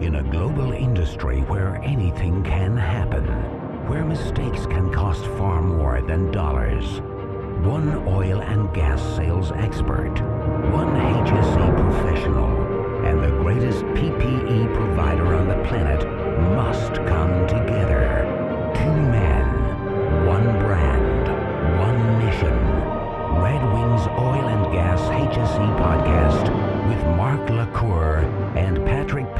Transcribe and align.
In 0.00 0.16
a 0.16 0.22
global 0.22 0.72
industry 0.72 1.40
where 1.40 1.80
anything 1.82 2.42
can 2.42 2.76
happen, 2.76 3.24
where 3.88 4.04
mistakes 4.04 4.66
can 4.66 4.92
cost 4.92 5.24
far 5.38 5.62
more 5.62 6.02
than 6.02 6.30
dollars, 6.30 7.00
one 7.64 8.06
oil 8.06 8.42
and 8.42 8.72
gas 8.74 9.00
sales 9.16 9.52
expert, 9.52 10.12
one 10.70 10.94
HSE 10.94 11.76
professional, 11.80 13.06
and 13.06 13.24
the 13.24 13.30
greatest 13.42 13.84
PPE 13.96 14.74
provider 14.74 15.34
on 15.34 15.48
the 15.48 15.64
planet 15.66 16.06
must 16.54 16.96
come 17.06 17.46
together. 17.46 18.22
Two 18.76 18.92
men, 18.92 20.26
one 20.26 20.58
brand, 20.58 21.80
one 21.80 22.18
mission. 22.18 22.52
Red 23.42 23.62
Wings 23.72 24.06
Oil 24.18 24.46
and 24.48 24.72
Gas 24.72 25.00
HSE 25.00 25.78
podcast 25.78 26.44
with 26.88 27.16
Mark 27.16 27.48
LaCour 27.48 28.18
and 28.56 28.76
Patrick 28.84 28.95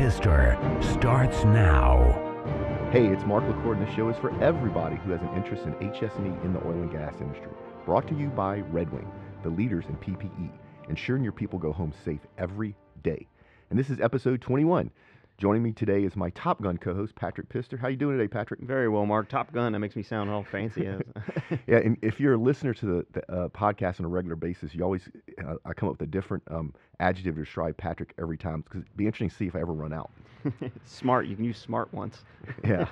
Pister 0.06 0.56
starts 0.80 1.42
now. 1.46 1.98
Hey, 2.92 3.08
it's 3.08 3.24
Mark 3.24 3.42
LaCour, 3.42 3.74
and 3.74 3.84
this 3.84 3.92
show 3.96 4.08
is 4.08 4.16
for 4.18 4.30
everybody 4.40 4.94
who 4.94 5.10
has 5.10 5.20
an 5.20 5.34
interest 5.34 5.64
in 5.64 5.72
HS&E 5.72 6.44
in 6.44 6.52
the 6.52 6.64
oil 6.64 6.80
and 6.80 6.92
gas 6.92 7.14
industry. 7.20 7.48
Brought 7.84 8.06
to 8.06 8.14
you 8.14 8.28
by 8.28 8.60
Red 8.70 8.92
Wing, 8.92 9.10
the 9.42 9.48
leaders 9.48 9.84
in 9.88 9.96
PPE, 9.96 10.52
ensuring 10.88 11.24
your 11.24 11.32
people 11.32 11.58
go 11.58 11.72
home 11.72 11.92
safe 12.04 12.20
every 12.38 12.76
day. 13.02 13.26
And 13.70 13.76
this 13.76 13.90
is 13.90 14.00
episode 14.00 14.40
21. 14.40 14.92
Joining 15.38 15.62
me 15.62 15.72
today 15.72 16.02
is 16.02 16.16
my 16.16 16.30
Top 16.30 16.62
Gun 16.62 16.78
co-host, 16.78 17.14
Patrick 17.14 17.50
Pister. 17.50 17.76
How 17.76 17.88
you 17.88 17.96
doing 17.98 18.16
today, 18.16 18.26
Patrick? 18.26 18.60
Very 18.60 18.88
well, 18.88 19.04
Mark. 19.04 19.28
Top 19.28 19.52
Gun. 19.52 19.72
That 19.72 19.80
makes 19.80 19.94
me 19.94 20.02
sound 20.02 20.30
all 20.30 20.42
fancy. 20.42 20.88
yeah, 21.66 21.76
and 21.76 21.98
if 22.00 22.18
you're 22.18 22.32
a 22.32 22.38
listener 22.38 22.72
to 22.72 22.86
the, 22.86 23.06
the 23.12 23.30
uh, 23.30 23.48
podcast 23.50 24.00
on 24.00 24.06
a 24.06 24.08
regular 24.08 24.34
basis, 24.34 24.74
you 24.74 24.82
always 24.82 25.10
uh, 25.46 25.56
I 25.66 25.74
come 25.74 25.90
up 25.90 26.00
with 26.00 26.08
a 26.08 26.10
different 26.10 26.42
um, 26.50 26.72
adjective 27.00 27.34
to 27.34 27.42
describe 27.42 27.76
Patrick 27.76 28.14
every 28.18 28.38
time 28.38 28.62
because 28.62 28.80
it'd 28.80 28.96
be 28.96 29.04
interesting 29.04 29.28
to 29.28 29.36
see 29.36 29.46
if 29.46 29.54
I 29.54 29.60
ever 29.60 29.74
run 29.74 29.92
out. 29.92 30.10
smart. 30.86 31.26
You 31.26 31.36
can 31.36 31.44
use 31.44 31.58
smart 31.58 31.92
once. 31.92 32.24
yeah. 32.64 32.86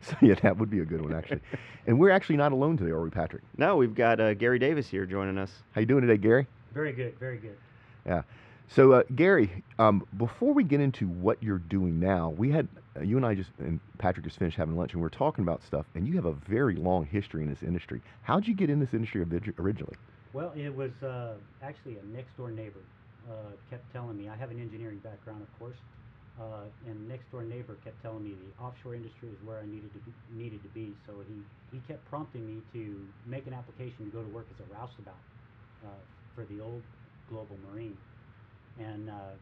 So 0.00 0.16
yeah, 0.22 0.34
that 0.34 0.56
would 0.56 0.70
be 0.70 0.78
a 0.78 0.84
good 0.84 1.02
one 1.02 1.12
actually. 1.12 1.40
And 1.88 1.98
we're 1.98 2.10
actually 2.10 2.36
not 2.36 2.52
alone 2.52 2.76
today, 2.76 2.92
are 2.92 3.02
we, 3.02 3.10
Patrick? 3.10 3.42
No, 3.56 3.76
we've 3.76 3.94
got 3.94 4.20
uh, 4.20 4.34
Gary 4.34 4.60
Davis 4.60 4.86
here 4.86 5.04
joining 5.04 5.36
us. 5.36 5.50
How 5.72 5.80
you 5.80 5.86
doing 5.86 6.02
today, 6.02 6.16
Gary? 6.16 6.46
Very 6.72 6.92
good. 6.92 7.18
Very 7.18 7.38
good. 7.38 7.56
Yeah. 8.06 8.22
So, 8.70 8.92
uh, 8.92 9.02
Gary, 9.14 9.64
um, 9.78 10.06
before 10.18 10.52
we 10.52 10.62
get 10.62 10.80
into 10.80 11.08
what 11.08 11.42
you're 11.42 11.58
doing 11.58 11.98
now, 11.98 12.28
we 12.36 12.50
had 12.50 12.68
uh, 12.96 13.00
you 13.00 13.16
and 13.16 13.24
I 13.24 13.34
just 13.34 13.50
and 13.58 13.80
Patrick 13.96 14.26
just 14.26 14.38
finished 14.38 14.58
having 14.58 14.76
lunch, 14.76 14.92
and 14.92 15.00
we 15.00 15.06
are 15.06 15.10
talking 15.10 15.42
about 15.42 15.62
stuff. 15.62 15.86
And 15.94 16.06
you 16.06 16.14
have 16.16 16.26
a 16.26 16.34
very 16.34 16.76
long 16.76 17.06
history 17.06 17.42
in 17.42 17.48
this 17.48 17.62
industry. 17.62 18.02
How'd 18.22 18.46
you 18.46 18.54
get 18.54 18.68
in 18.68 18.78
this 18.78 18.92
industry 18.92 19.24
originally? 19.58 19.96
Well, 20.34 20.52
it 20.54 20.74
was 20.74 20.92
uh, 21.02 21.34
actually 21.62 21.96
a 21.96 22.04
next 22.14 22.36
door 22.36 22.50
neighbor 22.50 22.84
uh, 23.30 23.52
kept 23.70 23.90
telling 23.90 24.18
me. 24.18 24.28
I 24.28 24.36
have 24.36 24.50
an 24.50 24.60
engineering 24.60 24.98
background, 24.98 25.40
of 25.40 25.58
course, 25.58 25.78
uh, 26.38 26.68
and 26.86 27.08
next 27.08 27.30
door 27.32 27.44
neighbor 27.44 27.74
kept 27.82 28.02
telling 28.02 28.22
me 28.22 28.34
the 28.36 28.62
offshore 28.62 28.94
industry 28.94 29.28
is 29.28 29.46
where 29.46 29.58
I 29.58 29.64
needed 29.64 29.90
to 29.94 30.00
be, 30.00 30.12
needed 30.36 30.62
to 30.62 30.68
be. 30.68 30.92
So 31.06 31.14
he 31.26 31.40
he 31.72 31.80
kept 31.88 32.04
prompting 32.10 32.46
me 32.46 32.60
to 32.74 33.00
make 33.24 33.46
an 33.46 33.54
application 33.54 34.04
to 34.04 34.10
go 34.12 34.22
to 34.22 34.28
work 34.28 34.46
as 34.52 34.60
a 34.60 34.68
roustabout 34.74 35.16
uh, 35.86 35.88
for 36.34 36.44
the 36.52 36.60
old 36.60 36.82
Global 37.30 37.56
Marine. 37.72 37.96
And 38.78 39.10
uh, 39.10 39.34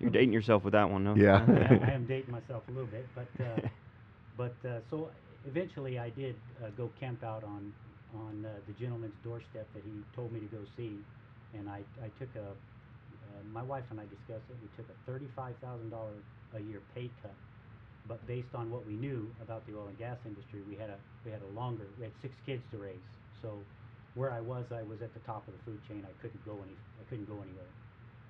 you're 0.00 0.10
dating 0.10 0.32
yourself 0.32 0.64
with 0.64 0.72
that 0.72 0.90
one, 0.90 1.04
no? 1.04 1.14
Yeah, 1.14 1.44
I, 1.46 1.90
I, 1.90 1.90
am 1.96 2.06
dating 2.06 2.32
myself 2.32 2.62
a 2.68 2.72
little 2.72 2.86
bit, 2.86 3.06
but 3.14 3.44
uh, 3.44 3.68
but 4.36 4.54
uh, 4.68 4.80
so 4.90 5.10
eventually 5.46 5.98
I 5.98 6.10
did 6.10 6.36
uh, 6.62 6.70
go 6.76 6.90
camp 7.00 7.22
out 7.24 7.44
on 7.44 7.72
on 8.14 8.46
uh, 8.46 8.50
the 8.66 8.72
gentleman's 8.74 9.14
doorstep 9.24 9.66
that 9.74 9.82
he 9.82 9.92
told 10.14 10.32
me 10.32 10.40
to 10.40 10.46
go 10.46 10.62
see, 10.76 10.98
and 11.54 11.68
I 11.68 11.80
I 12.02 12.08
took 12.18 12.28
a 12.36 12.50
uh, 12.50 13.42
my 13.52 13.62
wife 13.62 13.84
and 13.90 14.00
I 14.00 14.04
discussed 14.04 14.46
it. 14.50 14.56
We 14.62 14.68
took 14.76 14.86
a 14.90 14.98
thirty-five 15.10 15.54
thousand 15.62 15.90
dollar 15.90 16.14
a 16.54 16.60
year 16.60 16.80
pay 16.94 17.10
cut, 17.22 17.34
but 18.06 18.24
based 18.26 18.54
on 18.54 18.70
what 18.70 18.86
we 18.86 18.94
knew 18.94 19.30
about 19.42 19.66
the 19.66 19.74
oil 19.74 19.86
and 19.88 19.98
gas 19.98 20.18
industry, 20.26 20.60
we 20.68 20.76
had 20.76 20.90
a 20.90 20.98
we 21.24 21.30
had 21.30 21.42
a 21.42 21.50
longer 21.58 21.86
we 21.98 22.04
had 22.04 22.12
six 22.22 22.34
kids 22.46 22.62
to 22.72 22.78
raise, 22.78 23.06
so 23.42 23.58
where 24.14 24.30
I 24.30 24.40
was, 24.40 24.64
I 24.70 24.82
was 24.82 25.02
at 25.02 25.12
the 25.14 25.20
top 25.26 25.42
of 25.48 25.54
the 25.54 25.62
food 25.64 25.80
chain. 25.88 26.06
I 26.06 26.14
couldn't 26.22 26.44
go 26.44 26.54
any 26.62 26.76
I 27.00 27.04
couldn't 27.08 27.26
go 27.26 27.40
anywhere. 27.42 27.70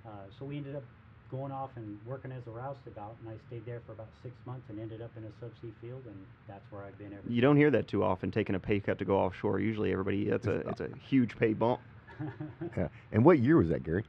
Uh, 0.07 0.11
so 0.39 0.45
we 0.45 0.57
ended 0.57 0.77
up 0.77 0.85
going 1.31 1.53
off 1.53 1.71
and 1.77 1.99
working 2.07 2.31
as 2.31 2.47
a 2.47 2.51
roustabout, 2.51 3.17
and 3.21 3.29
I 3.29 3.35
stayed 3.49 3.67
there 3.67 3.81
for 3.87 3.93
about 3.93 4.09
six 4.23 4.35
months 4.47 4.69
and 4.69 4.79
ended 4.79 5.01
up 5.03 5.11
in 5.17 5.25
a 5.25 5.45
subsea 5.45 5.73
field, 5.81 6.03
and 6.07 6.17
that's 6.47 6.65
where 6.71 6.85
I've 6.85 6.99
been 6.99 7.13
ever. 7.13 7.23
You 7.29 7.41
don't 7.41 7.57
hear 7.57 7.71
that 7.71 7.89
too 7.89 8.05
often, 8.05 8.31
taking 8.31 8.55
a 8.55 8.61
pay 8.61 8.81
cut 8.81 8.99
to 8.99 9.05
go 9.05 9.19
offshore. 9.19 9.61
Usually, 9.61 9.93
everybody 9.93 10.29
that's 10.29 10.47
a 10.47 10.69
it's 10.69 10.81
a 10.81 10.89
huge 11.09 11.37
pay 11.37 11.53
bump. 11.55 11.81
yeah. 12.77 12.89
And 13.13 13.25
what 13.25 13.39
year 13.39 13.57
was 13.57 13.69
that, 13.71 13.83
Gary? 13.83 14.05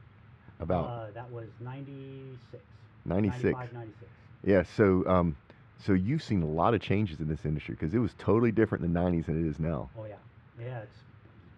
About. 0.60 0.86
Uh, 0.86 1.10
that 1.14 1.30
was 1.30 1.48
96. 1.60 2.62
96. 3.04 3.54
96. 3.72 4.10
Yeah. 4.44 4.62
So. 4.62 5.06
Um, 5.06 5.36
so 5.78 5.92
you've 5.92 6.22
seen 6.22 6.42
a 6.42 6.46
lot 6.46 6.72
of 6.72 6.80
changes 6.80 7.20
in 7.20 7.28
this 7.28 7.44
industry 7.44 7.74
because 7.74 7.92
it 7.92 7.98
was 7.98 8.14
totally 8.18 8.50
different 8.50 8.82
in 8.82 8.92
the 8.92 8.98
90s 8.98 9.26
than 9.26 9.44
it 9.44 9.48
is 9.48 9.60
now. 9.60 9.90
Oh 9.98 10.06
yeah, 10.06 10.14
yeah, 10.58 10.80
it's 10.80 10.96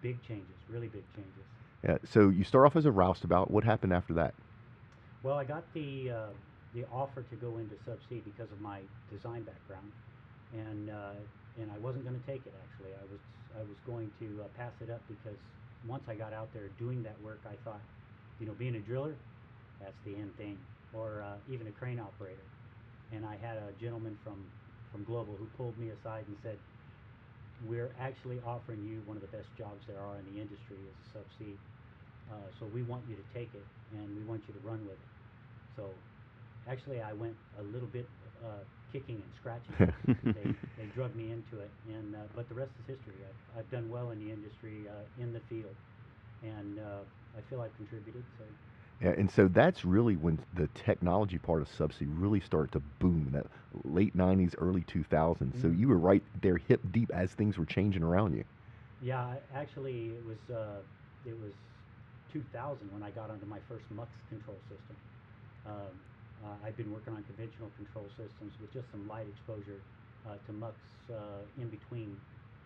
big 0.01 0.21
changes, 0.27 0.55
really 0.69 0.87
big 0.87 1.03
changes. 1.15 1.48
So 2.05 2.29
you 2.29 2.43
start 2.43 2.65
off 2.65 2.75
as 2.75 2.85
a 2.85 2.91
roustabout. 2.91 3.51
What 3.51 3.63
happened 3.63 3.93
after 3.93 4.13
that? 4.15 4.33
Well, 5.23 5.37
I 5.37 5.43
got 5.43 5.63
the 5.73 6.11
uh, 6.11 6.27
the 6.75 6.85
offer 6.91 7.23
to 7.23 7.35
go 7.35 7.57
into 7.57 7.75
subsea 7.87 8.23
because 8.23 8.51
of 8.51 8.61
my 8.61 8.79
design 9.11 9.43
background, 9.43 9.91
and 10.53 10.89
uh, 10.89 11.15
and 11.59 11.71
I 11.71 11.77
wasn't 11.79 12.05
going 12.05 12.19
to 12.19 12.25
take 12.25 12.41
it. 12.45 12.53
Actually, 12.63 12.93
I 12.95 13.05
was 13.11 13.19
I 13.55 13.61
was 13.63 13.77
going 13.85 14.09
to 14.19 14.43
uh, 14.43 14.47
pass 14.57 14.71
it 14.81 14.89
up 14.89 15.01
because 15.07 15.37
once 15.87 16.03
I 16.07 16.15
got 16.15 16.33
out 16.33 16.53
there 16.53 16.69
doing 16.79 17.03
that 17.03 17.15
work, 17.23 17.39
I 17.45 17.55
thought, 17.63 17.81
you 18.39 18.45
know, 18.45 18.53
being 18.53 18.75
a 18.75 18.79
driller, 18.79 19.15
that's 19.79 19.97
the 20.05 20.15
end 20.15 20.35
thing, 20.37 20.57
or 20.93 21.23
uh, 21.23 21.35
even 21.51 21.67
a 21.67 21.71
crane 21.71 21.99
operator. 21.99 22.43
And 23.11 23.25
I 23.25 23.35
had 23.41 23.57
a 23.57 23.71
gentleman 23.79 24.17
from 24.23 24.43
from 24.91 25.03
Global 25.03 25.35
who 25.37 25.45
pulled 25.57 25.77
me 25.77 25.89
aside 25.89 26.25
and 26.27 26.37
said, 26.43 26.57
we're 27.61 27.93
actually 27.99 28.39
offering 28.45 28.83
you 28.83 29.01
one 29.05 29.17
of 29.17 29.21
the 29.21 29.27
best 29.27 29.55
jobs 29.57 29.83
there 29.87 29.99
are 30.01 30.19
in 30.19 30.25
the 30.25 30.39
industry 30.39 30.87
as 30.89 30.95
a 30.97 31.17
subsea. 31.17 31.57
Uh, 32.31 32.49
so 32.59 32.65
we 32.67 32.83
want 32.83 33.07
you 33.07 33.15
to 33.15 33.23
take 33.33 33.53
it 33.55 33.67
and 33.91 34.15
we 34.15 34.23
want 34.23 34.47
you 34.47 34.53
to 34.53 34.59
run 34.59 34.85
with 34.85 34.99
it. 34.99 35.07
So 35.75 35.95
actually, 36.67 37.01
I 37.01 37.13
went 37.13 37.35
a 37.59 37.63
little 37.63 37.87
bit 37.87 38.09
uh, 38.43 38.63
kicking 38.91 39.21
and 39.23 39.33
scratching. 39.35 39.75
they, 40.33 40.55
they 40.77 40.85
drug 40.87 41.15
me 41.15 41.31
into 41.31 41.59
it, 41.59 41.73
and 41.87 42.15
uh, 42.15 42.19
but 42.35 42.49
the 42.49 42.55
rest 42.55 42.71
is 42.79 42.85
history. 42.87 43.21
I've, 43.27 43.59
I've 43.59 43.69
done 43.71 43.89
well 43.89 44.11
in 44.11 44.19
the 44.19 44.31
industry, 44.31 44.87
uh, 44.89 45.03
in 45.17 45.33
the 45.33 45.41
field, 45.41 45.75
and 46.41 46.79
uh, 46.79 47.03
I 47.37 47.41
feel 47.49 47.61
I've 47.61 47.75
contributed. 47.75 48.25
So. 48.37 48.45
Yeah, 49.01 49.11
and 49.17 49.31
so 49.31 49.47
that's 49.47 49.85
really 49.85 50.17
when 50.17 50.39
the 50.53 50.67
technology 50.67 51.37
part 51.37 51.61
of 51.61 51.69
subsea 51.69 52.07
really 52.09 52.41
started 52.41 52.73
to 52.73 52.81
boom 52.99 53.27
in 53.27 53.33
that 53.33 53.47
late 53.85 54.15
90s, 54.15 54.55
early 54.57 54.81
2000s. 54.81 55.39
Mm-hmm. 55.39 55.61
So 55.61 55.69
you 55.69 55.87
were 55.87 55.97
right 55.97 56.23
there 56.41 56.57
hip 56.57 56.81
deep 56.91 57.09
as 57.13 57.31
things 57.31 57.57
were 57.57 57.65
changing 57.65 58.03
around 58.03 58.33
you. 58.33 58.43
Yeah, 59.01 59.35
actually, 59.55 60.19
it 60.19 60.25
was 60.25 60.37
uh, 60.53 60.83
it 61.25 61.37
was 61.39 61.53
2000 62.33 62.91
when 62.91 63.01
I 63.01 63.09
got 63.11 63.29
onto 63.31 63.45
my 63.45 63.59
first 63.69 63.85
MUX 63.89 64.09
control 64.27 64.59
system. 64.67 64.95
Um, 65.65 65.95
uh, 66.43 66.55
I've 66.65 66.75
been 66.75 66.91
working 66.91 67.13
on 67.13 67.23
conventional 67.23 67.71
control 67.75 68.09
systems 68.17 68.53
with 68.59 68.71
just 68.73 68.91
some 68.91 69.07
light 69.07 69.27
exposure 69.27 69.79
uh, 70.27 70.35
to 70.45 70.51
MUX 70.51 70.75
uh, 71.09 71.15
in 71.57 71.69
between 71.69 72.17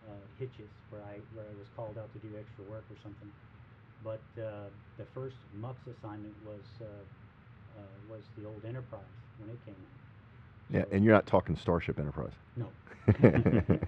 uh, 0.06 0.26
hitches 0.38 0.70
where 0.90 1.02
I 1.02 1.22
where 1.32 1.46
I 1.46 1.54
was 1.58 1.68
called 1.76 1.96
out 1.96 2.12
to 2.12 2.18
do 2.18 2.34
extra 2.38 2.64
work 2.64 2.84
or 2.90 2.96
something. 3.02 3.30
But 4.04 4.20
uh, 4.38 4.68
the 4.98 5.04
first 5.14 5.36
MUX 5.60 5.76
assignment 5.98 6.34
was 6.46 6.60
was 8.10 8.22
the 8.38 8.46
old 8.46 8.64
Enterprise 8.64 9.00
when 9.38 9.50
it 9.50 9.58
came 9.64 9.74
in. 9.74 9.80
So 10.70 10.78
yeah, 10.78 10.84
and 10.94 11.04
you're 11.04 11.14
not 11.14 11.26
talking 11.26 11.56
Starship 11.56 11.98
Enterprise. 11.98 12.32
No. 12.56 12.68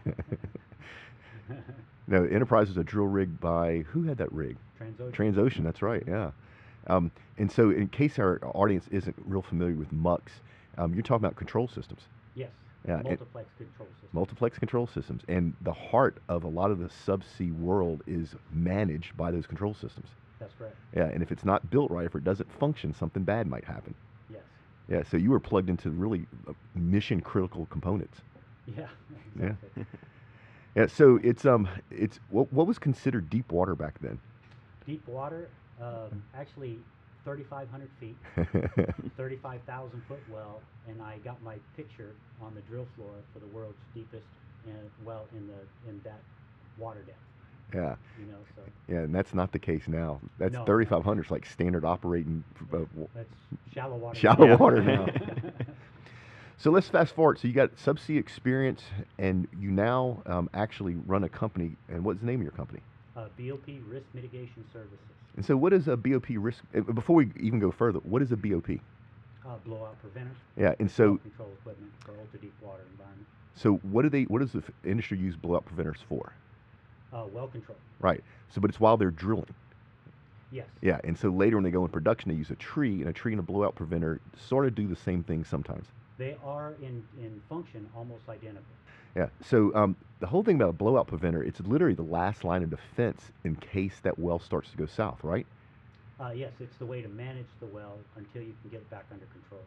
no, 2.09 2.25
Enterprise 2.25 2.69
was 2.69 2.77
a 2.77 2.84
drill 2.84 3.06
rig 3.06 3.41
by 3.41 3.84
who 3.88 4.03
had 4.03 4.19
that 4.19 4.32
rig? 4.32 4.56
Transocean. 4.81 5.12
Transocean, 5.12 5.65
that's 5.65 5.82
right. 5.82 6.03
Yeah. 6.06 6.31
Um, 6.88 7.10
and 7.38 7.50
so, 7.50 7.71
in 7.71 7.88
case 7.88 8.19
our 8.19 8.41
audience 8.54 8.87
isn't 8.91 9.16
real 9.25 9.43
familiar 9.43 9.74
with 9.74 9.92
MUX, 9.92 10.33
um, 10.78 10.95
you're 10.95 11.03
talking 11.03 11.24
about 11.24 11.36
control 11.36 11.68
systems. 11.68 12.03
Yes. 12.34 12.51
Yeah, 12.86 13.03
multiplex 13.03 13.48
control 13.59 13.88
systems. 13.88 14.15
Multiplex 14.15 14.59
control 14.59 14.86
systems, 14.86 15.22
and 15.28 15.54
the 15.62 15.72
heart 15.72 16.18
of 16.28 16.44
a 16.44 16.48
lot 16.48 16.71
of 16.71 16.78
the 16.78 16.88
subsea 16.88 17.53
world 17.53 18.03
is 18.06 18.34
managed 18.53 19.16
by 19.16 19.30
those 19.30 19.47
control 19.47 19.74
systems. 19.74 20.09
That's 20.38 20.54
correct. 20.59 20.77
Yeah, 20.94 21.06
and 21.06 21.22
if 21.22 21.33
it's 21.33 21.44
not 21.44 21.68
built 21.71 21.91
right, 21.91 22.06
if 22.06 22.15
it 22.15 22.24
doesn't 22.24 22.50
function, 22.60 22.94
something 22.94 23.24
bad 23.24 23.47
might 23.47 23.65
happen. 23.65 23.94
Yes. 24.30 24.42
Yeah, 24.88 25.03
so 25.03 25.16
you 25.16 25.30
were 25.30 25.41
plugged 25.41 25.68
into 25.68 25.91
really 25.91 26.27
uh, 26.48 26.53
mission 26.74 27.21
critical 27.21 27.66
components. 27.66 28.18
Yeah. 28.77 28.89
Exactly. 29.36 29.62
Yeah. 29.77 29.84
yeah. 30.74 30.86
So 30.86 31.21
it's 31.22 31.44
um 31.44 31.68
it's 31.89 32.18
what 32.30 32.53
what 32.53 32.66
was 32.66 32.80
considered 32.80 33.30
deep 33.30 33.53
water 33.53 33.77
back 33.77 34.00
then? 34.00 34.18
Deep 34.84 35.06
water, 35.06 35.48
uh, 35.80 36.09
actually 36.36 36.80
3,500 37.27 37.91
feet, 37.99 38.17
35,000 39.17 40.03
foot 40.07 40.21
well, 40.33 40.63
and 40.89 41.03
I 41.03 41.19
got 41.25 41.43
my 41.43 41.57
picture 41.77 42.13
on 42.41 42.55
the 42.55 42.61
drill 42.63 42.87
floor 42.95 43.11
for 43.33 43.41
the 43.41 43.47
world's 43.47 43.75
deepest 43.95 44.23
uh, 44.69 44.71
well 45.05 45.27
in 45.37 45.49
the 45.49 45.91
in 45.91 46.01
that 46.05 46.21
water 46.78 47.01
depth. 47.01 47.19
Yeah. 47.75 47.97
You 48.21 48.31
know, 48.31 48.39
so. 48.55 48.63
Yeah, 48.87 49.01
and 49.01 49.13
that's 49.13 49.34
not 49.34 49.51
the 49.51 49.59
case 49.59 49.89
now. 49.89 50.21
That's 50.39 50.55
no, 50.55 50.65
3,500 50.65 51.25
is 51.25 51.31
like 51.33 51.45
standard 51.47 51.84
operating. 51.84 52.45
Uh, 52.73 52.78
that's 53.13 53.28
shallow 53.75 53.97
water. 53.97 54.17
Shallow 54.17 54.57
water 54.57 54.81
now. 54.83 55.07
So 56.59 56.71
let's 56.71 56.89
fast 56.89 57.15
forward. 57.15 57.39
So 57.39 57.49
you 57.49 57.55
got 57.55 57.77
subsea 57.77 58.19
experience, 58.19 58.83
and 59.19 59.47
you 59.61 59.71
now 59.71 60.23
um, 60.25 60.49
actually 60.55 60.95
run 61.07 61.23
a 61.25 61.28
company. 61.28 61.77
And 61.91 62.03
what's 62.03 62.21
the 62.21 62.27
name 62.27 62.41
of 62.41 62.45
your 62.45 62.53
company? 62.53 62.81
Uh, 63.15 63.27
BOP 63.39 63.67
Risk 63.91 64.07
Mitigation 64.15 64.65
Services. 64.73 64.99
And 65.36 65.44
so, 65.44 65.56
what 65.56 65.72
is 65.72 65.86
a 65.88 65.97
BOP 65.97 66.27
risk? 66.30 66.62
uh, 66.77 66.80
Before 66.80 67.16
we 67.16 67.30
even 67.41 67.59
go 67.59 67.71
further, 67.71 67.98
what 68.00 68.22
is 68.22 68.33
a 68.33 68.36
BOP? 68.36 68.71
Uh, 69.44 69.56
blowout 69.65 70.00
preventer. 70.00 70.30
Yeah, 70.56 70.74
and 70.80 70.91
so 70.91 71.18
control 71.18 71.50
equipment 71.60 71.92
for 72.04 72.12
ultra 72.18 72.38
deep 72.41 72.54
water 72.60 72.83
environment. 72.92 73.27
so 73.54 73.74
what 73.83 74.03
do 74.03 74.09
they? 74.09 74.24
What 74.24 74.41
does 74.41 74.53
the 74.53 74.62
industry 74.84 75.18
use 75.18 75.36
blowout 75.36 75.65
preventers 75.66 75.98
for? 76.09 76.33
Uh, 77.12 77.24
well 77.33 77.47
control. 77.47 77.78
Right. 78.00 78.22
So, 78.48 78.60
but 78.60 78.71
it's 78.71 78.80
while 78.80 78.97
they're 78.97 79.10
drilling. 79.10 79.47
Yes. 80.50 80.66
Yeah, 80.80 81.00
and 81.04 81.18
so 81.18 81.28
later 81.28 81.56
when 81.56 81.65
they 81.65 81.71
go 81.71 81.84
in 81.84 81.91
production, 81.91 82.30
they 82.30 82.36
use 82.36 82.50
a 82.50 82.56
tree, 82.56 83.00
and 83.00 83.09
a 83.09 83.12
tree 83.12 83.32
and 83.32 83.41
a 83.41 83.42
blowout 83.42 83.74
preventer 83.74 84.21
sort 84.48 84.66
of 84.66 84.74
do 84.74 84.86
the 84.86 84.97
same 84.97 85.22
thing 85.22 85.44
sometimes. 85.44 85.86
They 86.18 86.36
are 86.45 86.74
in, 86.80 87.03
in 87.21 87.41
function 87.48 87.86
almost 87.97 88.28
identical. 88.28 88.63
Yeah. 89.15 89.28
So 89.42 89.74
um, 89.74 89.97
the 90.21 90.27
whole 90.27 90.42
thing 90.42 90.57
about 90.57 90.71
a 90.71 90.74
blowout 90.74 91.07
preventer, 91.07 91.42
it's 91.42 91.60
literally 91.60 91.95
the 91.95 92.03
last 92.03 92.45
line 92.45 92.63
of 92.63 92.71
defense 92.71 93.30
in 93.45 93.57
case 93.57 94.01
that 94.03 94.18
well 94.18 94.39
starts 94.39 94.71
to 94.71 94.77
go 94.77 94.86
south, 94.86 95.22
right? 95.22 95.47
Uh, 96.18 96.30
yes, 96.34 96.51
it's 96.60 96.77
the 96.78 96.86
way 96.86 97.03
to 97.03 97.09
manage 97.09 97.47
the 97.60 97.66
well 97.66 97.98
until 98.16 98.42
you 98.42 98.54
can 98.63 98.71
get 98.71 98.80
it 98.80 98.91
back 98.91 99.04
under 99.13 99.27
control. 99.27 99.60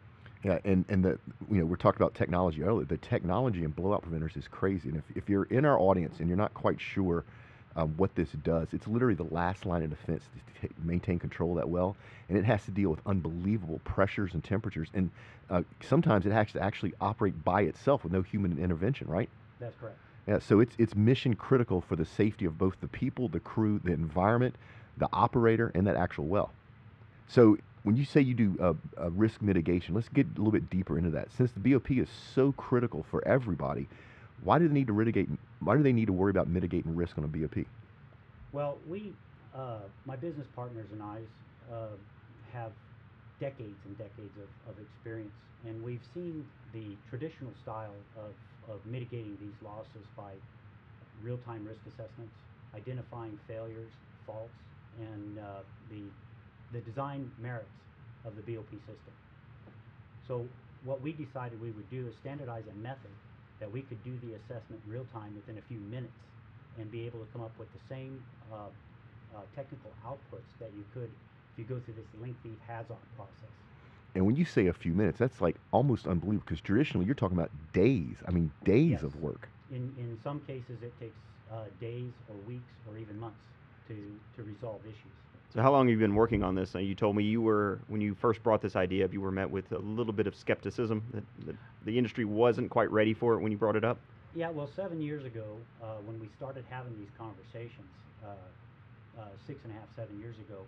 Yeah, 0.44 0.58
and, 0.64 0.86
and 0.90 1.04
the 1.04 1.20
you 1.52 1.60
know 1.60 1.66
we're 1.66 1.76
talking 1.76 2.02
about 2.02 2.16
technology 2.16 2.64
earlier. 2.64 2.86
The 2.86 2.98
technology 2.98 3.64
in 3.64 3.72
blowout 3.72 4.04
preventers 4.04 4.38
is 4.38 4.48
crazy, 4.48 4.90
and 4.90 4.98
if, 4.98 5.18
if 5.18 5.30
you're 5.30 5.44
in 5.46 5.66
our 5.66 5.78
audience 5.80 6.20
and 6.20 6.28
you're 6.28 6.38
not 6.38 6.54
quite 6.54 6.80
sure 6.80 7.26
um, 7.80 7.94
what 7.96 8.14
this 8.16 8.30
does, 8.44 8.68
it's 8.74 8.88
literally 8.88 9.16
the 9.16 9.24
last 9.24 9.66
line 9.66 9.84
of 9.84 9.90
defense 9.90 10.24
to 10.62 10.68
ta 10.68 10.74
maintain 10.84 11.18
control 11.18 11.56
that 11.56 11.70
well, 11.70 11.96
and 12.28 12.38
it 12.38 12.44
has 12.44 12.66
to 12.66 12.72
deal 12.72 12.90
with 12.90 13.00
unbelievable 13.06 13.80
pressures 13.86 14.34
and 14.34 14.44
temperatures, 14.44 14.90
and 14.94 15.10
uh, 15.50 15.62
sometimes 15.82 16.26
it 16.26 16.32
has 16.32 16.52
to 16.52 16.62
actually 16.62 16.94
operate 17.00 17.44
by 17.46 17.62
itself 17.62 18.04
with 18.04 18.12
no 18.12 18.22
human 18.22 18.60
intervention, 18.60 19.08
right? 19.08 19.30
That's 19.60 19.76
correct. 19.80 19.98
Yeah, 20.28 20.40
so 20.40 20.60
it's 20.60 20.76
it's 20.78 20.96
mission 20.96 21.36
critical 21.36 21.82
for 21.82 21.96
the 21.96 22.06
safety 22.06 22.46
of 22.46 22.58
both 22.58 22.76
the 22.82 22.88
people, 22.88 23.30
the 23.30 23.40
crew, 23.40 23.80
the 23.84 23.94
environment, 23.94 24.56
the 24.98 25.08
operator, 25.14 25.72
and 25.74 25.88
that 25.88 25.96
actual 25.96 26.26
well. 26.26 26.52
So 27.28 27.58
when 27.84 27.96
you 27.96 28.04
say 28.04 28.20
you 28.20 28.34
do 28.34 28.58
uh, 28.60 28.74
uh, 29.02 29.10
risk 29.12 29.42
mitigation, 29.42 29.96
let's 29.96 30.10
get 30.10 30.28
a 30.28 30.38
little 30.38 30.52
bit 30.52 30.70
deeper 30.70 30.98
into 30.98 31.12
that. 31.12 31.30
Since 31.32 31.52
the 31.52 31.62
BOP 31.62 31.92
is 31.92 32.10
so 32.36 32.52
critical 32.52 33.06
for 33.10 33.26
everybody, 33.26 33.88
why 34.44 34.60
do 34.60 34.68
they 34.68 34.74
need 34.74 34.88
to 34.88 34.94
mitigate? 34.94 35.30
Why 35.60 35.76
do 35.76 35.84
they 35.84 35.94
need 35.94 36.08
to 36.08 36.14
worry 36.14 36.32
about 36.32 36.48
mitigating 36.48 36.96
risk 36.96 37.18
on 37.18 37.24
a 37.24 37.28
BOP? 37.28 37.66
Well, 38.52 38.78
we, 38.88 39.14
uh, 39.54 39.80
my 40.06 40.16
business 40.16 40.48
partners 40.56 40.88
and 40.92 41.02
I, 41.04 41.18
uh, 41.72 41.98
have 42.54 42.72
decades 43.40 43.78
and 43.86 43.98
decades 43.98 44.36
of, 44.38 44.74
of 44.74 44.76
experience, 44.82 45.32
and 45.68 45.84
we've 45.84 46.02
seen 46.14 46.44
the 46.74 46.98
traditional 47.10 47.52
style 47.62 47.96
of, 48.18 48.32
of 48.74 48.80
mitigating 48.86 49.38
these 49.40 49.54
losses 49.62 50.06
by 50.18 50.32
real-time 51.24 51.66
risk 51.66 51.82
assessments, 51.86 52.34
identifying 52.76 53.38
failures, 53.48 53.92
faults, 54.26 54.50
and 55.00 55.40
uh, 55.40 55.62
the 55.92 56.02
the 56.72 56.80
design 56.82 57.32
merits 57.42 57.66
of 58.26 58.36
the 58.36 58.42
BOP 58.42 58.70
system. 58.86 59.14
So 60.28 60.46
what 60.86 61.02
we 61.02 61.12
decided 61.14 61.60
we 61.60 61.72
would 61.72 61.90
do 61.90 62.08
is 62.08 62.14
standardize 62.22 62.64
a 62.70 62.78
method 62.78 63.10
that 63.60 63.72
we 63.72 63.82
could 63.82 64.02
do 64.04 64.18
the 64.20 64.34
assessment 64.34 64.82
real 64.86 65.06
time 65.06 65.36
within 65.36 65.58
a 65.58 65.62
few 65.62 65.80
minutes 65.80 66.24
and 66.78 66.92
be 66.92 67.06
able 67.06 67.20
to 67.26 67.32
come 67.32 67.42
up 67.42 67.58
with 67.58 67.72
the 67.74 67.80
same 67.80 68.22
uh, 68.52 68.70
uh, 69.36 69.42
technical 69.54 69.96
outputs 70.06 70.58
that 70.60 70.74
you 70.74 70.86
could 70.94 71.12
if 71.52 71.58
you 71.58 71.66
go 71.66 71.80
through 71.80 71.94
this 71.96 72.08
lengthy 72.14 72.60
HAZOP 72.68 73.02
process. 73.16 73.56
And 74.16 74.26
when 74.26 74.36
you 74.36 74.46
say 74.46 74.68
a 74.68 74.74
few 74.74 74.94
minutes, 74.94 75.20
that's 75.20 75.42
like 75.42 75.58
almost 75.72 76.08
unbelievable 76.08 76.44
because 76.46 76.62
traditionally 76.62 77.06
you're 77.06 77.16
talking 77.16 77.38
about 77.38 77.52
days. 77.74 78.24
I 78.28 78.32
mean, 78.32 78.52
days 78.64 78.92
Yes. 78.92 79.04
of 79.04 79.16
work. 79.16 79.50
In, 79.70 79.94
in 79.98 80.18
some 80.18 80.40
cases, 80.42 80.82
it 80.82 80.98
takes 80.98 81.20
uh, 81.50 81.66
days 81.80 82.14
or 82.28 82.36
weeks 82.38 82.74
or 82.86 82.98
even 82.98 83.18
months 83.18 83.44
to, 83.88 84.20
to 84.36 84.44
resolve 84.44 84.86
issues. 84.86 85.18
So 85.54 85.64
how 85.64 85.72
long 85.72 85.88
have 85.88 85.92
you 85.92 85.98
been 85.98 86.14
working 86.14 86.44
on 86.44 86.54
this? 86.54 86.76
Uh, 86.76 86.80
you 86.80 86.94
told 86.94 87.16
me 87.16 87.24
you 87.24 87.42
were 87.42 87.80
when 87.88 88.02
you 88.02 88.14
first 88.14 88.44
brought 88.44 88.62
this 88.62 88.76
idea 88.76 89.06
up, 89.06 89.14
you 89.14 89.22
were 89.22 89.32
met 89.32 89.50
with 89.50 89.72
a 89.72 89.80
little 89.80 90.14
bit 90.14 90.28
of 90.28 90.36
skepticism 90.36 91.04
that, 91.12 91.24
that 91.48 91.56
the 91.86 91.98
industry 91.98 92.24
wasn't 92.24 92.70
quite 92.70 92.92
ready 92.92 93.16
for 93.16 93.34
it 93.34 93.40
when 93.40 93.52
you 93.52 93.58
brought 93.58 93.76
it 93.76 93.84
up. 93.84 93.98
Yeah, 94.36 94.52
well, 94.52 94.70
seven 94.76 95.02
years 95.02 95.26
ago, 95.26 95.58
uh, 95.82 95.96
when 96.06 96.20
we 96.20 96.30
started 96.38 96.66
having 96.70 96.96
these 97.00 97.10
conversations, 97.18 97.90
uh, 98.24 98.28
uh, 99.20 99.24
six 99.48 99.60
and 99.64 99.74
a 99.74 99.76
half, 99.76 99.88
seven 99.96 100.20
years 100.20 100.36
ago, 100.38 100.62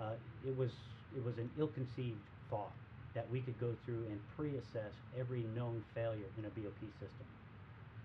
uh, 0.00 0.14
it 0.44 0.56
was 0.56 0.72
it 1.16 1.24
was 1.24 1.38
an 1.38 1.48
ill-conceived 1.56 2.18
thought 2.50 2.72
that 3.14 3.30
we 3.30 3.40
could 3.40 3.58
go 3.60 3.72
through 3.86 4.04
and 4.10 4.18
pre-assess 4.36 4.92
every 5.18 5.44
known 5.54 5.82
failure 5.94 6.26
in 6.36 6.44
a 6.44 6.50
BOP 6.50 6.80
system. 6.98 7.26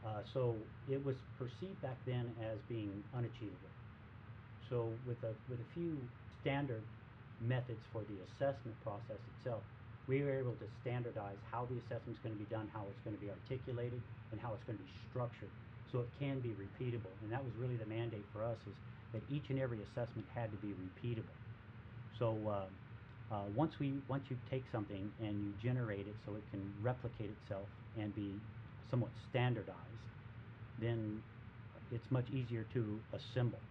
Uh, 0.06 0.22
so 0.32 0.56
it 0.90 1.04
was 1.04 1.16
perceived 1.40 1.82
back 1.82 1.98
then 2.06 2.32
as 2.42 2.60
being 2.70 3.04
unachievable. 3.16 3.73
So 4.74 4.90
with 5.06 5.22
a 5.22 5.38
with 5.54 5.62
a 5.62 5.70
few 5.78 5.94
standard 6.42 6.82
methods 7.46 7.78
for 7.94 8.02
the 8.10 8.18
assessment 8.26 8.74
process 8.82 9.22
itself, 9.38 9.62
we 10.10 10.26
were 10.26 10.34
able 10.34 10.58
to 10.58 10.66
standardize 10.82 11.38
how 11.54 11.70
the 11.70 11.78
assessment 11.86 12.18
is 12.18 12.22
going 12.26 12.34
to 12.34 12.42
be 12.42 12.50
done, 12.50 12.66
how 12.74 12.82
it's 12.90 13.04
going 13.06 13.14
to 13.14 13.22
be 13.22 13.30
articulated, 13.30 14.02
and 14.34 14.42
how 14.42 14.50
it's 14.58 14.66
going 14.66 14.82
to 14.82 14.84
be 14.84 14.90
structured, 15.14 15.54
so 15.94 16.02
it 16.02 16.10
can 16.18 16.42
be 16.42 16.58
repeatable. 16.58 17.14
And 17.22 17.30
that 17.30 17.46
was 17.46 17.54
really 17.62 17.78
the 17.78 17.86
mandate 17.86 18.26
for 18.34 18.42
us 18.42 18.58
is 18.66 18.74
that 19.14 19.22
each 19.30 19.46
and 19.54 19.62
every 19.62 19.78
assessment 19.94 20.26
had 20.34 20.50
to 20.50 20.58
be 20.58 20.74
repeatable. 20.74 21.38
So 22.18 22.34
uh, 22.50 22.66
uh, 23.30 23.46
once 23.54 23.78
we 23.78 24.02
once 24.10 24.26
you 24.34 24.38
take 24.50 24.66
something 24.74 25.06
and 25.22 25.38
you 25.38 25.54
generate 25.62 26.10
it 26.10 26.18
so 26.26 26.34
it 26.34 26.46
can 26.50 26.66
replicate 26.82 27.30
itself 27.30 27.70
and 28.02 28.10
be 28.18 28.42
somewhat 28.90 29.14
standardized, 29.30 30.08
then 30.82 31.22
it's 31.94 32.10
much 32.10 32.26
easier 32.34 32.66
to 32.74 32.98
assemble. 33.14 33.62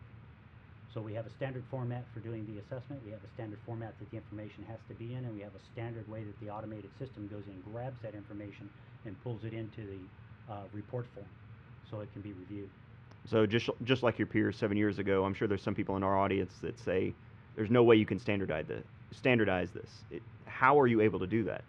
So 0.92 1.00
we 1.00 1.14
have 1.14 1.26
a 1.26 1.30
standard 1.30 1.64
format 1.70 2.04
for 2.12 2.20
doing 2.20 2.46
the 2.46 2.60
assessment, 2.60 3.02
we 3.04 3.12
have 3.12 3.24
a 3.24 3.34
standard 3.34 3.58
format 3.64 3.94
that 3.98 4.10
the 4.10 4.16
information 4.16 4.62
has 4.68 4.78
to 4.88 4.94
be 4.94 5.14
in, 5.14 5.24
and 5.24 5.34
we 5.34 5.40
have 5.40 5.54
a 5.54 5.72
standard 5.72 6.06
way 6.10 6.22
that 6.22 6.38
the 6.40 6.50
automated 6.50 6.90
system 6.98 7.28
goes 7.28 7.44
in, 7.46 7.72
grabs 7.72 7.96
that 8.02 8.14
information, 8.14 8.68
and 9.06 9.20
pulls 9.22 9.42
it 9.44 9.54
into 9.54 9.86
the 9.86 10.52
uh, 10.52 10.64
report 10.74 11.06
form, 11.14 11.26
so 11.90 12.00
it 12.00 12.12
can 12.12 12.20
be 12.20 12.32
reviewed. 12.32 12.68
So 13.24 13.46
just 13.46 13.70
just 13.84 14.02
like 14.02 14.18
your 14.18 14.26
peers 14.26 14.56
seven 14.56 14.76
years 14.76 14.98
ago, 14.98 15.24
I'm 15.24 15.32
sure 15.32 15.48
there's 15.48 15.62
some 15.62 15.74
people 15.74 15.96
in 15.96 16.02
our 16.02 16.18
audience 16.18 16.54
that 16.60 16.78
say 16.78 17.14
there's 17.56 17.70
no 17.70 17.82
way 17.82 17.96
you 17.96 18.06
can 18.06 18.18
standardize 18.18 18.66
this. 18.66 18.84
Standardize 19.12 19.70
this. 19.70 19.88
It, 20.10 20.22
how 20.46 20.78
are 20.78 20.86
you 20.86 21.00
able 21.00 21.20
to 21.20 21.26
do 21.26 21.44
that? 21.44 21.62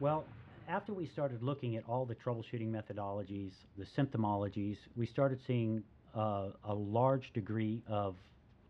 Well, 0.00 0.24
after 0.68 0.92
we 0.92 1.06
started 1.06 1.42
looking 1.42 1.76
at 1.76 1.84
all 1.88 2.04
the 2.04 2.14
troubleshooting 2.16 2.70
methodologies, 2.70 3.52
the 3.78 3.84
symptomologies, 3.84 4.76
we 4.96 5.06
started 5.06 5.38
seeing 5.46 5.82
uh, 6.14 6.48
a 6.64 6.74
large 6.74 7.32
degree 7.32 7.80
of 7.88 8.16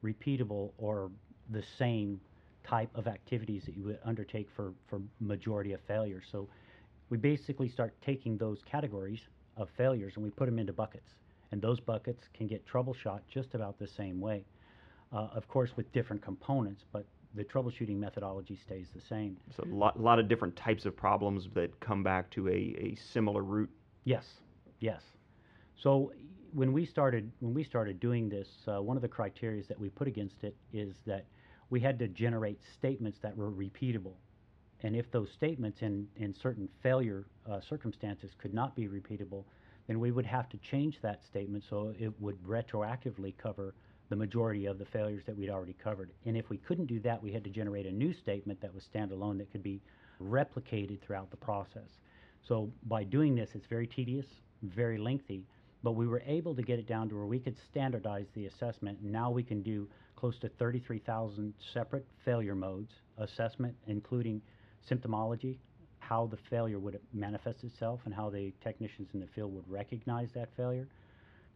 repeatable 0.05 0.73
or 0.79 1.11
the 1.51 1.63
same 1.79 2.21
type 2.65 2.91
of 2.95 3.07
activities 3.07 3.65
that 3.65 3.77
you 3.77 3.85
would 3.85 3.99
undertake 4.05 4.49
for, 4.55 4.73
for 4.89 5.01
majority 5.21 5.73
of 5.73 5.81
failures. 5.83 6.25
So 6.31 6.49
we 7.11 7.19
basically 7.19 7.69
start 7.69 7.95
taking 8.05 8.37
those 8.37 8.59
categories 8.65 9.21
of 9.57 9.69
failures 9.77 10.15
and 10.17 10.25
we 10.25 10.31
put 10.31 10.47
them 10.47 10.59
into 10.59 10.73
buckets. 10.73 11.11
And 11.53 11.63
those 11.63 11.79
buckets 11.79 12.25
can 12.35 12.49
get 12.49 12.67
troubleshot 12.67 13.21
just 13.33 13.55
about 13.55 13.79
the 13.79 13.87
same 13.87 14.21
way. 14.21 14.45
Uh, 15.13 15.29
of 15.35 15.47
course, 15.47 15.71
with 15.77 15.91
different 15.93 16.21
components, 16.21 16.85
but 16.93 17.07
the 17.35 17.45
troubleshooting 17.45 17.97
methodology 17.97 18.57
stays 18.57 18.89
the 18.95 19.01
same. 19.01 19.37
So 19.57 19.63
a 19.63 19.73
lot, 19.73 20.01
lot 20.01 20.19
of 20.19 20.29
different 20.29 20.57
types 20.57 20.85
of 20.85 20.97
problems 20.97 21.49
that 21.55 21.79
come 21.79 22.03
back 22.03 22.31
to 22.31 22.49
a, 22.49 22.53
a 22.53 22.97
similar 23.13 23.43
root. 23.43 23.71
Yes, 24.05 24.25
yes. 24.81 25.03
So 25.77 26.13
when 26.57 26.73
we 26.73 26.87
started 26.87 27.31
when 27.41 27.53
we 27.53 27.63
started 27.63 28.01
doing 28.01 28.31
this, 28.31 28.49
uh, 28.67 28.81
one 28.81 28.97
of 28.97 29.03
the 29.03 29.09
criteria 29.09 29.63
that 29.65 29.79
we 29.79 29.91
put 29.91 30.09
against 30.09 30.43
it 30.43 30.57
is 30.73 30.95
that 31.07 31.27
we 31.69 31.81
had 31.81 31.99
to 31.99 32.09
generate 32.09 32.59
statements 32.79 33.19
that 33.21 33.37
were 33.37 33.51
repeatable, 33.51 34.15
and 34.83 34.97
if 34.97 35.11
those 35.11 35.29
statements 35.31 35.83
in 35.83 36.09
in 36.17 36.33
certain 36.33 36.67
failure 36.83 37.27
uh, 37.51 37.61
circumstances 37.61 38.31
could 38.39 38.55
not 38.55 38.75
be 38.75 38.89
repeatable, 38.89 39.45
then 39.87 40.01
we 40.01 40.11
would 40.11 40.25
have 40.25 40.49
to 40.49 40.57
change 40.57 40.99
that 41.03 41.23
statement 41.27 41.63
so 41.69 41.93
it 41.99 42.11
would 42.21 42.43
retroactively 42.43 43.37
cover 43.37 43.75
the 44.09 44.17
majority 44.17 44.65
of 44.65 44.79
the 44.79 44.87
failures 44.87 45.25
that 45.27 45.37
we'd 45.37 45.51
already 45.51 45.75
covered. 45.75 46.11
And 46.25 46.39
if 46.39 46.49
we 46.49 46.57
couldn't 46.57 46.87
do 46.87 47.01
that, 47.01 47.23
we 47.23 47.33
had 47.33 47.45
to 47.45 47.51
generate 47.51 47.85
a 47.85 47.93
new 47.93 48.15
statement 48.15 48.63
that 48.63 48.73
was 48.73 48.85
standalone 48.95 49.37
that 49.39 49.51
could 49.53 49.65
be 49.65 49.83
replicated 50.23 51.03
throughout 51.03 51.31
the 51.31 51.37
process. 51.37 52.01
So 52.49 52.71
by 52.85 53.05
doing 53.05 53.35
this, 53.35 53.51
it's 53.55 53.67
very 53.67 53.87
tedious, 53.87 54.27
very 54.63 54.97
lengthy, 54.97 55.45
but 55.83 55.93
we 55.93 56.07
were 56.07 56.23
able 56.27 56.55
to 56.55 56.63
get 56.63 56.79
it 56.79 56.87
down 56.87 57.09
to 57.09 57.17
where 57.17 57.27
we 57.27 57.39
could 57.39 57.57
standardize 57.71 58.27
the 58.35 58.47
assessment. 58.47 58.99
Now 59.03 59.31
we 59.31 59.43
can 59.43 59.63
do 59.63 59.89
close 60.17 60.39
to 60.41 60.49
33,000 60.49 61.55
separate 61.73 62.07
failure 62.25 62.55
modes, 62.55 62.93
assessment, 63.19 63.75
including 63.87 64.41
symptomology, 64.91 65.59
how 65.99 66.27
the 66.27 66.39
failure 66.49 66.79
would 66.79 66.99
manifest 67.13 67.65
itself, 67.65 68.01
and 68.05 68.15
how 68.15 68.31
the 68.31 68.53
technicians 68.63 69.09
in 69.13 69.21
the 69.21 69.27
field 69.35 69.55
would 69.55 69.69
recognize 69.69 70.29
that 70.35 70.49
failure, 70.57 70.89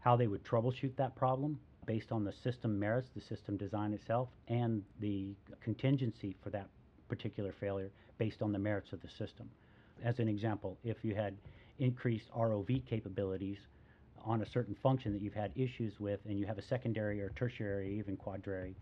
how 0.01 0.17
they 0.17 0.27
would 0.27 0.45
troubleshoot 0.45 0.95
that 0.97 1.15
problem 1.17 1.59
based 1.87 2.13
on 2.13 2.25
the 2.25 2.33
system 2.45 2.79
merits, 2.79 3.09
the 3.15 3.21
system 3.21 3.57
design 3.57 3.93
itself, 3.93 4.29
and 4.49 4.83
the 5.01 5.35
contingency 5.63 6.37
for 6.43 6.51
that 6.51 6.69
particular 7.09 7.53
failure 7.59 7.91
based 8.19 8.43
on 8.43 8.53
the 8.53 8.59
merits 8.59 8.93
of 8.93 9.01
the 9.03 9.09
system. 9.09 9.51
as 10.03 10.19
an 10.19 10.29
example, 10.29 10.79
if 10.83 11.05
you 11.05 11.15
had 11.15 11.37
increased 11.79 12.31
ROV 12.31 12.87
capabilities 12.87 13.59
on 14.25 14.43
a 14.43 14.47
certain 14.47 14.75
function 14.75 15.13
that 15.13 15.23
you've 15.23 15.35
had 15.35 15.53
issues 15.57 15.99
with, 16.01 16.21
and 16.27 16.39
you 16.39 16.47
have 16.47 16.59
a 16.59 16.63
secondary 16.63 17.21
or 17.21 17.31
tertiary, 17.31 17.99
even 17.99 18.17
quadriary 18.17 18.75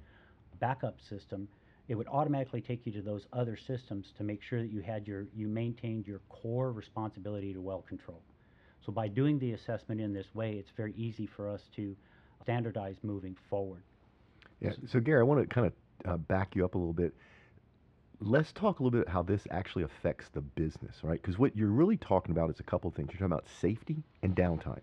backup 0.61 1.01
system, 1.01 1.49
it 1.89 1.95
would 1.95 2.09
automatically 2.09 2.61
take 2.61 2.85
you 2.85 2.93
to 2.93 3.03
those 3.03 3.27
other 3.33 3.57
systems 3.57 4.13
to 4.17 4.25
make 4.25 4.43
sure 4.43 4.61
that 4.61 4.71
you 4.71 4.81
had 4.81 5.07
your 5.07 5.27
you 5.35 5.49
maintained 5.49 6.07
your 6.07 6.21
core 6.29 6.73
responsibility 6.73 7.53
to 7.55 7.61
well 7.61 7.83
control. 7.83 8.21
So 8.85 8.93
by 8.93 9.09
doing 9.09 9.39
the 9.39 9.53
assessment 9.53 10.01
in 10.01 10.13
this 10.13 10.35
way, 10.35 10.53
it's 10.55 10.71
very 10.77 10.95
easy 10.97 11.27
for 11.27 11.49
us 11.49 11.63
to 11.77 11.97
standardize 12.43 12.97
moving 13.03 13.37
forward. 13.51 13.83
Yeah. 14.61 14.73
So 14.87 15.01
Gary, 15.01 15.21
I 15.21 15.25
want 15.25 15.41
to 15.41 15.47
kind 15.47 15.67
of 15.67 15.73
uh, 16.11 16.17
back 16.17 16.55
you 16.55 16.65
up 16.65 16.75
a 16.75 16.79
little 16.79 16.93
bit. 16.93 17.15
Let's 18.21 18.53
talk 18.53 18.81
a 18.81 18.83
little 18.83 18.99
bit 18.99 19.09
how 19.09 19.23
this 19.23 19.47
actually 19.51 19.85
affects 19.85 20.29
the 20.31 20.41
business, 20.41 20.97
right? 21.03 21.21
Because 21.21 21.39
what 21.39 21.57
you're 21.57 21.69
really 21.69 21.97
talking 21.97 22.33
about 22.33 22.51
is 22.51 22.59
a 22.59 22.65
couple 22.65 22.89
of 22.89 22.95
things. 22.95 23.09
You're 23.13 23.29
talking 23.29 23.33
about 23.33 23.47
safety 23.61 24.03
and 24.23 24.35
downtime, 24.35 24.81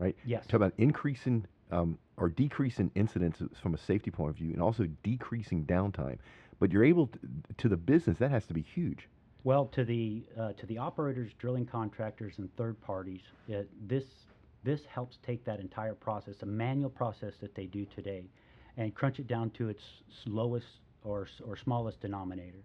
right? 0.00 0.16
Yes. 0.24 0.44
You're 0.50 0.56
about 0.56 0.72
increasing 0.78 1.46
um, 1.70 1.98
or 2.16 2.28
decreasing 2.28 2.90
incidents 2.96 3.40
from 3.62 3.74
a 3.74 3.78
safety 3.78 4.10
point 4.10 4.30
of 4.30 4.36
view, 4.36 4.52
and 4.52 4.60
also 4.60 4.88
decreasing 5.04 5.64
downtime. 5.64 6.18
But 6.58 6.72
you're 6.72 6.84
able 6.84 7.06
to, 7.06 7.18
to 7.58 7.68
the 7.68 7.76
business 7.76 8.18
that 8.18 8.30
has 8.30 8.46
to 8.46 8.54
be 8.54 8.62
huge. 8.62 9.08
Well, 9.44 9.66
to 9.66 9.84
the 9.84 10.24
uh, 10.38 10.52
to 10.54 10.66
the 10.66 10.78
operators, 10.78 11.32
drilling 11.38 11.66
contractors, 11.66 12.38
and 12.38 12.54
third 12.56 12.80
parties, 12.80 13.20
it, 13.48 13.68
this 13.88 14.04
this 14.64 14.84
helps 14.86 15.18
take 15.24 15.44
that 15.44 15.60
entire 15.60 15.94
process, 15.94 16.42
a 16.42 16.46
manual 16.46 16.90
process 16.90 17.34
that 17.40 17.54
they 17.54 17.66
do 17.66 17.86
today, 17.86 18.24
and 18.76 18.94
crunch 18.94 19.18
it 19.18 19.26
down 19.26 19.50
to 19.50 19.68
its 19.68 19.82
lowest 20.26 20.66
or 21.04 21.28
or 21.46 21.56
smallest 21.56 22.00
denominator. 22.00 22.64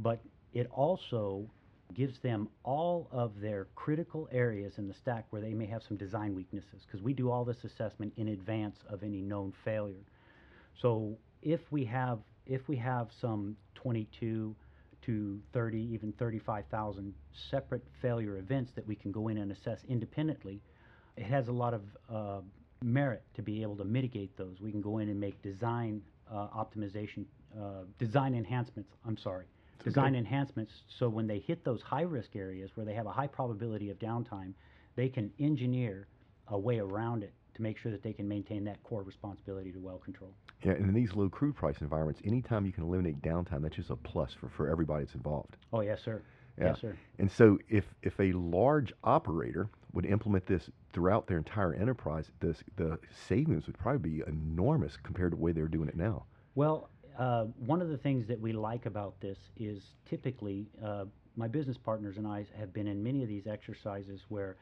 But 0.00 0.20
it 0.52 0.68
also 0.72 1.46
gives 1.94 2.18
them 2.20 2.48
all 2.64 3.08
of 3.10 3.40
their 3.40 3.68
critical 3.74 4.28
areas 4.32 4.74
in 4.78 4.88
the 4.88 4.94
stack 4.94 5.26
where 5.30 5.40
they 5.40 5.54
may 5.54 5.66
have 5.66 5.82
some 5.82 5.96
design 5.96 6.34
weaknesses, 6.34 6.82
because 6.86 7.02
we 7.02 7.12
do 7.12 7.30
all 7.30 7.44
this 7.44 7.64
assessment 7.64 8.12
in 8.16 8.28
advance 8.28 8.76
of 8.88 9.02
any 9.02 9.20
known 9.20 9.52
failure. 9.64 10.04
So 10.80 11.16
if 11.42 11.60
we 11.70 11.84
have 11.84 12.18
if 12.46 12.68
we 12.68 12.76
have 12.76 13.08
some 13.20 13.56
22 13.76 14.54
to 15.02 15.40
30, 15.52 15.78
even 15.92 16.12
35,000 16.12 17.14
separate 17.50 17.82
failure 18.00 18.38
events 18.38 18.72
that 18.74 18.86
we 18.86 18.94
can 18.94 19.12
go 19.12 19.28
in 19.28 19.38
and 19.38 19.52
assess 19.52 19.80
independently, 19.88 20.60
it 21.16 21.24
has 21.24 21.48
a 21.48 21.52
lot 21.52 21.74
of 21.74 21.82
uh, 22.12 22.40
merit 22.82 23.22
to 23.34 23.42
be 23.42 23.62
able 23.62 23.76
to 23.76 23.84
mitigate 23.84 24.36
those. 24.36 24.60
We 24.60 24.70
can 24.70 24.80
go 24.80 24.98
in 24.98 25.08
and 25.08 25.18
make 25.18 25.40
design 25.42 26.02
uh, 26.30 26.48
optimization, 26.48 27.24
uh, 27.56 27.84
design 27.98 28.34
enhancements. 28.34 28.90
I'm 29.06 29.16
sorry, 29.16 29.46
design 29.82 30.14
enhancements. 30.14 30.72
So 30.88 31.08
when 31.08 31.26
they 31.26 31.38
hit 31.38 31.64
those 31.64 31.82
high 31.82 32.02
risk 32.02 32.36
areas 32.36 32.70
where 32.74 32.86
they 32.86 32.94
have 32.94 33.06
a 33.06 33.12
high 33.12 33.26
probability 33.26 33.90
of 33.90 33.98
downtime, 33.98 34.52
they 34.96 35.08
can 35.08 35.30
engineer 35.38 36.06
a 36.48 36.58
way 36.58 36.78
around 36.78 37.22
it 37.22 37.32
to 37.54 37.62
make 37.62 37.78
sure 37.78 37.92
that 37.92 38.02
they 38.02 38.12
can 38.12 38.28
maintain 38.28 38.64
that 38.64 38.82
core 38.82 39.02
responsibility 39.02 39.72
to 39.72 39.78
well 39.78 39.98
control. 39.98 40.34
Yeah, 40.62 40.72
and 40.72 40.86
in 40.86 40.94
these 40.94 41.14
low 41.14 41.28
crude 41.28 41.54
price 41.54 41.76
environments, 41.80 42.20
anytime 42.24 42.66
you 42.66 42.72
can 42.72 42.84
eliminate 42.84 43.22
downtime, 43.22 43.62
that's 43.62 43.76
just 43.76 43.90
a 43.90 43.96
plus 43.96 44.34
for, 44.34 44.48
for 44.48 44.68
everybody 44.68 45.04
that's 45.04 45.14
involved. 45.14 45.56
Oh 45.72 45.80
yes, 45.80 46.02
sir. 46.02 46.22
Yeah. 46.58 46.66
Yes, 46.66 46.80
sir. 46.80 46.96
And 47.18 47.30
so 47.30 47.58
if, 47.68 47.84
if 48.02 48.18
a 48.20 48.32
large 48.32 48.92
operator 49.02 49.68
would 49.92 50.06
implement 50.06 50.46
this 50.46 50.70
throughout 50.92 51.26
their 51.26 51.38
entire 51.38 51.74
enterprise, 51.74 52.30
this, 52.40 52.62
the 52.76 52.98
savings 53.28 53.66
would 53.66 53.78
probably 53.78 54.10
be 54.10 54.22
enormous 54.26 54.96
compared 55.02 55.32
to 55.32 55.36
the 55.36 55.42
way 55.42 55.52
they're 55.52 55.66
doing 55.66 55.88
it 55.88 55.96
now. 55.96 56.26
Well, 56.54 56.88
uh, 57.18 57.44
one 57.66 57.80
of 57.80 57.88
the 57.88 57.98
things 57.98 58.26
that 58.28 58.40
we 58.40 58.52
like 58.52 58.86
about 58.86 59.20
this 59.20 59.38
is 59.56 59.82
typically 60.08 60.66
uh, 60.84 61.04
my 61.36 61.48
business 61.48 61.76
partners 61.76 62.16
and 62.16 62.26
I 62.26 62.46
have 62.58 62.72
been 62.72 62.86
in 62.86 63.02
many 63.02 63.22
of 63.22 63.28
these 63.28 63.46
exercises 63.46 64.20
where 64.28 64.56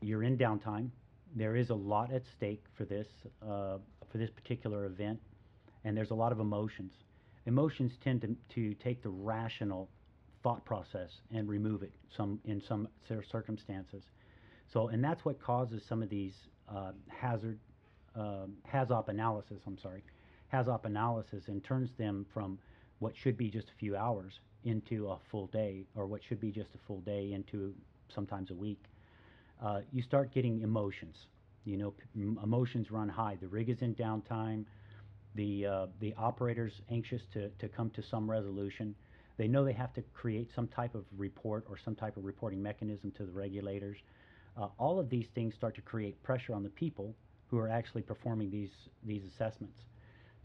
you're 0.00 0.22
in 0.22 0.36
downtime. 0.36 0.90
There 1.36 1.56
is 1.56 1.70
a 1.70 1.74
lot 1.74 2.12
at 2.12 2.22
stake 2.36 2.64
for 2.76 2.84
this 2.84 3.06
uh, 3.42 3.78
for 4.10 4.18
this 4.18 4.30
particular 4.30 4.86
event, 4.86 5.20
and 5.84 5.96
there's 5.96 6.10
a 6.10 6.14
lot 6.14 6.30
of 6.30 6.40
emotions. 6.40 6.92
Emotions 7.46 7.92
tend 8.02 8.20
to, 8.22 8.36
to 8.54 8.74
take 8.74 9.02
the 9.02 9.10
rational 9.10 9.88
thought 10.42 10.64
process 10.64 11.10
and 11.34 11.48
remove 11.48 11.82
it 11.82 11.92
some 12.16 12.38
in 12.44 12.60
some 12.60 12.88
circumstances. 13.30 14.04
So, 14.72 14.88
and 14.88 15.02
that's 15.02 15.24
what 15.24 15.40
causes 15.40 15.82
some 15.88 16.02
of 16.02 16.08
these 16.08 16.34
uh, 16.68 16.92
hazard 17.08 17.58
um 18.16 18.54
HAZOP 18.72 19.08
analysis. 19.08 19.60
I'm 19.66 19.78
sorry, 19.78 20.02
HAZOP 20.54 20.84
analysis, 20.84 21.48
and 21.48 21.64
turns 21.64 21.90
them 21.98 22.24
from 22.32 22.58
what 23.00 23.16
should 23.16 23.36
be 23.36 23.50
just 23.50 23.68
a 23.68 23.78
few 23.78 23.96
hours 23.96 24.32
into 24.64 25.08
a 25.08 25.18
full 25.30 25.48
day, 25.48 25.84
or 25.96 26.06
what 26.06 26.22
should 26.22 26.40
be 26.40 26.52
just 26.52 26.70
a 26.74 26.78
full 26.86 27.00
day 27.00 27.32
into 27.32 27.74
sometimes 28.14 28.50
a 28.50 28.54
week. 28.54 28.82
Uh, 29.62 29.80
you 29.92 30.02
start 30.02 30.32
getting 30.32 30.62
emotions. 30.62 31.16
You 31.64 31.76
know, 31.76 31.94
emotions 32.42 32.90
run 32.90 33.08
high. 33.08 33.36
The 33.40 33.48
rig 33.48 33.68
is 33.68 33.82
in 33.82 33.94
downtime. 33.94 34.64
The 35.34 35.66
uh, 35.66 35.86
the 36.00 36.14
operators 36.16 36.72
anxious 36.90 37.22
to, 37.32 37.48
to 37.48 37.68
come 37.68 37.90
to 37.90 38.02
some 38.02 38.30
resolution. 38.30 38.94
They 39.36 39.48
know 39.48 39.64
they 39.64 39.72
have 39.72 39.92
to 39.94 40.02
create 40.14 40.48
some 40.54 40.68
type 40.68 40.94
of 40.94 41.04
report 41.16 41.64
or 41.68 41.76
some 41.76 41.96
type 41.96 42.16
of 42.16 42.24
reporting 42.24 42.62
mechanism 42.62 43.10
to 43.16 43.24
the 43.24 43.32
regulators. 43.32 43.96
Uh, 44.56 44.68
all 44.78 45.00
of 45.00 45.10
these 45.10 45.26
things 45.34 45.54
start 45.54 45.74
to 45.74 45.82
create 45.82 46.22
pressure 46.22 46.54
on 46.54 46.62
the 46.62 46.68
people 46.68 47.16
who 47.48 47.58
are 47.58 47.68
actually 47.68 48.02
performing 48.02 48.50
these 48.50 48.70
these 49.04 49.22
assessments. 49.24 49.78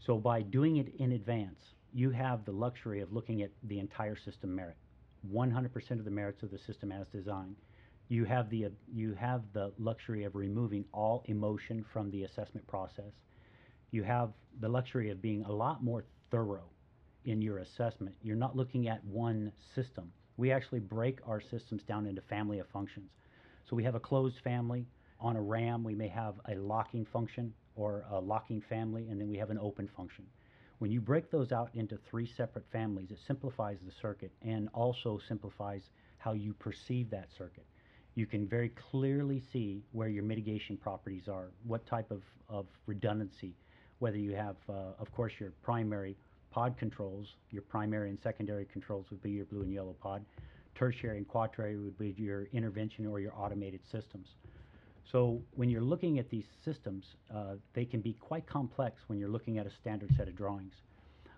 So 0.00 0.16
by 0.16 0.40
doing 0.42 0.78
it 0.78 0.94
in 0.98 1.12
advance, 1.12 1.74
you 1.92 2.10
have 2.10 2.44
the 2.44 2.52
luxury 2.52 3.00
of 3.00 3.12
looking 3.12 3.42
at 3.42 3.50
the 3.64 3.78
entire 3.78 4.16
system 4.16 4.54
merit, 4.54 4.76
100% 5.30 5.90
of 5.90 6.04
the 6.04 6.10
merits 6.10 6.42
of 6.42 6.50
the 6.50 6.58
system 6.58 6.90
as 6.90 7.06
designed. 7.08 7.56
You 8.08 8.24
have 8.24 8.48
the 8.50 8.66
uh, 8.66 8.68
you 8.92 9.14
have 9.14 9.42
the 9.52 9.72
luxury 9.78 10.24
of 10.24 10.34
removing 10.34 10.84
all 10.92 11.22
emotion 11.26 11.84
from 11.92 12.10
the 12.10 12.24
assessment 12.24 12.66
process. 12.66 13.12
You 13.92 14.02
have 14.02 14.30
the 14.60 14.68
luxury 14.68 15.10
of 15.10 15.22
being 15.22 15.44
a 15.44 15.52
lot 15.52 15.84
more 15.84 16.04
thorough 16.30 16.70
in 17.24 17.42
your 17.42 17.58
assessment. 17.58 18.16
You're 18.22 18.36
not 18.36 18.56
looking 18.56 18.88
at 18.88 19.04
one 19.04 19.52
system. 19.74 20.10
We 20.38 20.50
actually 20.50 20.80
break 20.80 21.18
our 21.26 21.40
systems 21.40 21.82
down 21.82 22.06
into 22.06 22.22
family 22.22 22.58
of 22.58 22.66
functions. 22.68 23.10
So 23.68 23.76
we 23.76 23.84
have 23.84 23.94
a 23.94 24.00
closed 24.00 24.40
family. 24.42 24.86
On 25.20 25.36
a 25.36 25.42
RAM, 25.42 25.84
we 25.84 25.94
may 25.94 26.08
have 26.08 26.34
a 26.48 26.54
locking 26.54 27.04
function 27.04 27.52
or 27.80 28.04
a 28.10 28.20
locking 28.20 28.60
family, 28.60 29.08
and 29.08 29.18
then 29.18 29.28
we 29.28 29.38
have 29.38 29.50
an 29.50 29.58
open 29.58 29.88
function. 29.88 30.26
When 30.80 30.90
you 30.90 31.00
break 31.00 31.30
those 31.30 31.50
out 31.50 31.70
into 31.74 31.96
three 31.96 32.26
separate 32.26 32.64
families, 32.70 33.10
it 33.10 33.18
simplifies 33.26 33.78
the 33.84 33.92
circuit 33.92 34.32
and 34.42 34.68
also 34.74 35.18
simplifies 35.28 35.90
how 36.18 36.32
you 36.32 36.52
perceive 36.54 37.10
that 37.10 37.28
circuit. 37.36 37.64
You 38.14 38.26
can 38.26 38.46
very 38.46 38.70
clearly 38.90 39.42
see 39.52 39.82
where 39.92 40.08
your 40.08 40.24
mitigation 40.24 40.76
properties 40.76 41.28
are, 41.28 41.48
what 41.64 41.86
type 41.86 42.10
of, 42.10 42.22
of 42.48 42.66
redundancy, 42.86 43.54
whether 43.98 44.18
you 44.18 44.34
have, 44.34 44.56
uh, 44.68 44.92
of 44.98 45.10
course, 45.12 45.32
your 45.38 45.52
primary 45.62 46.16
pod 46.50 46.76
controls, 46.76 47.36
your 47.50 47.62
primary 47.62 48.10
and 48.10 48.18
secondary 48.20 48.66
controls 48.66 49.06
would 49.10 49.22
be 49.22 49.30
your 49.30 49.44
blue 49.46 49.62
and 49.62 49.72
yellow 49.72 49.94
pod. 50.02 50.24
Tertiary 50.74 51.18
and 51.18 51.28
quaternary 51.28 51.76
would 51.76 51.98
be 51.98 52.14
your 52.18 52.44
intervention 52.52 53.06
or 53.06 53.20
your 53.20 53.32
automated 53.36 53.80
systems. 53.90 54.34
So 55.10 55.42
when 55.56 55.68
you're 55.68 55.82
looking 55.82 56.18
at 56.18 56.30
these 56.30 56.44
systems, 56.64 57.04
uh, 57.34 57.54
they 57.74 57.84
can 57.84 58.00
be 58.00 58.12
quite 58.14 58.46
complex 58.46 59.00
when 59.06 59.18
you're 59.18 59.28
looking 59.28 59.58
at 59.58 59.66
a 59.66 59.70
standard 59.80 60.10
set 60.16 60.28
of 60.28 60.36
drawings. 60.36 60.74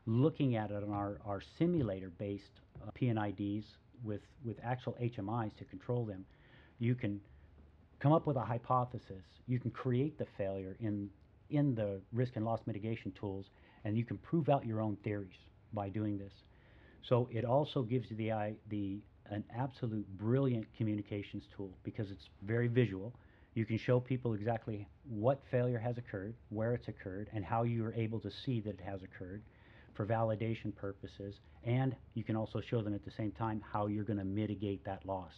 Looking 0.06 0.56
at 0.56 0.70
it 0.70 0.82
on 0.82 0.90
our, 0.90 1.18
our 1.24 1.40
simulator-based 1.58 2.60
uh, 2.82 2.90
P&IDs 2.92 3.64
with, 4.04 4.20
with 4.44 4.56
actual 4.62 4.96
HMIs 5.00 5.56
to 5.58 5.64
control 5.64 6.04
them, 6.04 6.24
you 6.80 6.94
can 6.94 7.20
come 8.00 8.12
up 8.12 8.26
with 8.26 8.36
a 8.36 8.44
hypothesis. 8.44 9.22
You 9.46 9.58
can 9.60 9.70
create 9.70 10.18
the 10.18 10.26
failure 10.36 10.76
in, 10.80 11.08
in 11.50 11.74
the 11.74 12.00
risk 12.12 12.32
and 12.34 12.44
loss 12.44 12.60
mitigation 12.66 13.12
tools, 13.18 13.46
and 13.84 13.96
you 13.96 14.04
can 14.04 14.18
prove 14.18 14.48
out 14.48 14.66
your 14.66 14.80
own 14.80 14.96
theories 15.04 15.38
by 15.72 15.88
doing 15.88 16.18
this. 16.18 16.32
So 17.08 17.28
it 17.30 17.44
also 17.44 17.82
gives 17.82 18.10
you 18.10 18.16
the, 18.16 18.56
the 18.68 18.98
an 19.30 19.44
absolute 19.56 20.06
brilliant 20.18 20.66
communications 20.76 21.44
tool 21.56 21.70
because 21.84 22.10
it's 22.10 22.28
very 22.42 22.68
visual. 22.68 23.14
You 23.54 23.66
can 23.66 23.76
show 23.76 24.00
people 24.00 24.32
exactly 24.32 24.88
what 25.08 25.42
failure 25.50 25.78
has 25.78 25.98
occurred, 25.98 26.34
where 26.48 26.72
it's 26.72 26.88
occurred, 26.88 27.28
and 27.34 27.44
how 27.44 27.64
you 27.64 27.84
are 27.84 27.92
able 27.94 28.18
to 28.20 28.30
see 28.30 28.60
that 28.60 28.78
it 28.78 28.84
has 28.84 29.02
occurred 29.02 29.42
for 29.94 30.06
validation 30.06 30.74
purposes. 30.74 31.40
And 31.64 31.94
you 32.14 32.24
can 32.24 32.34
also 32.34 32.60
show 32.60 32.80
them 32.80 32.94
at 32.94 33.04
the 33.04 33.10
same 33.10 33.30
time 33.32 33.62
how 33.70 33.86
you're 33.86 34.04
going 34.04 34.18
to 34.18 34.24
mitigate 34.24 34.84
that 34.84 35.04
loss, 35.06 35.32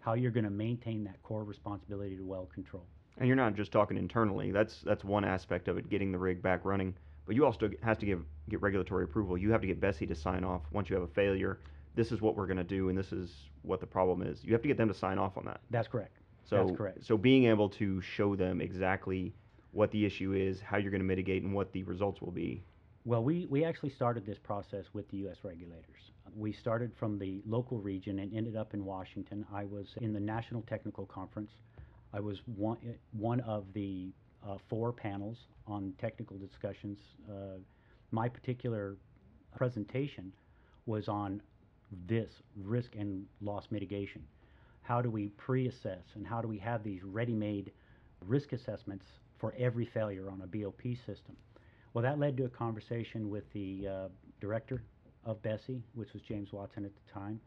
how 0.00 0.14
you're 0.14 0.32
going 0.32 0.44
to 0.44 0.50
maintain 0.50 1.04
that 1.04 1.22
core 1.22 1.44
responsibility 1.44 2.16
to 2.16 2.24
well 2.24 2.48
control. 2.52 2.84
And 3.18 3.28
you're 3.28 3.36
not 3.36 3.54
just 3.54 3.70
talking 3.70 3.96
internally. 3.96 4.50
That's 4.50 4.80
that's 4.82 5.04
one 5.04 5.24
aspect 5.24 5.68
of 5.68 5.78
it, 5.78 5.88
getting 5.90 6.10
the 6.10 6.18
rig 6.18 6.42
back 6.42 6.64
running. 6.64 6.94
But 7.26 7.36
you 7.36 7.44
also 7.44 7.70
has 7.82 7.98
to 7.98 8.06
give 8.06 8.24
get 8.48 8.60
regulatory 8.62 9.04
approval. 9.04 9.38
You 9.38 9.52
have 9.52 9.60
to 9.60 9.66
get 9.66 9.80
BSEE 9.80 10.08
to 10.08 10.14
sign 10.14 10.42
off 10.42 10.62
once 10.72 10.90
you 10.90 10.96
have 10.96 11.04
a 11.04 11.12
failure. 11.12 11.60
This 11.94 12.12
is 12.12 12.20
what 12.20 12.36
we're 12.36 12.46
going 12.46 12.56
to 12.56 12.64
do, 12.64 12.88
and 12.88 12.96
this 12.96 13.12
is 13.12 13.30
what 13.62 13.80
the 13.80 13.86
problem 13.86 14.22
is. 14.22 14.42
You 14.42 14.52
have 14.52 14.62
to 14.62 14.68
get 14.68 14.76
them 14.76 14.88
to 14.88 14.94
sign 14.94 15.18
off 15.18 15.36
on 15.36 15.44
that. 15.44 15.60
That's 15.70 15.88
correct. 15.88 16.19
So, 16.50 16.56
That's 16.64 16.76
correct. 16.76 17.06
so 17.06 17.16
being 17.16 17.44
able 17.44 17.68
to 17.70 18.00
show 18.00 18.34
them 18.34 18.60
exactly 18.60 19.32
what 19.70 19.92
the 19.92 20.04
issue 20.04 20.32
is, 20.32 20.60
how 20.60 20.78
you're 20.78 20.90
going 20.90 21.00
to 21.00 21.06
mitigate, 21.06 21.44
and 21.44 21.54
what 21.54 21.72
the 21.72 21.84
results 21.84 22.20
will 22.20 22.32
be, 22.32 22.64
Well, 23.04 23.22
we, 23.22 23.46
we 23.48 23.64
actually 23.64 23.90
started 23.90 24.26
this 24.26 24.38
process 24.38 24.86
with 24.92 25.08
the 25.10 25.18
U.S. 25.18 25.36
regulators. 25.44 26.10
We 26.36 26.52
started 26.52 26.90
from 26.98 27.18
the 27.20 27.40
local 27.46 27.78
region 27.78 28.18
and 28.18 28.34
ended 28.34 28.56
up 28.56 28.74
in 28.74 28.84
Washington. 28.84 29.46
I 29.52 29.64
was 29.64 29.86
in 30.00 30.12
the 30.12 30.18
National 30.20 30.62
Technical 30.62 31.06
Conference. 31.06 31.52
I 32.12 32.18
was 32.18 32.38
one, 32.56 32.78
one 33.12 33.40
of 33.40 33.64
the 33.72 34.08
uh, 34.46 34.56
four 34.68 34.92
panels 34.92 35.36
on 35.68 35.92
technical 36.00 36.36
discussions. 36.36 36.98
Uh, 37.30 37.58
my 38.10 38.28
particular 38.28 38.96
presentation 39.56 40.32
was 40.86 41.08
on 41.08 41.40
this 42.08 42.30
risk 42.56 42.96
and 42.96 43.24
loss 43.40 43.66
mitigation. 43.70 44.22
How 44.90 45.00
do 45.00 45.08
we 45.08 45.28
pre-assess 45.28 46.02
and 46.16 46.26
how 46.26 46.42
do 46.42 46.48
we 46.48 46.58
have 46.58 46.82
these 46.82 47.04
ready-made 47.04 47.70
risk 48.26 48.52
assessments 48.52 49.06
for 49.38 49.54
every 49.56 49.86
failure 49.86 50.28
on 50.28 50.42
a 50.42 50.48
BOP 50.48 50.82
system? 51.06 51.36
Well, 51.94 52.02
that 52.02 52.18
led 52.18 52.36
to 52.38 52.46
a 52.46 52.48
conversation 52.48 53.30
with 53.30 53.44
the 53.52 53.86
uh, 53.86 54.08
director 54.40 54.82
of 55.24 55.40
BSEE, 55.42 55.82
which 55.94 56.12
was 56.12 56.22
James 56.22 56.52
Watson 56.52 56.84
at 56.84 56.90
the 56.92 57.12
time, 57.12 57.40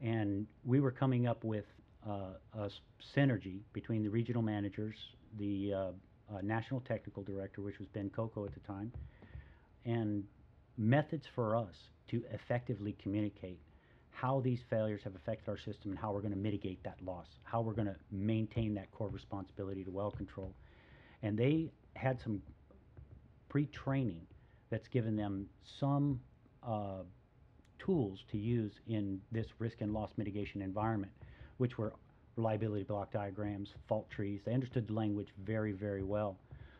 and 0.00 0.46
we 0.64 0.80
were 0.80 0.90
coming 0.90 1.26
up 1.26 1.44
with 1.44 1.66
uh, 2.08 2.38
a 2.54 2.70
synergy 3.14 3.58
between 3.74 4.02
the 4.02 4.08
regional 4.08 4.40
managers, 4.40 4.96
the 5.38 5.74
uh, 5.74 5.78
uh, 5.78 6.40
national 6.42 6.80
technical 6.80 7.22
director, 7.22 7.60
which 7.60 7.78
was 7.78 7.88
Ben 7.88 8.08
Coco 8.08 8.46
at 8.46 8.54
the 8.54 8.60
time, 8.60 8.90
and 9.84 10.24
methods 10.78 11.26
for 11.34 11.54
us 11.54 11.90
to 12.08 12.22
effectively 12.32 12.96
communicate 13.02 13.60
how 14.20 14.40
these 14.40 14.58
failures 14.68 15.00
have 15.04 15.14
affected 15.14 15.48
our 15.48 15.56
system 15.56 15.90
and 15.90 15.98
how 15.98 16.12
we're 16.12 16.20
going 16.20 16.32
to 16.32 16.38
mitigate 16.38 16.82
that 16.82 16.96
loss, 17.04 17.26
how 17.44 17.60
we're 17.60 17.72
going 17.72 17.86
to 17.86 17.94
maintain 18.10 18.74
that 18.74 18.90
core 18.90 19.08
responsibility 19.08 19.84
to 19.84 19.90
well 19.90 20.10
control. 20.10 20.52
And 21.22 21.38
they 21.38 21.70
had 21.94 22.18
some 22.20 22.42
pre-training 23.48 24.26
that's 24.70 24.88
given 24.88 25.14
them 25.14 25.46
some 25.78 26.20
uh, 26.66 27.02
tools 27.78 28.18
to 28.32 28.38
use 28.38 28.72
in 28.88 29.20
this 29.30 29.46
risk 29.60 29.82
and 29.82 29.94
loss 29.94 30.10
mitigation 30.16 30.62
environment, 30.62 31.12
which 31.58 31.78
were 31.78 31.92
reliability 32.34 32.82
block 32.82 33.12
diagrams, 33.12 33.68
fault 33.88 34.10
trees. 34.10 34.40
They 34.44 34.52
understood 34.52 34.88
the 34.88 34.94
language 34.94 35.28
very, 35.44 35.72
very 35.72 36.02
well. 36.02 36.36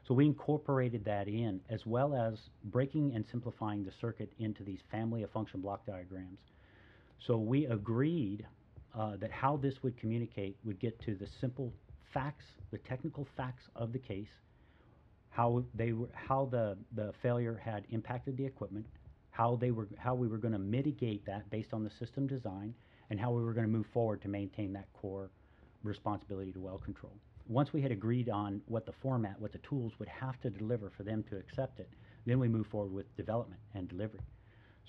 So 0.07 0.13
we 0.13 0.27
incorporated 0.27 1.05
that 1.05 1.29
in, 1.29 1.61
as 1.69 1.87
well 1.87 2.17
as 2.17 2.39
breaking 2.65 3.15
and 3.15 3.25
simplifying 3.31 3.85
the 3.85 3.93
circuit 4.01 4.33
into 4.41 4.65
these 4.65 4.81
family 4.91 5.23
of 5.23 5.31
function 5.31 5.61
block 5.61 5.87
diagrams. 5.87 6.41
So 7.27 7.37
we 7.37 7.67
agreed 7.67 8.47
uh, 8.99 9.17
that 9.17 9.31
how 9.31 9.57
this 9.57 9.75
would 9.83 9.97
communicate 9.99 10.57
would 10.65 10.79
get 10.79 11.01
to 11.03 11.15
the 11.15 11.27
simple 11.41 11.73
facts, 12.13 12.45
the 12.71 12.79
technical 12.79 13.27
facts 13.37 13.65
of 13.77 13.93
the 13.93 13.99
case, 13.99 14.29
how 15.31 15.63
they 15.75 15.93
were, 15.93 16.09
how 16.15 16.47
the, 16.51 16.77
the 16.95 17.13
failure 17.23 17.61
had 17.63 17.85
impacted 17.91 18.37
the 18.37 18.45
equipment, 18.45 18.87
how 19.31 19.57
they 19.57 19.71
were, 19.71 19.89
how 19.99 20.15
we 20.15 20.27
were 20.27 20.39
going 20.39 20.53
to 20.53 20.59
mitigate 20.59 21.25
that 21.27 21.49
based 21.51 21.73
on 21.73 21.85
the 21.85 21.91
system 21.99 22.27
design, 22.27 22.75
and 23.11 23.21
how 23.21 23.31
we 23.31 23.43
were 23.43 23.53
going 23.53 23.67
to 23.67 23.73
move 23.73 23.87
forward 23.93 24.21
to 24.23 24.29
maintain 24.29 24.73
that 24.73 24.87
core 24.95 25.31
responsibility 25.83 26.53
to 26.53 26.61
well 26.61 26.79
control. 26.79 27.13
Once 27.47 27.73
we 27.73 27.81
had 27.81 27.93
agreed 27.93 28.29
on 28.29 28.61
what 28.67 28.85
the 28.85 28.93
format, 29.01 29.41
what 29.41 29.53
the 29.53 29.59
tools 29.59 29.93
would 29.99 30.09
have 30.09 30.41
to 30.41 30.51
deliver 30.51 30.91
for 30.97 31.03
them 31.03 31.25
to 31.31 31.37
accept 31.37 31.79
it, 31.81 31.89
then 32.27 32.39
we 32.39 32.49
move 32.49 32.67
forward 32.67 32.93
with 32.93 33.17
development 33.17 33.61
and 33.75 33.89
delivery. 33.89 34.21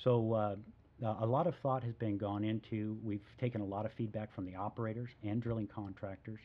So 0.04 0.34
uh, 0.34 0.56
uh, 1.04 1.16
a 1.22 1.26
lot 1.26 1.48
of 1.48 1.56
thought 1.62 1.84
has 1.84 1.94
been 1.96 2.18
gone 2.18 2.44
into, 2.44 2.98
we've 3.04 3.22
taken 3.40 3.62
a 3.62 3.66
lot 3.66 3.86
of 3.86 3.92
feedback 3.94 4.34
from 4.34 4.46
the 4.46 4.56
operators 4.56 5.10
and 5.24 5.42
drilling 5.42 5.68
contractors. 5.68 6.40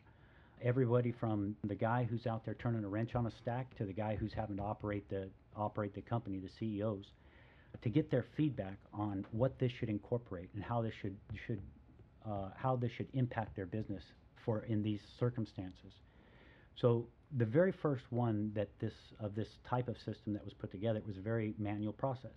Everybody 0.62 1.12
from 1.12 1.56
the 1.64 1.74
guy 1.74 2.06
who's 2.08 2.26
out 2.26 2.44
there 2.44 2.54
turning 2.54 2.84
a 2.84 2.88
wrench 2.88 3.14
on 3.14 3.26
a 3.26 3.30
stack 3.42 3.76
to 3.76 3.84
the 3.84 3.92
guy 3.92 4.16
who's 4.16 4.32
having 4.32 4.56
to 4.56 4.62
operate 4.62 5.08
the, 5.10 5.28
operate 5.56 5.94
the 5.94 6.00
company, 6.00 6.38
the 6.38 6.50
CEOs, 6.58 7.06
to 7.82 7.88
get 7.88 8.10
their 8.10 8.24
feedback 8.36 8.78
on 8.92 9.26
what 9.32 9.58
this 9.58 9.72
should 9.78 9.88
incorporate 9.88 10.48
and 10.54 10.62
how 10.62 10.80
this 10.80 10.94
should, 11.02 11.16
should 11.46 11.60
uh, 12.26 12.48
how 12.56 12.76
this 12.76 12.90
should 12.96 13.08
impact 13.12 13.54
their 13.54 13.66
business 13.66 14.02
for 14.44 14.62
in 14.62 14.82
these 14.82 15.00
circumstances. 15.18 15.92
So 16.76 17.06
the 17.36 17.44
very 17.44 17.72
first 17.72 18.04
one 18.10 18.50
that 18.54 18.68
this 18.80 18.92
of 19.20 19.34
this 19.34 19.48
type 19.68 19.88
of 19.88 19.96
system 19.98 20.32
that 20.32 20.44
was 20.44 20.54
put 20.54 20.70
together 20.70 21.02
was 21.06 21.16
a 21.16 21.20
very 21.20 21.54
manual 21.58 21.92
process. 21.92 22.30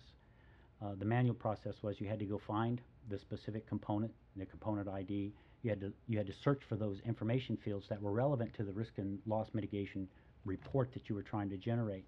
Uh, 0.80 0.94
the 0.98 1.04
manual 1.04 1.34
process 1.34 1.74
was 1.82 2.00
you 2.00 2.08
had 2.08 2.18
to 2.18 2.24
go 2.24 2.38
find 2.38 2.80
the 3.08 3.18
specific 3.18 3.66
component, 3.66 4.12
the 4.36 4.46
component 4.46 4.88
ID. 4.88 5.32
You 5.62 5.70
had 5.70 5.80
to 5.80 5.92
you 6.06 6.18
had 6.18 6.26
to 6.26 6.32
search 6.32 6.62
for 6.68 6.76
those 6.76 7.00
information 7.04 7.56
fields 7.56 7.86
that 7.88 8.00
were 8.00 8.12
relevant 8.12 8.54
to 8.54 8.62
the 8.62 8.72
risk 8.72 8.92
and 8.98 9.18
loss 9.26 9.48
mitigation 9.54 10.08
report 10.44 10.92
that 10.92 11.08
you 11.08 11.14
were 11.14 11.22
trying 11.22 11.50
to 11.50 11.56
generate, 11.56 12.04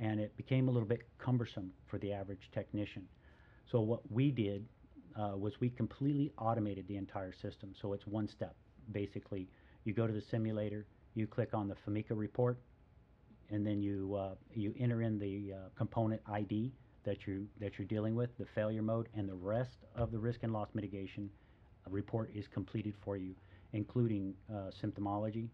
and 0.00 0.20
it 0.20 0.34
became 0.36 0.68
a 0.68 0.70
little 0.70 0.88
bit 0.88 1.06
cumbersome 1.18 1.70
for 1.86 1.98
the 1.98 2.12
average 2.12 2.50
technician. 2.52 3.06
So 3.70 3.80
what 3.80 4.10
we 4.10 4.30
did 4.30 4.64
uh, 5.18 5.36
was 5.36 5.60
we 5.60 5.68
completely 5.68 6.32
automated 6.38 6.88
the 6.88 6.96
entire 6.96 7.32
system. 7.32 7.74
So 7.80 7.92
it's 7.92 8.06
one 8.06 8.26
step. 8.26 8.54
Basically, 8.92 9.48
you 9.84 9.92
go 9.92 10.06
to 10.06 10.12
the 10.12 10.22
simulator, 10.22 10.86
you 11.14 11.26
click 11.26 11.50
on 11.52 11.68
the 11.68 11.76
FMECA 11.86 12.16
report, 12.16 12.58
and 13.50 13.66
then 13.66 13.82
you 13.82 14.14
uh, 14.14 14.34
you 14.54 14.74
enter 14.78 15.02
in 15.02 15.18
the 15.18 15.52
uh, 15.52 15.56
component 15.76 16.22
ID 16.30 16.72
that 17.08 17.26
you 17.26 17.46
that 17.58 17.78
you're 17.78 17.86
dealing 17.86 18.14
with, 18.14 18.36
the 18.38 18.44
failure 18.54 18.82
mode, 18.82 19.08
and 19.16 19.26
the 19.26 19.34
rest 19.34 19.78
of 19.96 20.12
the 20.12 20.18
risk 20.18 20.40
and 20.42 20.52
loss 20.52 20.68
mitigation 20.74 21.30
report 21.88 22.30
is 22.34 22.46
completed 22.46 22.94
for 23.02 23.16
you, 23.16 23.34
including 23.72 24.34
uh, 24.52 24.70
symptomology, 24.82 25.48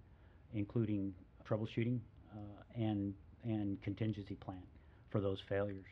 including 0.52 1.14
troubleshooting, 1.48 2.00
uh, 2.32 2.40
and 2.74 3.14
and 3.44 3.80
contingency 3.82 4.34
plan 4.34 4.62
for 5.10 5.20
those 5.20 5.40
failures. 5.48 5.86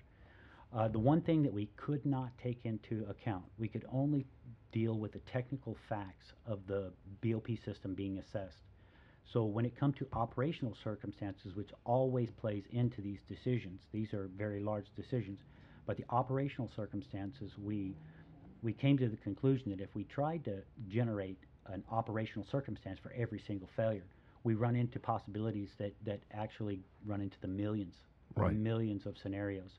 Uh, 0.74 0.88
the 0.88 0.98
one 0.98 1.20
thing 1.20 1.42
that 1.44 1.52
we 1.52 1.68
could 1.76 2.04
not 2.04 2.30
take 2.42 2.58
into 2.64 3.06
account, 3.08 3.44
we 3.58 3.68
could 3.68 3.84
only 3.92 4.26
deal 4.72 4.98
with 4.98 5.12
the 5.12 5.20
technical 5.20 5.76
facts 5.88 6.32
of 6.44 6.66
the 6.66 6.90
BOP 7.22 7.46
system 7.64 7.94
being 7.94 8.18
assessed. 8.18 8.64
So 9.24 9.44
when 9.44 9.64
it 9.64 9.76
comes 9.78 9.96
to 9.96 10.06
operational 10.12 10.76
circumstances, 10.82 11.54
which 11.54 11.70
always 11.84 12.30
plays 12.30 12.64
into 12.70 13.00
these 13.00 13.20
decisions, 13.28 13.80
these 13.92 14.12
are 14.12 14.28
very 14.36 14.60
large 14.60 14.86
decisions, 14.96 15.40
but 15.86 15.96
the 15.96 16.04
operational 16.10 16.70
circumstances, 16.74 17.52
we, 17.58 17.94
we 18.62 18.72
came 18.72 18.98
to 18.98 19.08
the 19.08 19.16
conclusion 19.16 19.70
that 19.70 19.80
if 19.80 19.94
we 19.94 20.04
tried 20.04 20.44
to 20.44 20.62
generate 20.88 21.38
an 21.66 21.82
operational 21.90 22.46
circumstance 22.50 22.98
for 22.98 23.12
every 23.12 23.38
single 23.38 23.68
failure, 23.76 24.04
we 24.44 24.54
run 24.54 24.76
into 24.76 24.98
possibilities 24.98 25.70
that, 25.78 25.92
that 26.04 26.20
actually 26.32 26.80
run 27.06 27.20
into 27.20 27.36
the 27.40 27.48
millions, 27.48 27.94
Right. 28.36 28.56
millions 28.56 29.06
of 29.06 29.16
scenarios. 29.18 29.70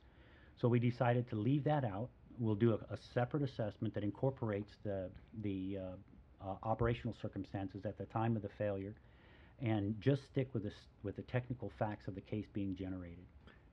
So 0.60 0.68
we 0.68 0.80
decided 0.80 1.28
to 1.30 1.36
leave 1.36 1.64
that 1.66 1.84
out. 1.84 2.10
We'll 2.40 2.56
do 2.56 2.74
a, 2.74 2.94
a 2.94 2.98
separate 3.14 3.44
assessment 3.44 3.94
that 3.94 4.04
incorporates 4.04 4.72
the, 4.84 5.10
the 5.42 5.80
uh, 5.80 6.46
uh, 6.50 6.56
operational 6.64 7.16
circumstances 7.22 7.86
at 7.86 7.98
the 7.98 8.06
time 8.06 8.36
of 8.36 8.42
the 8.42 8.50
failure 8.58 8.94
and 9.62 9.96
just 10.00 10.22
stick 10.32 10.50
with, 10.54 10.64
this, 10.64 10.74
with 11.04 11.16
the 11.16 11.22
technical 11.24 11.72
facts 11.78 12.08
of 12.08 12.16
the 12.16 12.22
case 12.22 12.46
being 12.54 12.76
generated. 12.76 13.26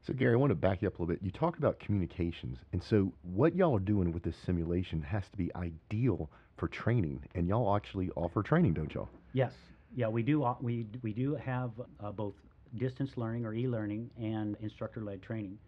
So, 0.06 0.14
Gary, 0.14 0.32
I 0.32 0.36
want 0.36 0.50
to 0.50 0.54
back 0.54 0.82
you 0.82 0.88
up 0.88 0.98
a 0.98 1.02
little 1.02 1.14
bit. 1.14 1.22
You 1.22 1.30
talked 1.30 1.58
about 1.58 1.78
communications. 1.78 2.58
And 2.72 2.82
so, 2.82 3.12
what 3.22 3.54
y'all 3.54 3.76
are 3.76 3.80
doing 3.80 4.12
with 4.12 4.22
this 4.22 4.36
simulation 4.46 5.02
has 5.02 5.24
to 5.30 5.36
be 5.36 5.50
ideal 5.54 6.30
for 6.56 6.68
training. 6.68 7.22
And 7.34 7.46
y'all 7.46 7.76
actually 7.76 8.10
offer 8.16 8.42
training, 8.42 8.74
don't 8.74 8.92
y'all? 8.94 9.10
Yes, 9.34 9.52
yeah, 9.94 10.08
we 10.08 10.22
do. 10.22 10.46
We 10.60 10.86
we 11.02 11.12
do 11.12 11.34
have 11.34 11.72
uh, 12.02 12.12
both 12.12 12.34
distance 12.78 13.10
learning 13.16 13.44
or 13.44 13.52
e-learning 13.52 14.10
and 14.18 14.56
instructor-led 14.60 15.22
training 15.22 15.58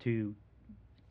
to 0.00 0.34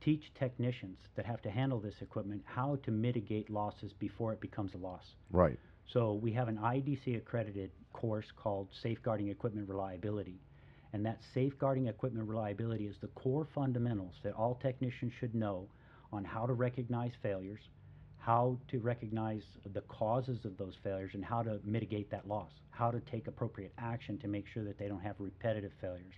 teach 0.02 0.32
technicians 0.38 0.98
that 1.16 1.26
have 1.26 1.42
to 1.42 1.50
handle 1.50 1.80
this 1.80 1.96
equipment 2.02 2.44
how 2.46 2.78
to 2.84 2.92
mitigate 2.92 3.50
losses 3.50 3.92
before 3.98 4.32
it 4.32 4.40
becomes 4.40 4.74
a 4.76 4.78
loss. 4.78 5.04
Right. 5.32 5.58
So 5.92 6.14
we 6.14 6.32
have 6.34 6.48
an 6.48 6.58
IDC 6.58 7.18
accredited 7.18 7.72
course 7.96 8.26
called 8.36 8.68
Safeguarding 8.84 9.30
Equipment 9.30 9.70
Reliability. 9.70 10.38
And 10.92 11.06
that 11.06 11.20
safeguarding 11.34 11.88
equipment 11.88 12.28
reliability 12.28 12.88
is 12.88 12.98
the 13.00 13.08
core 13.08 13.48
fundamentals 13.56 14.16
that 14.24 14.34
all 14.34 14.56
technicians 14.56 15.14
should 15.18 15.34
know 15.34 15.68
on 16.12 16.26
how 16.26 16.46
to 16.46 16.54
recognize 16.54 17.14
failures, 17.24 17.62
how 18.18 18.58
to 18.68 18.80
recognize 18.80 19.44
the 19.74 19.82
causes 19.82 20.44
of 20.44 20.58
those 20.58 20.76
failures, 20.84 21.12
and 21.14 21.24
how 21.24 21.42
to 21.42 21.60
mitigate 21.64 22.12
that 22.12 22.28
loss, 22.28 22.52
how 22.70 22.92
to 22.92 23.00
take 23.00 23.28
appropriate 23.28 23.72
action 23.78 24.18
to 24.18 24.28
make 24.28 24.46
sure 24.46 24.66
that 24.66 24.78
they 24.78 24.90
don't 24.90 25.02
have 25.02 25.16
repetitive 25.20 25.72
failures. 25.80 26.16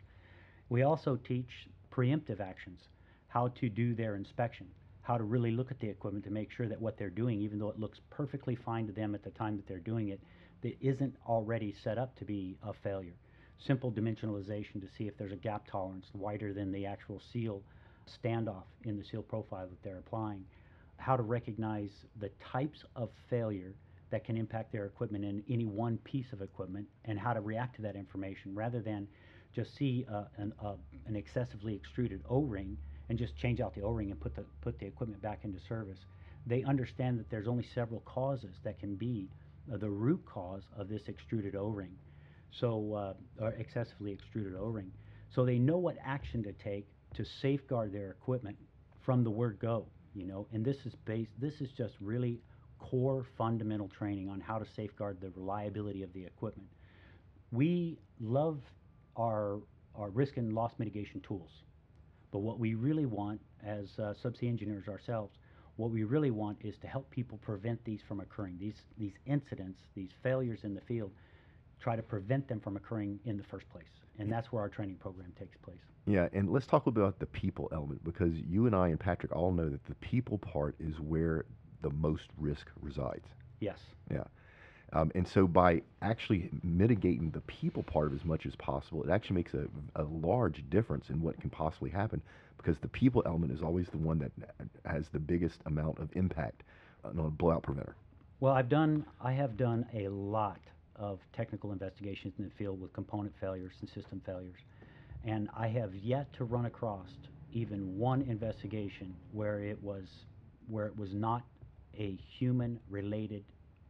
We 0.69 0.81
also 0.81 1.15
teach 1.15 1.67
preemptive 1.91 2.39
actions, 2.39 2.81
how 3.27 3.49
to 3.59 3.69
do 3.69 3.93
their 3.93 4.15
inspection, 4.15 4.67
how 5.01 5.17
to 5.17 5.23
really 5.23 5.51
look 5.51 5.69
at 5.69 5.79
the 5.79 5.89
equipment 5.89 6.25
to 6.25 6.31
make 6.31 6.51
sure 6.51 6.67
that 6.67 6.81
what 6.81 6.97
they're 6.97 7.09
doing, 7.09 7.39
even 7.39 7.59
though 7.59 7.69
it 7.69 7.79
looks 7.79 7.99
perfectly 8.09 8.55
fine 8.55 8.87
to 8.87 8.93
them 8.93 9.13
at 9.13 9.23
the 9.23 9.29
time 9.31 9.55
that 9.57 9.67
they're 9.67 9.77
doing 9.79 10.09
it, 10.09 10.19
that 10.61 10.75
isn't 10.81 11.15
already 11.27 11.73
set 11.83 11.97
up 11.97 12.15
to 12.17 12.25
be 12.25 12.57
a 12.63 12.73
failure. 12.73 13.15
Simple 13.59 13.91
dimensionalization 13.91 14.81
to 14.81 14.87
see 14.97 15.07
if 15.07 15.17
there's 15.17 15.31
a 15.31 15.37
gap 15.37 15.67
tolerance 15.69 16.05
wider 16.13 16.53
than 16.53 16.71
the 16.71 16.85
actual 16.85 17.21
seal 17.31 17.61
standoff 18.07 18.63
in 18.83 18.97
the 18.97 19.03
seal 19.03 19.23
profile 19.23 19.67
that 19.67 19.81
they're 19.83 19.99
applying. 19.99 20.43
How 20.97 21.15
to 21.15 21.23
recognize 21.23 21.91
the 22.19 22.29
types 22.51 22.83
of 22.95 23.09
failure 23.29 23.73
that 24.09 24.23
can 24.23 24.37
impact 24.37 24.71
their 24.71 24.85
equipment 24.85 25.25
in 25.25 25.43
any 25.49 25.65
one 25.65 25.97
piece 25.99 26.31
of 26.31 26.41
equipment 26.41 26.87
and 27.05 27.19
how 27.19 27.33
to 27.33 27.41
react 27.41 27.75
to 27.75 27.81
that 27.81 27.95
information 27.95 28.55
rather 28.55 28.79
than 28.79 29.07
just 29.53 29.75
see 29.75 30.05
uh, 30.11 30.25
an, 30.37 30.53
uh, 30.63 30.73
an 31.07 31.15
excessively 31.15 31.75
extruded 31.75 32.21
O-ring 32.29 32.77
and 33.09 33.17
just 33.17 33.35
change 33.37 33.59
out 33.59 33.73
the 33.75 33.81
O-ring 33.81 34.11
and 34.11 34.19
put 34.19 34.35
the 34.35 34.43
put 34.61 34.79
the 34.79 34.85
equipment 34.85 35.21
back 35.21 35.39
into 35.43 35.59
service. 35.67 35.99
They 36.45 36.63
understand 36.63 37.19
that 37.19 37.29
there's 37.29 37.47
only 37.47 37.65
several 37.73 38.01
causes 38.01 38.55
that 38.63 38.79
can 38.79 38.95
be 38.95 39.29
the 39.75 39.89
root 39.89 40.23
cause 40.25 40.63
of 40.77 40.87
this 40.87 41.01
extruded 41.07 41.55
O-ring, 41.55 41.95
so 42.51 42.93
uh, 42.93 43.43
or 43.43 43.51
excessively 43.51 44.11
extruded 44.11 44.55
O-ring. 44.55 44.91
So 45.33 45.45
they 45.45 45.59
know 45.59 45.77
what 45.77 45.97
action 46.03 46.41
to 46.43 46.53
take 46.53 46.87
to 47.15 47.25
safeguard 47.25 47.91
their 47.91 48.11
equipment 48.11 48.57
from 49.01 49.23
the 49.23 49.29
word 49.29 49.59
go. 49.59 49.85
You 50.13 50.25
know, 50.25 50.47
and 50.51 50.65
this 50.65 50.77
is 50.85 50.95
based. 51.05 51.31
This 51.39 51.61
is 51.61 51.69
just 51.71 51.95
really 51.99 52.39
core 52.79 53.25
fundamental 53.37 53.87
training 53.87 54.29
on 54.29 54.39
how 54.39 54.57
to 54.57 54.65
safeguard 54.75 55.19
the 55.21 55.29
reliability 55.35 56.03
of 56.03 56.13
the 56.13 56.23
equipment. 56.23 56.69
We 57.51 57.97
love 58.19 58.59
our 59.17 59.59
our 59.95 60.09
risk 60.09 60.37
and 60.37 60.53
loss 60.53 60.73
mitigation 60.77 61.21
tools. 61.21 61.49
But 62.31 62.39
what 62.39 62.59
we 62.59 62.75
really 62.75 63.05
want 63.05 63.41
as 63.65 63.87
uh, 63.97 64.13
subsea 64.23 64.47
engineers 64.47 64.87
ourselves, 64.87 65.37
what 65.77 65.91
we 65.91 66.03
really 66.03 66.31
want 66.31 66.57
is 66.61 66.75
to 66.79 66.87
help 66.87 67.09
people 67.09 67.37
prevent 67.37 67.83
these 67.85 68.01
from 68.07 68.19
occurring. 68.19 68.57
These, 68.59 68.81
these 68.97 69.13
incidents, 69.25 69.79
these 69.95 70.09
failures 70.21 70.59
in 70.63 70.73
the 70.73 70.81
field, 70.81 71.11
try 71.79 71.95
to 71.95 72.01
prevent 72.01 72.47
them 72.47 72.59
from 72.59 72.75
occurring 72.75 73.19
in 73.25 73.37
the 73.37 73.43
first 73.43 73.69
place. 73.69 73.87
And 74.19 74.31
that's 74.31 74.51
where 74.51 74.63
our 74.63 74.69
training 74.69 74.95
program 74.95 75.31
takes 75.37 75.55
place. 75.57 75.77
Yeah, 76.07 76.27
and 76.33 76.49
let's 76.49 76.65
talk 76.65 76.85
a 76.85 76.89
little 76.89 76.93
bit 76.93 77.03
about 77.03 77.19
the 77.19 77.27
people 77.27 77.69
element 77.71 78.03
because 78.03 78.33
you 78.33 78.65
and 78.65 78.75
I 78.75 78.87
and 78.87 78.99
Patrick 78.99 79.35
all 79.35 79.51
know 79.51 79.69
that 79.69 79.85
the 79.85 79.95
people 79.95 80.39
part 80.39 80.75
is 80.79 80.99
where 80.99 81.45
the 81.81 81.91
most 81.91 82.23
risk 82.37 82.71
resides. 82.81 83.27
Yes. 83.59 83.77
Yeah. 84.09 84.23
Um, 84.93 85.11
and 85.15 85.27
so 85.27 85.47
by 85.47 85.81
actually 86.01 86.49
mitigating 86.63 87.29
the 87.31 87.41
people 87.41 87.83
part 87.83 88.07
of 88.07 88.13
as 88.13 88.23
much 88.23 88.45
as 88.45 88.55
possible, 88.55 89.03
it 89.03 89.09
actually 89.09 89.35
makes 89.35 89.53
a, 89.53 89.67
a 89.95 90.03
large 90.03 90.63
difference 90.69 91.09
in 91.09 91.21
what 91.21 91.39
can 91.41 91.49
possibly 91.49 91.89
happen 91.89 92.21
because 92.57 92.77
the 92.79 92.87
people 92.87 93.21
element 93.25 93.51
is 93.51 93.61
always 93.61 93.87
the 93.89 93.97
one 93.97 94.17
that 94.19 94.31
has 94.85 95.09
the 95.09 95.19
biggest 95.19 95.59
amount 95.65 95.99
of 95.99 96.09
impact 96.15 96.63
on 97.03 97.17
a 97.19 97.29
blowout 97.29 97.63
preventer. 97.63 97.95
Well, 98.39 98.53
I've 98.53 98.69
done, 98.69 99.05
I 99.21 99.33
have 99.33 99.57
done 99.57 99.85
a 99.93 100.07
lot 100.07 100.59
of 100.95 101.19
technical 101.33 101.71
investigations 101.71 102.33
in 102.37 102.45
the 102.45 102.51
field 102.51 102.81
with 102.81 102.93
component 102.93 103.33
failures 103.39 103.73
and 103.81 103.89
system 103.89 104.21
failures. 104.25 104.59
And 105.25 105.49
I 105.55 105.67
have 105.67 105.93
yet 105.95 106.31
to 106.33 106.45
run 106.45 106.65
across 106.65 107.09
even 107.51 107.97
one 107.97 108.21
investigation 108.23 109.15
where 109.31 109.59
it 109.59 109.81
was, 109.81 110.05
where 110.67 110.85
it 110.87 110.97
was 110.97 111.13
not 111.13 111.43
a 111.97 112.17
human 112.37 112.79
related 112.89 113.43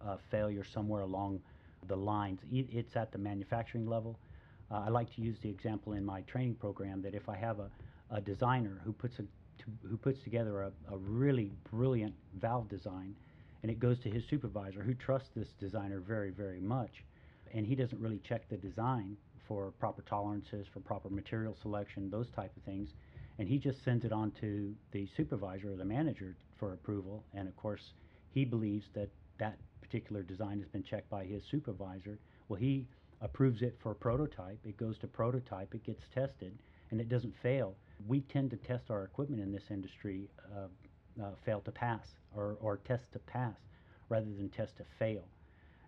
uh, 0.06 0.18
failure 0.32 0.64
somewhere 0.64 1.02
along 1.02 1.40
the 1.88 1.96
lines. 1.96 2.40
It's 2.52 2.96
at 2.96 3.12
the 3.12 3.18
manufacturing 3.18 3.88
level. 3.88 4.20
Uh, 4.70 4.84
I 4.86 4.90
like 4.90 5.14
to 5.16 5.22
use 5.22 5.38
the 5.42 5.50
example 5.50 5.94
in 5.94 6.06
my 6.06 6.22
training 6.22 6.56
program 6.56 7.02
that 7.02 7.16
if 7.16 7.30
I 7.30 7.38
have 7.38 7.60
a, 7.60 7.70
a 8.12 8.20
designer 8.20 8.82
who 8.84 8.92
puts 8.92 9.20
a 9.20 9.24
to, 9.24 9.66
who 9.90 9.98
puts 9.98 10.22
together 10.24 10.64
a, 10.64 10.72
a 10.92 10.98
really 10.98 11.52
brilliant 11.72 12.14
valve 12.40 12.70
design, 12.70 13.16
and 13.64 13.72
it 13.72 13.80
goes 13.80 14.00
to 14.00 14.10
his 14.10 14.24
supervisor 14.30 14.82
who 14.82 14.94
trusts 14.94 15.30
this 15.36 15.48
designer 15.60 16.00
very 16.00 16.32
very 16.32 16.60
much, 16.60 17.04
and 17.54 17.66
he 17.66 17.76
doesn't 17.76 18.00
really 18.00 18.20
check 18.28 18.48
the 18.50 18.58
design 18.58 19.18
for 19.48 19.72
proper 19.80 20.02
tolerances, 20.02 20.68
for 20.74 20.82
proper 20.82 21.10
material 21.10 21.56
selection, 21.62 22.10
those 22.10 22.30
type 22.36 22.52
of 22.58 22.64
things, 22.64 22.90
and 23.40 23.48
he 23.48 23.58
just 23.58 23.84
sends 23.84 24.04
it 24.04 24.12
on 24.12 24.32
to 24.32 24.76
the 24.92 25.08
supervisor 25.16 25.72
or 25.72 25.78
the 25.78 25.86
manager 25.86 26.36
for 26.60 26.74
approval, 26.74 27.24
and 27.34 27.48
of 27.48 27.56
course 27.56 27.94
he 28.34 28.44
believes 28.44 28.88
that 28.94 29.10
that 29.40 29.58
particular 29.82 30.24
design 30.24 30.60
has 30.60 30.68
been 30.68 30.84
checked 30.84 31.10
by 31.10 31.24
his 31.24 31.44
supervisor. 31.50 32.20
Well, 32.50 32.60
he 32.60 32.88
approves 33.22 33.62
it 33.62 33.78
for 33.82 33.94
prototype. 33.94 34.60
It 34.66 34.78
goes 34.78 34.98
to 35.00 35.08
prototype. 35.08 35.74
It 35.74 35.84
gets 35.84 36.04
tested, 36.14 36.58
and 36.92 37.02
it 37.02 37.10
doesn't 37.10 37.34
fail. 37.42 37.76
We 38.08 38.22
tend 38.22 38.52
to 38.52 38.58
test 38.58 38.90
our 38.90 39.04
equipment 39.04 39.42
in 39.42 39.52
this 39.52 39.72
industry, 39.72 40.30
uh, 40.56 41.24
uh, 41.24 41.32
fail 41.46 41.62
to 41.62 41.72
pass, 41.72 42.08
or, 42.36 42.58
or 42.62 42.78
test 42.78 43.12
to 43.14 43.20
pass, 43.20 43.56
rather 44.10 44.26
than 44.26 44.50
test 44.50 44.78
to 44.78 44.84
fail. 45.00 45.24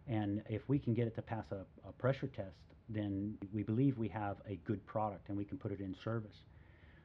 And 0.07 0.41
if 0.49 0.67
we 0.67 0.79
can 0.79 0.93
get 0.93 1.07
it 1.07 1.15
to 1.15 1.21
pass 1.21 1.45
a, 1.51 1.65
a 1.87 1.91
pressure 1.93 2.27
test, 2.27 2.57
then 2.89 3.37
we 3.53 3.61
believe 3.61 3.97
we 3.97 4.07
have 4.07 4.37
a 4.47 4.55
good 4.65 4.83
product 4.87 5.29
and 5.29 5.37
we 5.37 5.45
can 5.45 5.57
put 5.57 5.71
it 5.71 5.79
in 5.79 5.95
service. 6.03 6.37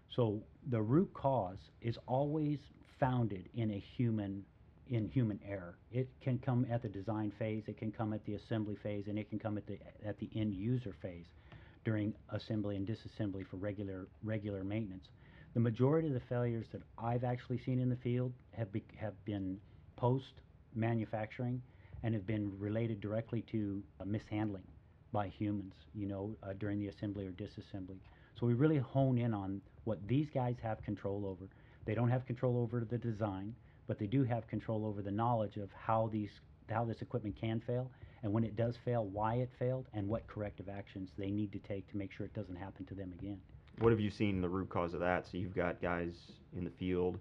So 0.08 0.42
the 0.70 0.80
root 0.80 1.12
cause 1.12 1.58
is 1.82 1.98
always 2.06 2.58
founded 2.98 3.50
in 3.54 3.70
a 3.72 3.78
human 3.78 4.44
in 4.88 5.08
human 5.08 5.40
error. 5.48 5.76
It 5.92 6.08
can 6.20 6.38
come 6.38 6.66
at 6.70 6.82
the 6.82 6.88
design 6.88 7.32
phase, 7.38 7.64
it 7.66 7.78
can 7.78 7.90
come 7.92 8.12
at 8.12 8.24
the 8.26 8.34
assembly 8.34 8.76
phase, 8.82 9.04
and 9.08 9.18
it 9.18 9.28
can 9.30 9.38
come 9.38 9.56
at 9.56 9.66
the 9.66 9.78
at 10.04 10.18
the 10.18 10.28
end 10.34 10.54
user 10.54 10.94
phase 11.00 11.26
during 11.84 12.14
assembly 12.30 12.76
and 12.76 12.86
disassembly 12.86 13.46
for 13.46 13.56
regular 13.56 14.06
regular 14.22 14.64
maintenance. 14.64 15.08
The 15.54 15.60
majority 15.60 16.08
of 16.08 16.14
the 16.14 16.20
failures 16.28 16.66
that 16.72 16.82
I've 16.98 17.24
actually 17.24 17.58
seen 17.64 17.78
in 17.78 17.88
the 17.88 17.96
field 17.96 18.32
have 18.52 18.72
be, 18.72 18.82
have 18.96 19.14
been 19.24 19.58
post 19.96 20.32
manufacturing 20.74 21.62
and 22.02 22.12
have 22.14 22.26
been 22.26 22.52
related 22.58 23.00
directly 23.00 23.42
to 23.52 23.82
uh, 24.00 24.04
mishandling 24.04 24.64
by 25.12 25.28
humans, 25.28 25.74
you 25.94 26.06
know, 26.08 26.36
uh, 26.42 26.52
during 26.58 26.80
the 26.80 26.88
assembly 26.88 27.26
or 27.26 27.30
disassembly. 27.32 27.98
So 28.38 28.46
we 28.46 28.54
really 28.54 28.78
hone 28.78 29.16
in 29.16 29.32
on 29.32 29.60
what 29.84 30.06
these 30.08 30.26
guys 30.34 30.56
have 30.62 30.82
control 30.82 31.24
over. 31.24 31.48
They 31.86 31.94
don't 31.94 32.10
have 32.10 32.26
control 32.26 32.58
over 32.58 32.84
the 32.84 32.98
design, 32.98 33.54
but 33.86 33.98
they 33.98 34.06
do 34.06 34.24
have 34.24 34.46
control 34.46 34.86
over 34.86 35.02
the 35.02 35.10
knowledge 35.10 35.56
of 35.56 35.70
how 35.72 36.08
these 36.12 36.30
how 36.70 36.84
this 36.84 37.02
equipment 37.02 37.36
can 37.38 37.60
fail 37.66 37.90
and 38.24 38.32
when 38.32 38.42
it 38.42 38.56
does 38.56 38.74
fail, 38.86 39.04
why 39.04 39.34
it 39.34 39.50
failed 39.58 39.86
and 39.92 40.08
what 40.08 40.26
corrective 40.26 40.70
actions 40.70 41.10
they 41.18 41.30
need 41.30 41.52
to 41.52 41.58
take 41.58 41.88
to 41.90 41.98
make 41.98 42.10
sure 42.10 42.24
it 42.24 42.32
doesn't 42.32 42.56
happen 42.56 42.86
to 42.86 42.94
them 42.94 43.12
again. 43.18 43.38
What 43.80 43.92
have 43.92 44.00
you 44.00 44.10
seen 44.10 44.40
the 44.40 44.48
root 44.48 44.70
cause 44.70 44.94
of 44.94 45.00
that? 45.00 45.26
So 45.30 45.36
you've 45.36 45.54
got 45.54 45.82
guys 45.82 46.14
in 46.56 46.64
the 46.64 46.70
field 46.70 47.18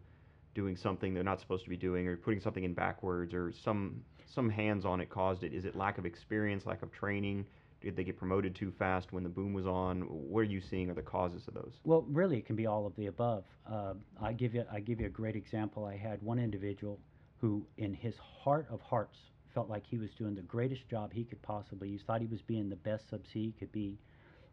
doing 0.56 0.78
something 0.78 1.14
they're 1.14 1.24
not 1.24 1.42
supposed 1.42 1.66
to 1.66 1.70
be 1.70 1.76
doing, 1.76 2.08
or 2.08 2.16
putting 2.16 2.40
something 2.40 2.64
in 2.64 2.74
backwards, 2.74 3.34
or 3.34 3.52
some 3.52 4.02
some 4.34 4.50
hands 4.50 4.86
on 4.86 5.02
it 5.02 5.10
caused 5.10 5.44
it. 5.44 5.54
Is 5.54 5.66
it 5.66 5.76
lack 5.76 5.98
of 5.98 6.06
experience, 6.06 6.66
lack 6.66 6.84
of 6.84 6.92
training? 6.92 7.46
Did 7.84 7.98
they 7.98 8.06
get 8.06 8.18
promoted 8.18 8.56
too 8.56 8.72
fast 8.72 9.12
when 9.12 9.24
the 9.24 9.30
boom 9.30 9.52
was 9.54 9.68
on? 9.68 10.04
What 10.04 10.40
are 10.40 10.44
you 10.44 10.62
seeing 10.62 10.90
are 10.90 10.94
the 10.94 11.02
causes 11.02 11.50
of 11.50 11.54
those? 11.54 11.74
Well, 11.84 12.06
really, 12.08 12.38
it 12.38 12.46
can 12.46 12.56
be 12.56 12.66
all 12.66 12.86
of 12.86 12.96
the 12.96 13.08
above. 13.08 13.44
Uh, 13.70 13.96
I 14.22 14.32
give 14.32 14.56
you 14.56 14.64
I 14.72 14.80
give 14.80 15.02
you 15.02 15.08
a 15.08 15.10
great 15.10 15.36
example. 15.36 15.84
I 15.84 15.98
had 15.98 16.22
one 16.22 16.40
individual 16.40 16.98
who, 17.42 17.68
in 17.78 17.94
his 17.94 18.16
heart 18.18 18.68
of 18.70 18.80
hearts, 18.80 19.18
felt 19.54 19.70
like 19.70 19.86
he 19.86 19.98
was 19.98 20.12
doing 20.12 20.34
the 20.34 20.42
greatest 20.44 20.88
job 20.88 21.12
he 21.12 21.26
could 21.26 21.42
possibly. 21.42 21.90
He 21.90 21.98
thought 21.98 22.22
he 22.22 22.28
was 22.28 22.42
being 22.42 22.70
the 22.70 22.78
best 22.78 23.12
subsea 23.12 23.34
he 23.34 23.54
could 23.60 23.72
be 23.74 24.00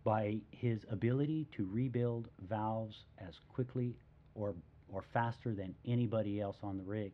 by 0.02 0.40
his 0.50 0.84
ability 0.90 1.46
to 1.56 1.68
rebuild 1.70 2.28
valves 2.48 3.04
as 3.18 3.38
quickly 3.48 3.94
or 4.34 4.56
or 4.88 5.04
faster 5.12 5.54
than 5.54 5.72
anybody 5.86 6.40
else 6.40 6.56
on 6.64 6.76
the 6.76 6.82
rig. 6.82 7.12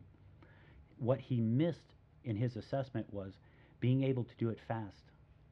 What 0.99 1.21
he 1.21 1.43
missed 1.43 1.93
in 2.25 2.37
his 2.37 2.57
assessment 2.57 3.13
was 3.13 3.35
being 3.81 4.03
able 4.03 4.25
to 4.25 4.35
do 4.39 4.49
it 4.49 4.59
fast 4.67 5.03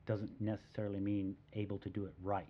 doesn't 0.07 0.31
necessarily 0.40 1.01
mean 1.01 1.35
able 1.55 1.79
to 1.79 1.88
do 1.88 2.05
it 2.05 2.14
right. 2.23 2.47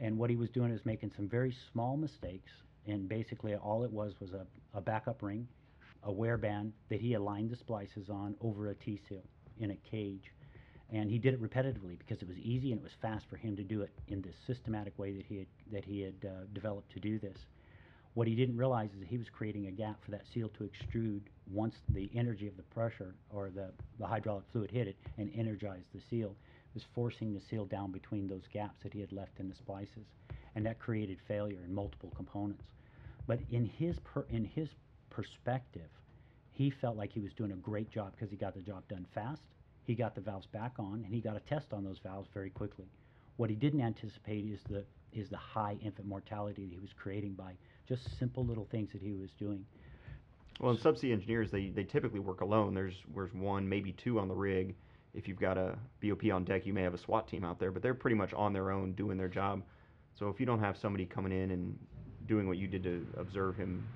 And 0.00 0.18
what 0.18 0.30
he 0.30 0.36
was 0.36 0.50
doing 0.50 0.72
is 0.72 0.80
making 0.84 1.12
some 1.14 1.28
very 1.28 1.54
small 1.72 1.96
mistakes, 1.96 2.50
and 2.86 3.08
basically 3.08 3.54
all 3.54 3.84
it 3.84 3.92
was 3.92 4.12
was 4.20 4.32
a, 4.32 4.46
a 4.76 4.80
backup 4.80 5.22
ring, 5.22 5.46
a 6.02 6.12
wear 6.12 6.36
band 6.36 6.72
that 6.90 7.00
he 7.00 7.14
aligned 7.14 7.50
the 7.50 7.56
splices 7.56 8.10
on 8.10 8.34
over 8.40 8.68
a 8.68 8.74
T-seal 8.74 9.22
in 9.60 9.70
a 9.70 9.76
cage. 9.76 10.32
And 10.92 11.10
he 11.10 11.18
did 11.18 11.34
it 11.34 11.42
repetitively 11.42 11.98
because 11.98 12.20
it 12.20 12.28
was 12.28 12.36
easy 12.38 12.72
and 12.72 12.80
it 12.80 12.84
was 12.84 12.92
fast 13.00 13.24
for 13.28 13.36
him 13.36 13.56
to 13.56 13.64
do 13.64 13.82
it 13.82 13.90
in 14.08 14.20
this 14.20 14.34
systematic 14.46 14.98
way 14.98 15.12
that 15.12 15.24
he 15.26 15.38
had, 15.38 15.46
that 15.72 15.84
he 15.84 16.00
had 16.00 16.14
uh, 16.24 16.44
developed 16.52 16.92
to 16.92 17.00
do 17.00 17.18
this. 17.18 17.36
What 18.12 18.28
he 18.28 18.36
didn't 18.36 18.56
realize 18.56 18.90
is 18.92 19.00
that 19.00 19.08
he 19.08 19.18
was 19.18 19.26
creating 19.28 19.66
a 19.66 19.72
gap 19.72 20.04
for 20.04 20.12
that 20.12 20.22
seal 20.32 20.50
to 20.58 20.68
extrude 20.68 21.22
once 21.50 21.74
the 21.88 22.10
energy 22.14 22.46
of 22.46 22.56
the 22.56 22.62
pressure 22.62 23.14
or 23.30 23.50
the, 23.50 23.72
the 23.98 24.06
hydraulic 24.06 24.44
fluid 24.52 24.70
hit 24.70 24.86
it 24.86 24.96
and 25.18 25.32
energized 25.34 25.86
the 25.92 26.00
seal 26.10 26.36
was 26.74 26.84
forcing 26.94 27.32
the 27.32 27.40
seal 27.40 27.64
down 27.64 27.92
between 27.92 28.26
those 28.26 28.48
gaps 28.52 28.82
that 28.82 28.92
he 28.92 29.00
had 29.00 29.12
left 29.12 29.38
in 29.38 29.48
the 29.48 29.54
splices, 29.54 30.06
and 30.54 30.66
that 30.66 30.78
created 30.78 31.18
failure 31.26 31.62
in 31.64 31.74
multiple 31.74 32.12
components. 32.16 32.64
But 33.26 33.40
in 33.50 33.66
his 33.66 33.98
per, 34.00 34.26
in 34.28 34.44
his 34.44 34.68
perspective, 35.10 35.88
he 36.52 36.70
felt 36.70 36.96
like 36.96 37.12
he 37.12 37.20
was 37.20 37.32
doing 37.32 37.52
a 37.52 37.56
great 37.56 37.90
job 37.90 38.12
because 38.12 38.30
he 38.30 38.36
got 38.36 38.54
the 38.54 38.60
job 38.60 38.86
done 38.88 39.06
fast, 39.14 39.42
he 39.84 39.94
got 39.94 40.14
the 40.14 40.20
valves 40.20 40.46
back 40.46 40.72
on, 40.78 41.02
and 41.04 41.14
he 41.14 41.20
got 41.20 41.36
a 41.36 41.40
test 41.40 41.72
on 41.72 41.84
those 41.84 41.98
valves 41.98 42.28
very 42.32 42.50
quickly. 42.50 42.86
What 43.36 43.50
he 43.50 43.56
didn't 43.56 43.80
anticipate 43.80 44.44
is 44.44 44.60
the 44.68 44.84
is 45.12 45.28
the 45.28 45.36
high 45.36 45.76
infant 45.80 46.08
mortality 46.08 46.64
that 46.64 46.72
he 46.72 46.80
was 46.80 46.92
creating 46.92 47.34
by 47.34 47.52
just 47.88 48.18
simple 48.18 48.44
little 48.44 48.66
things 48.70 48.90
that 48.92 49.00
he 49.00 49.12
was 49.12 49.30
doing. 49.38 49.64
Well, 50.60 50.72
in 50.72 50.78
subsea 50.78 51.12
engineers, 51.12 51.50
they, 51.50 51.68
they 51.68 51.84
typically 51.84 52.20
work 52.20 52.40
alone. 52.40 52.74
There's 52.74 52.94
there's 53.14 53.32
one, 53.32 53.68
maybe 53.68 53.92
two 53.92 54.18
on 54.18 54.28
the 54.28 54.34
rig, 54.34 54.74
if 55.14 55.28
you've 55.28 55.38
got 55.40 55.56
a 55.56 55.78
BOP 56.02 56.24
on 56.32 56.44
deck, 56.44 56.66
you 56.66 56.72
may 56.74 56.82
have 56.82 56.94
a 56.94 56.98
SWAT 56.98 57.28
team 57.28 57.44
out 57.44 57.58
there, 57.58 57.70
but 57.70 57.82
they're 57.82 57.94
pretty 57.94 58.16
much 58.16 58.32
on 58.34 58.52
their 58.52 58.70
own 58.70 58.92
doing 58.92 59.16
their 59.16 59.28
job. 59.28 59.62
So 60.18 60.28
if 60.28 60.40
you 60.40 60.46
don't 60.46 60.60
have 60.60 60.76
somebody 60.76 61.06
coming 61.06 61.32
in 61.32 61.50
and 61.50 61.78
doing 62.26 62.46
what 62.46 62.58
you 62.58 62.66
did 62.66 62.82
to 62.84 63.06
observe 63.16 63.56
him 63.56 63.86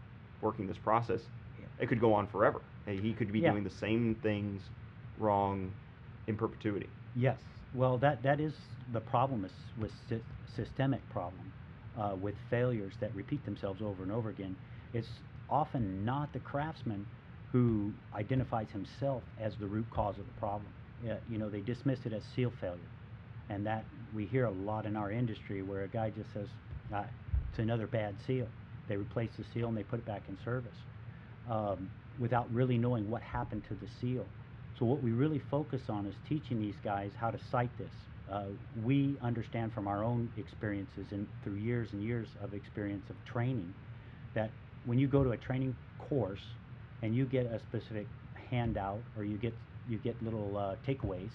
working 0.41 0.67
this 0.67 0.79
process, 0.79 1.21
Yeah. 1.59 1.67
it 1.79 1.89
could 1.89 2.01
go 2.01 2.15
on 2.15 2.27
forever. 2.29 2.63
He 2.87 3.13
could 3.13 3.33
be 3.33 3.41
Yeah. 3.41 3.51
doing 3.51 3.65
the 3.65 3.71
same 3.71 4.15
things 4.17 4.71
wrong 5.17 5.75
in 6.27 6.37
perpetuity. 6.37 6.89
Yes. 7.15 7.43
Well, 7.75 7.99
that 7.99 8.23
that 8.23 8.41
is 8.41 8.55
the 8.93 9.01
problem 9.01 9.45
is 9.45 9.53
with 9.77 9.93
sy- 10.09 10.23
systemic 10.47 11.07
problem. 11.09 11.53
uh, 11.97 12.15
with 12.15 12.39
failures 12.49 12.97
that 13.01 13.13
repeat 13.13 13.43
themselves 13.45 13.83
over 13.83 14.05
and 14.05 14.13
over 14.13 14.29
again, 14.29 14.57
it's 14.93 15.21
often 15.49 16.05
not 16.05 16.33
the 16.33 16.39
craftsman 16.39 17.05
who 17.51 17.93
identifies 18.15 18.71
himself 18.71 19.25
as 19.37 19.57
the 19.57 19.67
root 19.67 19.91
cause 19.91 20.17
of 20.21 20.27
the 20.27 20.33
problem. 20.33 20.73
Uh, 21.05 21.15
you 21.31 21.39
know, 21.39 21.49
they 21.49 21.61
dismiss 21.61 21.99
it 22.05 22.13
as 22.13 22.23
seal 22.35 22.53
failure. 22.61 22.79
And 23.51 23.65
that 23.67 23.85
we 24.15 24.27
hear 24.27 24.45
a 24.47 24.51
lot 24.51 24.85
in 24.85 24.97
our 24.97 25.11
industry 25.11 25.63
where 25.63 25.83
a 25.83 25.89
guy 25.89 26.11
just 26.11 26.33
says, 26.35 26.49
ah, 26.93 27.05
it's 27.51 27.59
another 27.59 27.87
bad 27.87 28.15
seal. 28.27 28.47
They 28.89 28.97
replace 28.97 29.31
the 29.39 29.45
seal 29.55 29.69
and 29.69 29.77
they 29.77 29.83
put 29.83 30.01
it 30.01 30.07
back 30.07 30.23
in 30.29 30.37
service 30.45 30.77
um, 31.51 31.91
without 32.19 32.53
really 32.53 32.79
knowing 32.79 33.11
what 33.11 33.23
happened 33.23 33.63
to 33.69 33.75
the 33.75 33.89
seal. 34.01 34.27
So 34.79 34.87
what 34.87 35.03
we 35.03 35.11
really 35.11 35.41
focus 35.51 35.83
on 35.89 36.07
is 36.07 36.15
teaching 36.29 36.61
these 36.61 36.77
guys 36.85 37.11
how 37.19 37.31
to 37.31 37.39
cite 37.51 37.71
this. 37.79 37.91
Uh, 38.31 38.45
we 38.85 39.17
understand 39.23 39.73
from 39.73 39.89
our 39.89 40.05
own 40.05 40.31
experiences 40.37 41.07
and 41.11 41.27
through 41.43 41.55
years 41.55 41.89
and 41.93 42.03
years 42.03 42.29
of 42.43 42.53
experience 42.55 43.05
of 43.09 43.17
training 43.25 43.73
that 44.35 44.51
when 44.85 44.99
you 44.99 45.07
go 45.07 45.25
to 45.25 45.31
a 45.31 45.37
training 45.37 45.75
course 45.99 46.43
and 47.03 47.15
you 47.17 47.25
get 47.25 47.47
a 47.47 47.59
specific 47.71 48.07
handout 48.51 49.01
or 49.17 49.25
you 49.25 49.37
get 49.39 49.55
you 49.89 49.99
get 49.99 50.21
little 50.23 50.57
uh, 50.57 50.75
takeaways 50.87 51.31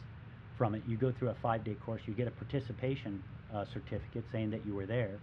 from 0.58 0.76
it, 0.76 0.84
you 0.88 0.98
go 0.98 1.12
through 1.12 1.30
a 1.30 1.36
five-day 1.36 1.76
course, 1.86 2.02
you 2.06 2.14
get 2.14 2.28
a 2.28 2.32
participation 2.32 3.22
uh, 3.54 3.66
certificate 3.74 4.24
saying 4.32 4.52
that 4.52 4.66
you 4.66 4.76
were 4.76 4.86
there, 4.86 5.20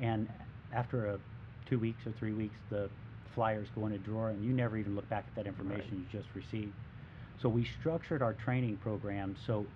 and 0.00 0.28
after 0.72 1.06
a 1.06 1.18
two 1.66 1.78
weeks 1.78 2.06
or 2.06 2.12
three 2.12 2.32
weeks, 2.32 2.56
the 2.70 2.88
flyers 3.34 3.68
go 3.74 3.86
in 3.86 3.92
a 3.92 3.98
drawer 3.98 4.30
and 4.30 4.44
you 4.44 4.52
never 4.52 4.76
even 4.76 4.94
look 4.94 5.08
back 5.08 5.24
at 5.26 5.34
that 5.34 5.46
information 5.46 6.06
you 6.12 6.18
just 6.18 6.32
received. 6.34 6.72
So 7.40 7.48
we 7.48 7.64
structured 7.80 8.22
our 8.22 8.32
training 8.32 8.76
program 8.76 9.34
so 9.46 9.66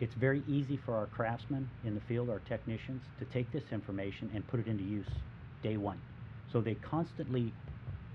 it's 0.00 0.14
very 0.14 0.42
easy 0.48 0.76
for 0.76 0.94
our 0.94 1.06
craftsmen 1.06 1.68
in 1.84 1.94
the 1.94 2.00
field, 2.00 2.28
our 2.28 2.40
technicians, 2.40 3.02
to 3.20 3.24
take 3.26 3.50
this 3.52 3.62
information 3.70 4.30
and 4.34 4.46
put 4.48 4.58
it 4.60 4.66
into 4.66 4.82
use 4.82 5.06
day 5.62 5.76
one. 5.76 6.00
So 6.52 6.60
they 6.60 6.74
constantly 6.74 7.52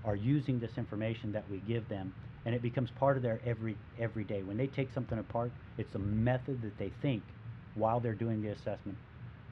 are 0.04 0.16
using 0.16 0.58
this 0.60 0.76
information 0.76 1.32
that 1.32 1.44
we 1.50 1.58
give 1.66 1.88
them 1.88 2.12
and 2.44 2.54
it 2.54 2.62
becomes 2.62 2.90
part 2.90 3.16
of 3.16 3.22
their 3.22 3.40
every 3.44 3.76
every 3.98 4.24
day. 4.24 4.42
When 4.42 4.56
they 4.56 4.66
take 4.66 4.92
something 4.92 5.18
apart, 5.18 5.50
it's 5.78 5.94
a 5.94 5.98
method 5.98 6.62
that 6.62 6.78
they 6.78 6.90
think 7.02 7.22
while 7.74 8.00
they're 8.00 8.14
doing 8.14 8.42
the 8.42 8.48
assessment. 8.48 8.96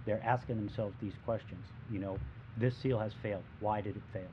They're 0.06 0.22
asking 0.24 0.56
themselves 0.56 0.94
these 1.00 1.12
questions. 1.24 1.64
You 1.90 2.00
know, 2.00 2.18
this 2.56 2.76
seal 2.76 2.98
has 2.98 3.12
failed. 3.22 3.44
Why 3.60 3.80
did 3.80 3.96
it 3.96 4.02
fail? 4.12 4.30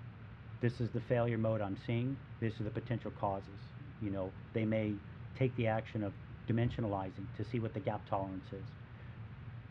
This 0.61 0.79
is 0.79 0.89
the 0.89 1.01
failure 1.01 1.37
mode 1.37 1.61
I'm 1.61 1.77
seeing. 1.85 2.15
This 2.39 2.53
is 2.53 2.63
the 2.63 2.69
potential 2.69 3.11
causes. 3.19 3.59
You 4.01 4.09
know, 4.09 4.31
they 4.53 4.65
may 4.65 4.93
take 5.37 5.55
the 5.57 5.67
action 5.67 6.03
of 6.03 6.13
dimensionalizing 6.49 7.25
to 7.37 7.43
see 7.43 7.59
what 7.59 7.73
the 7.73 7.79
gap 7.79 8.01
tolerance 8.09 8.47
is. 8.51 8.63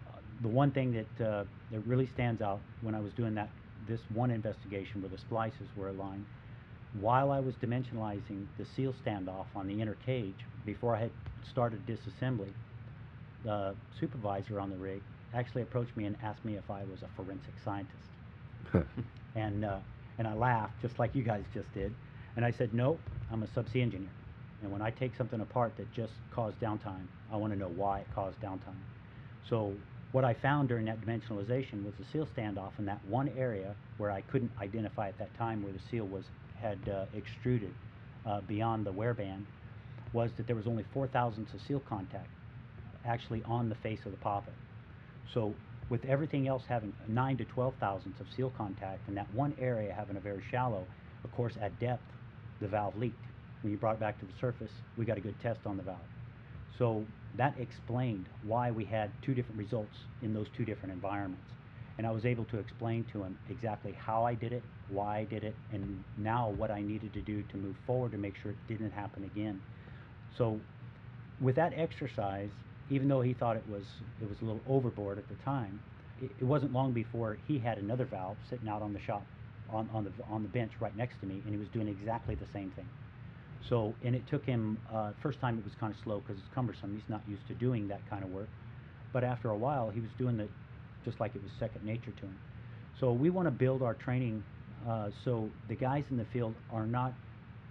Uh, 0.09 0.19
the 0.43 0.49
one 0.49 0.71
thing 0.71 0.93
that 0.93 1.27
uh, 1.27 1.45
that 1.73 1.81
really 1.87 2.07
stands 2.07 2.43
out 2.43 2.61
when 2.83 2.95
I 2.95 3.01
was 3.01 3.13
doing 3.15 3.35
that 3.35 3.49
this 3.89 4.01
one 4.15 4.31
investigation 4.31 5.03
where 5.03 5.11
the 5.11 5.19
splices 5.19 5.69
were 5.77 5.89
aligned, 5.89 6.25
while 7.01 7.31
I 7.33 7.41
was 7.41 7.55
dimensionalizing 7.57 8.47
the 8.59 8.65
seal 8.65 8.95
standoff 9.05 9.47
on 9.55 9.67
the 9.67 9.81
inner 9.81 9.97
cage 10.07 10.35
before 10.65 10.95
I 10.95 11.01
had 11.01 11.11
started 11.51 11.81
disassembly, 11.87 12.51
the 13.45 13.75
supervisor 13.99 14.61
on 14.61 14.71
the 14.71 14.77
rig 14.77 15.03
actually 15.35 15.63
approached 15.63 15.97
me 15.97 16.05
and 16.05 16.17
asked 16.23 16.45
me 16.45 16.57
if 16.57 16.71
I 16.71 16.85
was 16.85 17.03
a 17.03 17.09
forensic 17.17 17.55
scientist. 17.65 17.99
and 19.35 19.65
uh, 19.65 19.79
and 20.19 20.29
I 20.29 20.35
laughed 20.35 20.81
just 20.81 20.99
like 20.99 21.15
you 21.15 21.23
guys 21.23 21.43
just 21.53 21.73
did, 21.75 21.93
and 22.37 22.45
I 22.45 22.53
said, 22.53 22.73
"No, 22.73 22.99
I'm 23.31 23.43
a 23.43 23.47
subsea 23.47 23.83
engineer." 23.83 24.09
And 24.63 24.73
when 24.73 24.81
I 24.81 24.91
take 24.91 25.15
something 25.17 25.41
apart 25.41 25.77
that 25.77 25.93
just 25.93 26.13
caused 26.31 26.59
downtime, 26.61 27.07
I 27.31 27.37
want 27.37 27.53
to 27.53 27.59
know 27.59 27.69
why 27.69 28.01
it 28.01 28.07
caused 28.15 28.41
downtime. 28.41 28.81
So 29.51 29.75
what 30.13 30.25
I 30.25 30.33
found 30.33 30.69
during 30.69 30.87
that 30.87 31.01
dimensionalization 31.01 31.85
was 31.85 31.93
the 31.99 32.05
seal 32.13 32.27
standoff 32.37 32.71
in 32.79 32.87
that 32.87 33.01
one 33.07 33.31
area 33.37 33.75
where 33.99 34.11
I 34.11 34.23
couldn't 34.23 34.53
identify 34.61 35.09
at 35.09 35.19
that 35.19 35.37
time 35.37 35.63
where 35.63 35.73
the 35.73 35.81
seal 35.91 36.07
was 36.07 36.25
had 36.65 36.89
uh, 36.89 37.05
extruded 37.15 37.71
uh, 38.27 38.41
beyond 38.49 38.87
the 38.87 38.93
wear 38.93 39.13
band 39.13 39.45
was 40.15 40.31
that 40.37 40.47
there 40.47 40.57
was 40.57 40.67
only 40.67 40.85
four 40.95 41.07
thousandths 41.07 41.53
of 41.53 41.61
seal 41.69 41.83
contact 41.89 42.29
actually 43.05 43.43
on 43.45 43.69
the 43.69 43.75
face 43.77 44.01
of 44.07 44.13
the 44.13 44.19
poppet. 44.19 44.55
So 45.35 45.53
with 45.91 46.03
everything 46.07 46.49
else 46.49 46.63
having 46.67 46.95
nine 47.07 47.37
to 47.37 47.45
twelve 47.45 47.75
thousandths 47.79 48.19
of 48.21 48.27
seal 48.35 48.51
contact 48.57 49.07
and 49.09 49.17
that 49.17 49.27
one 49.35 49.55
area 49.61 49.93
having 49.93 50.17
a 50.17 50.21
very 50.21 50.43
shallow, 50.51 50.87
of 51.23 51.33
course 51.33 51.55
at 51.61 51.79
depth 51.79 52.03
the 52.61 52.69
valve 52.69 52.97
leaked 52.97 53.27
when 53.63 53.71
you 53.71 53.79
brought 53.79 53.97
it 53.97 54.01
back 54.01 54.19
to 54.21 54.27
the 54.27 54.33
surface, 54.41 54.71
we 54.97 55.05
got 55.05 55.19
a 55.19 55.21
good 55.21 55.39
test 55.43 55.61
on 55.67 55.77
the 55.77 55.83
valve. 55.83 55.99
So 56.79 57.05
that 57.37 57.55
explained 57.59 58.27
why 58.47 58.71
we 58.71 58.85
had 58.85 59.11
two 59.23 59.35
different 59.35 59.59
results 59.59 59.97
in 60.23 60.33
those 60.33 60.47
two 60.57 60.65
different 60.65 60.93
environments. 60.95 61.45
And 61.99 62.07
I 62.07 62.11
was 62.11 62.25
able 62.25 62.45
to 62.47 62.59
explain 62.59 63.05
to 63.13 63.23
him 63.23 63.39
exactly 63.49 63.93
how 63.93 64.25
I 64.25 64.35
did 64.35 64.53
it, 64.53 64.65
why 64.89 65.19
I 65.19 65.25
did 65.25 65.45
it, 65.45 65.57
and 65.71 66.03
now 66.17 66.49
what 66.51 66.71
I 66.71 66.83
needed 66.83 67.13
to 67.15 67.23
do 67.23 67.43
to 67.45 67.57
move 67.57 67.77
forward 67.87 68.13
to 68.13 68.19
make 68.19 68.37
sure 68.37 68.51
it 68.53 68.67
didn't 68.67 68.91
happen 68.91 69.25
again. 69.25 69.61
So 70.37 70.61
with 71.41 71.57
that 71.57 71.73
exercise, 71.77 72.51
even 72.89 73.09
though 73.09 73.21
he 73.23 73.33
thought 73.33 73.57
it 73.57 73.67
was 73.69 73.85
it 74.21 74.29
was 74.29 74.41
a 74.43 74.45
little 74.45 74.63
overboard 74.67 75.19
at 75.19 75.29
the 75.29 75.37
time, 75.37 75.81
it, 76.21 76.33
it 76.41 76.45
wasn't 76.45 76.73
long 76.73 76.93
before 76.93 77.39
he 77.47 77.59
had 77.59 77.79
another 77.79 78.05
valve 78.05 78.39
sitting 78.51 78.69
out 78.69 78.83
on 78.83 78.93
the 78.93 79.01
shop 79.01 79.27
on, 79.69 79.89
on 79.93 80.05
the 80.05 80.13
on 80.29 80.43
the 80.43 80.49
bench 80.49 80.73
right 80.81 80.97
next 80.97 81.21
to 81.21 81.27
me, 81.27 81.43
and 81.45 81.55
he 81.55 81.59
was 81.59 81.69
doing 81.69 81.89
exactly 81.89 82.35
the 82.35 82.47
same 82.53 82.71
thing. 82.71 82.89
So, 83.69 83.97
and 84.03 84.15
it 84.15 84.27
took 84.27 84.45
him, 84.45 84.79
uh, 84.93 85.13
first 85.23 85.41
time 85.41 85.59
it 85.59 85.65
was 85.65 85.75
kind 85.75 85.93
of 85.93 85.99
slow 86.05 86.21
because 86.21 86.39
it's 86.39 86.49
cumbersome. 86.55 86.93
He's 86.95 87.09
not 87.09 87.23
used 87.27 87.47
to 87.49 87.55
doing 87.55 87.89
that 87.89 88.05
kind 88.09 88.23
of 88.23 88.29
work. 88.31 88.51
But 89.13 89.25
after 89.25 89.51
a 89.51 89.57
while, 89.57 89.89
he 89.91 90.01
was 90.01 90.11
doing 90.19 90.39
it 90.41 90.51
just 91.05 91.21
like 91.21 91.35
it 91.35 91.43
was 91.43 91.53
second 91.59 91.85
nature 91.85 92.13
to 92.13 92.27
him. 92.27 92.39
So 93.01 93.13
we 93.13 93.31
want 93.31 93.47
to 93.47 93.51
build 93.51 93.83
our 93.83 93.95
training 93.95 94.43
uh, 94.89 95.11
so 95.25 95.51
the 95.69 95.75
guys 95.75 96.05
in 96.11 96.17
the 96.17 96.25
field 96.27 96.55
are 96.71 96.87
not 96.87 97.15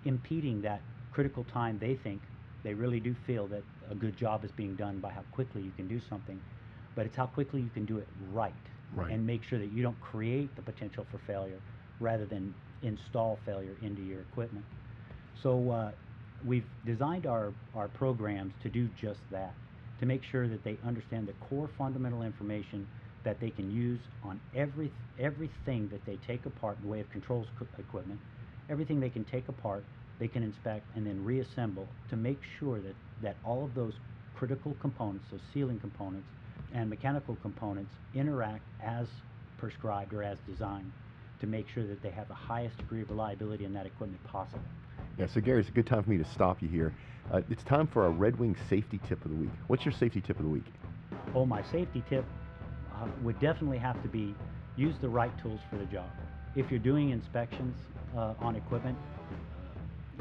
impeding 0.06 0.62
that 0.62 0.82
critical 1.12 1.43
time 1.43 1.78
they 1.80 1.96
think. 1.96 2.22
They 2.63 2.74
really 2.74 3.00
do 3.00 3.13
feel 3.28 3.48
that 3.48 3.63
a 3.89 3.96
good 3.96 4.15
job 4.17 4.43
is 4.46 4.52
being 4.52 4.76
done 4.76 5.00
by 5.00 5.12
how 5.12 5.22
quickly 5.32 5.62
you 5.62 5.72
can 5.72 5.88
do 5.88 6.00
something, 6.10 6.39
but 6.96 7.06
it's 7.06 7.15
how 7.15 7.26
quickly 7.28 7.62
you 7.62 7.69
can 7.69 7.86
do 7.86 7.98
it 7.98 8.08
right, 8.32 8.54
Right. 8.96 9.12
and 9.12 9.26
make 9.26 9.43
sure 9.43 9.60
that 9.60 9.72
you 9.72 9.82
don't 9.84 10.00
create 10.00 10.56
the 10.56 10.62
potential 10.62 11.06
for 11.12 11.17
failure 11.19 11.60
rather 12.00 12.26
than 12.26 12.54
install 12.82 13.39
failure 13.46 13.78
into 13.82 14.02
your 14.02 14.22
equipment. 14.22 14.65
So 15.41 15.72
uh, 15.72 15.91
we've 16.46 16.65
designed 16.86 17.26
our, 17.26 17.54
our 17.76 17.88
programs 17.88 18.54
to 18.63 18.69
do 18.69 18.88
just 19.00 19.19
that, 19.32 19.54
to 20.00 20.06
make 20.06 20.24
sure 20.24 20.48
that 20.48 20.63
they 20.63 20.78
understand 20.86 21.28
the 21.28 21.34
core 21.34 21.69
fundamental 21.78 22.24
information 22.24 22.88
that 23.24 23.40
they 23.40 23.50
can 23.50 23.72
use 23.72 24.00
on 24.24 24.40
every 24.56 24.92
everything 25.20 25.88
that 25.90 26.06
they 26.06 26.18
take 26.28 26.46
apart 26.46 26.78
in 26.78 26.86
the 26.86 26.92
way 26.92 27.00
of 27.00 27.10
controls 27.12 27.48
equipment, 27.78 28.20
everything 28.70 29.00
they 29.00 29.10
can 29.10 29.24
take 29.26 29.48
apart, 29.48 29.84
they 30.20 30.28
can 30.28 30.44
inspect 30.44 30.86
and 30.96 31.06
then 31.06 31.24
reassemble 31.24 31.88
to 32.10 32.16
make 32.16 32.42
sure 32.60 32.80
that, 32.80 32.96
that 33.22 33.36
all 33.46 33.64
of 33.64 33.74
those 33.76 33.94
critical 34.36 34.76
components, 34.82 35.26
those 35.32 35.42
sealing 35.54 35.80
components 35.80 36.28
and 36.74 36.90
mechanical 36.90 37.38
components 37.42 37.92
interact 38.16 38.64
as 38.84 39.08
prescribed 39.58 40.14
or 40.14 40.24
as 40.24 40.38
designed 40.50 40.92
to 41.40 41.48
make 41.48 41.68
sure 41.70 41.86
that 41.86 42.02
they 42.02 42.10
have 42.10 42.28
the 42.28 42.34
highest 42.34 42.78
degree 42.78 43.02
of 43.02 43.10
reliability 43.10 43.66
in 43.66 43.74
that 43.74 43.86
equipment 43.86 44.22
possible. 44.24 44.62
Yeah, 45.18 45.28
so 45.28 45.42
Gary, 45.42 45.60
it's 45.60 45.70
a 45.70 45.74
good 45.74 45.86
time 45.86 46.04
for 46.04 46.10
me 46.10 46.18
to 46.18 46.26
stop 46.26 46.62
you 46.62 46.68
here. 46.68 46.94
Uh, 47.32 47.42
it's 47.50 47.64
time 47.64 47.86
for 47.86 48.04
our 48.04 48.10
Red 48.10 48.40
Wing 48.40 48.56
safety 48.70 49.00
tip 49.08 49.24
of 49.24 49.32
the 49.32 49.38
week. 49.38 49.50
What's 49.68 49.86
your 49.86 49.92
safety 49.92 50.22
tip 50.22 50.40
of 50.40 50.46
the 50.46 50.52
week? 50.52 50.66
Oh, 51.36 51.46
my 51.46 51.62
safety 51.64 52.04
tip 52.10 52.26
uh, 53.04 53.08
would 53.24 53.39
definitely 53.39 53.78
have 53.78 54.02
to 54.04 54.10
be 54.10 54.36
use 54.76 54.96
the 55.02 55.10
right 55.10 55.32
tools 55.42 55.60
for 55.70 55.78
the 55.78 55.86
job. 55.86 56.10
If 56.56 56.70
you're 56.70 56.80
doing 56.80 57.12
inspections 57.12 57.76
uh, 58.16 58.34
on 58.39 58.56
equipment, 58.56 58.98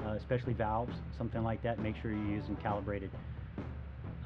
uh, 0.04 0.12
especially 0.12 0.54
valves, 0.54 0.94
something 1.16 1.42
like 1.42 1.62
that, 1.62 1.78
make 1.78 1.94
sure 2.00 2.10
you're 2.10 2.36
using 2.36 2.56
calibrated 2.56 3.10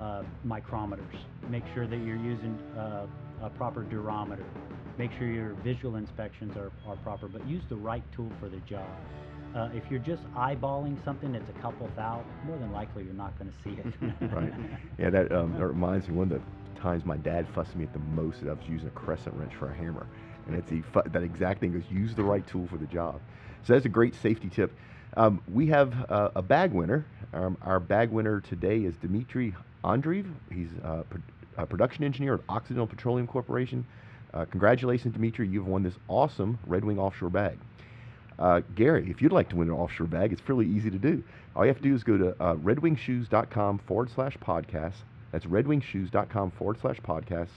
uh, 0.00 0.22
micrometers. 0.46 1.18
Make 1.48 1.64
sure 1.74 1.86
that 1.86 1.96
you're 1.96 2.16
using 2.16 2.58
uh, 2.76 3.06
a 3.42 3.50
proper 3.50 3.82
durometer. 3.82 4.44
Make 4.98 5.10
sure 5.18 5.26
your 5.26 5.54
visual 5.64 5.96
inspections 5.96 6.56
are, 6.56 6.70
are 6.86 6.96
proper, 6.96 7.28
but 7.28 7.46
use 7.46 7.62
the 7.68 7.76
right 7.76 8.02
tool 8.14 8.30
for 8.40 8.48
the 8.48 8.58
job. 8.68 8.88
Uh, 9.54 9.70
if 9.74 9.82
you're 9.90 10.00
just 10.00 10.22
eyeballing 10.34 11.02
something 11.04 11.32
that's 11.32 11.48
a 11.48 11.62
couple 11.62 11.88
thou, 11.96 12.24
more 12.44 12.58
than 12.58 12.72
likely 12.72 13.04
you're 13.04 13.14
not 13.14 13.36
going 13.38 13.50
to 13.50 13.56
see 13.64 13.80
it. 13.80 14.32
right. 14.34 14.52
Yeah, 14.98 15.10
that, 15.10 15.32
um, 15.32 15.54
that 15.58 15.66
reminds 15.66 16.08
me 16.08 16.14
one 16.14 16.30
of 16.32 16.38
the 16.38 16.65
times 16.80 17.04
my 17.04 17.16
dad 17.16 17.46
fussed 17.54 17.76
me 17.76 17.84
at 17.84 17.92
the 17.92 17.98
most 17.98 18.40
that 18.42 18.50
I 18.50 18.52
was 18.52 18.68
using 18.68 18.88
a 18.88 18.92
crescent 18.92 19.34
wrench 19.36 19.54
for 19.54 19.70
a 19.70 19.74
hammer. 19.74 20.06
And 20.46 20.56
it's 20.56 20.70
that 20.94 21.22
exact 21.22 21.60
thing 21.60 21.72
goes 21.72 21.82
use 21.90 22.14
the 22.14 22.22
right 22.22 22.46
tool 22.46 22.66
for 22.68 22.76
the 22.76 22.86
job. 22.86 23.20
So 23.64 23.72
that's 23.72 23.86
a 23.86 23.90
great 23.90 24.14
safety 24.14 24.48
tip. 24.48 24.72
Um, 25.16 25.42
we 25.52 25.66
have 25.68 26.10
uh, 26.10 26.30
a 26.36 26.42
bag 26.42 26.72
winner. 26.72 27.04
Um, 27.32 27.56
our 27.62 27.80
bag 27.80 28.10
winner 28.10 28.40
today 28.40 28.84
is 28.84 28.94
Dmitry 28.96 29.54
Andreev. 29.82 30.30
He's 30.52 30.68
uh, 30.84 31.02
pro- 31.08 31.22
a 31.56 31.66
production 31.66 32.04
engineer 32.04 32.34
at 32.34 32.40
Occidental 32.48 32.86
Petroleum 32.86 33.26
Corporation. 33.26 33.84
Uh, 34.34 34.44
congratulations, 34.44 35.14
Dmitry. 35.14 35.48
You've 35.48 35.66
won 35.66 35.82
this 35.82 35.94
awesome 36.08 36.58
Red 36.66 36.84
Wing 36.84 36.98
offshore 36.98 37.30
bag. 37.30 37.58
Uh, 38.38 38.60
Gary, 38.74 39.10
if 39.10 39.22
you'd 39.22 39.32
like 39.32 39.48
to 39.48 39.56
win 39.56 39.68
an 39.68 39.74
offshore 39.74 40.06
bag, 40.06 40.32
it's 40.32 40.42
fairly 40.42 40.66
easy 40.66 40.90
to 40.90 40.98
do. 40.98 41.24
All 41.54 41.64
you 41.64 41.68
have 41.68 41.78
to 41.78 41.82
do 41.82 41.94
is 41.94 42.04
go 42.04 42.18
to 42.18 42.28
uh, 42.42 42.54
redwingshoes.com 42.56 43.78
forward 43.78 44.10
slash 44.14 44.36
podcast. 44.38 44.92
That's 45.32 45.46
redwingshoes.com 45.46 46.52
forward 46.52 46.78
slash 46.80 47.00
podcast. 47.00 47.48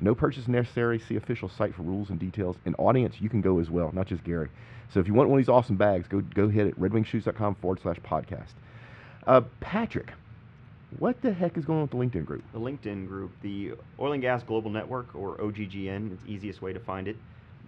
No 0.00 0.14
purchase 0.14 0.46
necessary. 0.46 0.98
See 0.98 1.16
official 1.16 1.48
site 1.48 1.74
for 1.74 1.82
rules 1.82 2.10
and 2.10 2.18
details. 2.18 2.56
And 2.64 2.74
audience, 2.78 3.16
you 3.20 3.28
can 3.28 3.40
go 3.40 3.58
as 3.58 3.68
well, 3.68 3.90
not 3.92 4.06
just 4.06 4.24
Gary. 4.24 4.48
So 4.92 5.00
if 5.00 5.08
you 5.08 5.14
want 5.14 5.28
one 5.28 5.38
of 5.38 5.44
these 5.44 5.50
awesome 5.50 5.76
bags, 5.76 6.06
go 6.08 6.20
go 6.20 6.48
hit 6.48 6.66
it. 6.66 6.80
RedWingShoes.com 6.80 7.56
forward 7.56 7.80
slash 7.82 7.98
podcast. 8.00 8.52
Uh, 9.26 9.42
Patrick, 9.60 10.12
what 10.98 11.20
the 11.20 11.32
heck 11.32 11.58
is 11.58 11.64
going 11.64 11.80
on 11.80 11.82
with 11.82 11.90
the 11.90 12.18
LinkedIn 12.18 12.24
group? 12.24 12.42
The 12.52 12.60
LinkedIn 12.60 13.06
group, 13.06 13.32
the 13.42 13.72
Oil 14.00 14.12
and 14.12 14.22
Gas 14.22 14.42
Global 14.42 14.70
Network, 14.70 15.14
or 15.14 15.36
OGGN, 15.36 16.12
it's 16.12 16.22
easiest 16.26 16.62
way 16.62 16.72
to 16.72 16.80
find 16.80 17.08
it. 17.08 17.16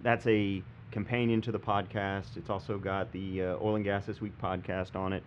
That's 0.02 0.26
a 0.26 0.62
companion 0.90 1.42
to 1.42 1.52
the 1.52 1.58
podcast. 1.58 2.36
It's 2.36 2.48
also 2.48 2.78
got 2.78 3.12
the 3.12 3.42
uh, 3.42 3.56
Oil 3.60 3.76
and 3.76 3.84
Gas 3.84 4.06
This 4.06 4.20
Week 4.20 4.32
podcast 4.40 4.96
on 4.96 5.12
it. 5.12 5.22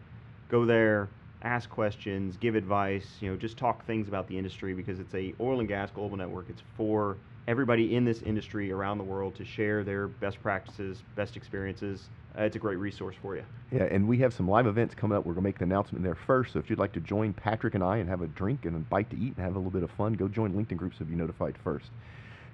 Go 0.50 0.66
there, 0.66 1.10
ask 1.44 1.70
questions, 1.70 2.38
give 2.38 2.56
advice, 2.56 3.06
you 3.20 3.30
know, 3.30 3.36
just 3.36 3.58
talk 3.58 3.86
things 3.86 4.08
about 4.08 4.28
the 4.28 4.38
industry 4.38 4.74
because 4.74 5.00
it's 5.00 5.14
a 5.14 5.34
oil 5.40 5.60
and 5.60 5.68
gas 5.68 5.92
global 5.92 6.18
network. 6.18 6.50
It's 6.50 6.64
for 6.78 7.18
everybody 7.48 7.96
in 7.96 8.06
this 8.06 8.22
industry 8.22 8.72
around 8.72 8.98
the 8.98 9.04
world 9.04 9.36
to 9.36 9.44
share 9.44 9.84
their 9.84 10.08
best 10.08 10.42
practices, 10.42 11.04
best 11.16 11.36
experiences. 11.36 12.08
Uh, 12.38 12.44
it's 12.44 12.56
a 12.56 12.60
great 12.60 12.78
resource 12.78 13.16
for 13.22 13.36
you. 13.36 13.44
Yeah, 13.72 13.84
and 13.84 14.08
we 14.08 14.18
have 14.20 14.34
some 14.34 14.48
live 14.48 14.66
events 14.66 14.96
coming 14.96 15.18
up. 15.18 15.26
We're 15.26 15.34
going 15.34 15.44
to 15.44 15.50
make 15.50 15.58
the 15.60 15.66
announcement 15.66 16.04
there 16.04 16.16
first. 16.16 16.54
So 16.54 16.60
if 16.60 16.70
you'd 16.70 16.80
like 16.80 16.94
to 16.94 17.00
join 17.00 17.34
Patrick 17.34 17.76
and 17.76 17.84
I 17.84 17.98
and 17.98 18.10
have 18.10 18.22
a 18.22 18.28
drink 18.28 18.66
and 18.66 18.76
a 18.76 18.80
bite 18.80 19.10
to 19.12 19.18
eat 19.18 19.36
and 19.36 19.46
have 19.46 19.56
a 19.56 19.60
little 19.60 19.72
bit 19.72 19.84
of 19.84 19.92
fun, 19.92 20.14
go 20.14 20.28
join 20.28 20.54
LinkedIn 20.54 20.78
groups 20.78 20.98
to 21.00 21.06
be 21.06 21.16
notified 21.16 21.56
first. 21.64 21.92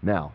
Now, 0.01 0.33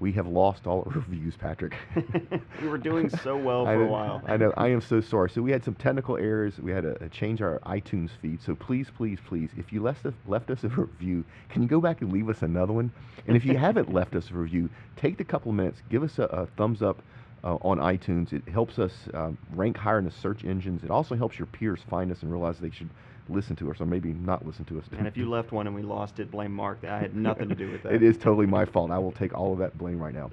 we 0.00 0.10
have 0.12 0.26
lost 0.26 0.66
all 0.66 0.82
our 0.86 0.92
reviews, 0.94 1.36
Patrick. 1.36 1.74
we 2.62 2.68
were 2.68 2.78
doing 2.78 3.08
so 3.08 3.36
well 3.36 3.66
for 3.66 3.84
a 3.84 3.86
while. 3.86 4.22
I 4.26 4.36
know. 4.38 4.52
I 4.56 4.68
am 4.68 4.80
so 4.80 5.00
sorry. 5.00 5.30
So 5.30 5.42
we 5.42 5.52
had 5.52 5.62
some 5.62 5.74
technical 5.74 6.16
errors. 6.16 6.58
We 6.58 6.72
had 6.72 6.82
to 6.84 7.04
uh, 7.04 7.08
change 7.08 7.42
our 7.42 7.60
iTunes 7.60 8.10
feed. 8.20 8.40
So 8.42 8.54
please, 8.54 8.88
please, 8.96 9.18
please, 9.24 9.50
if 9.56 9.72
you 9.72 9.82
left 9.82 10.04
us, 10.06 10.14
left 10.26 10.50
us 10.50 10.64
a 10.64 10.68
review, 10.68 11.24
can 11.50 11.62
you 11.62 11.68
go 11.68 11.80
back 11.80 12.00
and 12.00 12.10
leave 12.12 12.28
us 12.28 12.42
another 12.42 12.72
one? 12.72 12.90
And 13.26 13.36
if 13.36 13.44
you 13.44 13.56
haven't 13.56 13.92
left 13.92 14.16
us 14.16 14.30
a 14.30 14.34
review, 14.34 14.70
take 14.96 15.18
the 15.18 15.24
couple 15.24 15.50
of 15.50 15.56
minutes, 15.56 15.82
give 15.90 16.02
us 16.02 16.18
a, 16.18 16.24
a 16.24 16.46
thumbs 16.56 16.82
up 16.82 17.02
uh, 17.44 17.56
on 17.56 17.78
iTunes. 17.78 18.32
It 18.32 18.48
helps 18.48 18.78
us 18.78 18.92
um, 19.12 19.36
rank 19.52 19.76
higher 19.76 19.98
in 19.98 20.06
the 20.06 20.10
search 20.10 20.44
engines. 20.44 20.82
It 20.82 20.90
also 20.90 21.14
helps 21.14 21.38
your 21.38 21.46
peers 21.46 21.80
find 21.88 22.10
us 22.10 22.22
and 22.22 22.32
realize 22.32 22.58
they 22.58 22.70
should 22.70 22.90
listen 23.30 23.56
to 23.56 23.70
us 23.70 23.80
or 23.80 23.86
maybe 23.86 24.12
not 24.12 24.46
listen 24.46 24.64
to 24.66 24.78
us. 24.78 24.84
And 24.96 25.06
if 25.06 25.16
you 25.16 25.28
left 25.30 25.52
one 25.52 25.66
and 25.66 25.74
we 25.74 25.82
lost 25.82 26.18
it, 26.20 26.30
blame 26.30 26.52
Mark. 26.52 26.78
I 26.84 26.98
had 26.98 27.14
nothing 27.14 27.48
to 27.48 27.54
do 27.54 27.70
with 27.70 27.82
that. 27.84 27.92
It 27.92 28.02
is 28.02 28.16
totally 28.18 28.46
my 28.46 28.64
fault. 28.64 28.90
I 28.90 28.98
will 28.98 29.12
take 29.12 29.34
all 29.34 29.52
of 29.52 29.58
that 29.60 29.76
blame 29.78 29.98
right 30.00 30.14
now. 30.14 30.30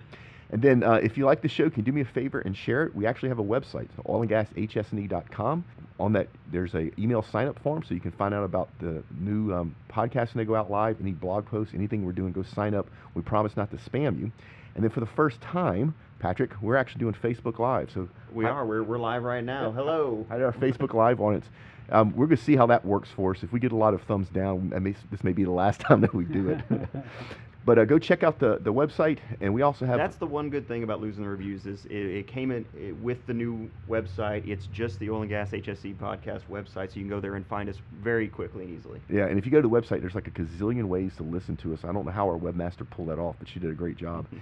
And 0.50 0.62
then, 0.62 0.82
uh, 0.82 0.94
if 0.94 1.18
you 1.18 1.26
like 1.26 1.42
the 1.42 1.50
show, 1.50 1.70
can 1.70 1.80
you 1.80 1.84
do 1.84 1.92
me 1.92 2.00
a 2.02 2.06
favor 2.06 2.40
and 2.40 2.56
share 2.56 2.84
it? 2.86 2.96
We 2.96 3.06
actually 3.06 3.28
have 3.30 3.40
a 3.40 3.44
website, 3.44 3.90
oilandgashse.com. 4.06 5.66
On 6.00 6.14
that, 6.14 6.28
there's 6.52 6.74
a 6.76 6.92
email 7.02 7.22
sign 7.24 7.48
up 7.48 7.60
form, 7.60 7.84
so 7.84 7.94
you 7.94 8.00
can 8.00 8.12
find 8.12 8.34
out 8.34 8.44
about 8.44 8.70
the 8.80 9.04
new 9.20 9.54
um, 9.54 9.76
podcasts 9.92 10.34
when 10.36 10.38
they 10.38 10.46
go 10.46 10.56
out 10.56 10.70
live, 10.70 11.02
any 11.02 11.12
blog 11.12 11.46
posts, 11.48 11.74
anything 11.74 12.06
we're 12.06 12.12
doing. 12.12 12.32
Go 12.32 12.44
sign 12.44 12.76
up. 12.76 12.88
We 13.16 13.24
promise 13.24 13.58
not 13.58 13.72
to 13.72 13.78
spam 13.78 14.20
you. 14.20 14.32
And 14.76 14.84
then, 14.84 14.92
for 14.92 15.00
the 15.00 15.08
first 15.08 15.42
time, 15.42 15.96
Patrick, 16.20 16.52
we're 16.62 16.76
actually 16.78 17.00
doing 17.00 17.16
Facebook 17.16 17.60
Live. 17.60 17.90
So 17.94 18.08
We 18.32 18.46
hi- 18.46 18.52
are. 18.52 18.66
We're, 18.66 18.84
we're 18.84 19.00
live 19.00 19.24
right 19.24 19.44
now. 19.44 19.72
Hello. 19.72 20.26
I 20.30 20.36
did 20.36 20.44
our 20.44 20.54
Facebook 20.54 20.94
Live 20.94 21.20
on 21.20 21.34
it. 21.36 21.44
Um, 21.90 22.16
we're 22.16 22.26
going 22.28 22.38
to 22.38 22.44
see 22.44 22.56
how 22.56 22.68
that 22.68 22.86
works 22.86 23.10
for 23.10 23.32
us. 23.32 23.44
If 23.44 23.52
we 23.52 23.60
get 23.60 23.72
a 23.72 23.76
lot 23.76 23.94
of 23.94 24.02
thumbs 24.04 24.30
down, 24.30 24.74
may, 24.82 24.96
this 25.10 25.24
may 25.24 25.34
be 25.34 25.44
the 25.44 25.52
last 25.52 25.80
time 25.82 26.02
that 26.02 26.14
we 26.14 26.26
do 26.26 26.50
it. 26.50 26.62
but 27.66 27.80
uh, 27.80 27.86
go 27.86 28.00
check 28.00 28.24
out 28.24 28.40
the, 28.40 28.60
the 28.62 28.74
website, 28.74 29.20
and 29.42 29.54
we 29.54 29.62
also 29.62 29.86
have. 29.86 29.98
That's 29.98 30.18
the 30.18 30.28
one 30.28 30.50
good 30.50 30.68
thing 30.68 30.84
about 30.84 31.02
losing 31.02 31.24
the 31.24 31.30
reviews 31.30 31.66
is 31.66 31.86
it, 31.86 31.94
it 31.94 32.28
came 32.28 32.52
in 32.52 32.66
it, 32.74 32.96
with 32.98 33.26
the 33.26 33.34
new 33.34 33.70
website. 33.90 34.48
It's 34.48 34.68
just 34.68 35.00
the 35.00 35.10
Oil 35.10 35.22
and 35.22 35.30
Gas 35.30 35.52
HSE 35.52 35.96
podcast 35.96 36.44
website, 36.50 36.92
so 36.92 36.96
you 36.96 37.02
can 37.02 37.10
go 37.10 37.20
there 37.20 37.36
and 37.36 37.46
find 37.48 37.70
us 37.70 37.78
very 38.02 38.28
quickly 38.28 38.66
and 38.66 38.78
easily. 38.78 39.02
yeah, 39.10 39.26
and 39.26 39.38
if 39.38 39.46
you 39.46 39.52
go 39.52 39.62
to 39.62 39.68
the 39.68 39.74
website, 39.74 40.02
there's 40.02 40.16
like 40.16 40.28
a 40.28 40.32
gazillion 40.32 40.86
ways 40.86 41.16
to 41.18 41.24
listen 41.24 41.56
to 41.58 41.74
us. 41.74 41.84
I 41.84 41.92
don't 41.92 42.06
know 42.06 42.12
how 42.12 42.28
our 42.28 42.38
webmaster 42.38 42.90
pulled 42.90 43.10
that 43.10 43.20
off, 43.20 43.36
but 43.40 43.48
she 43.48 43.60
did 43.60 43.72
a 43.72 43.76
great 43.76 43.98
job. 43.98 44.28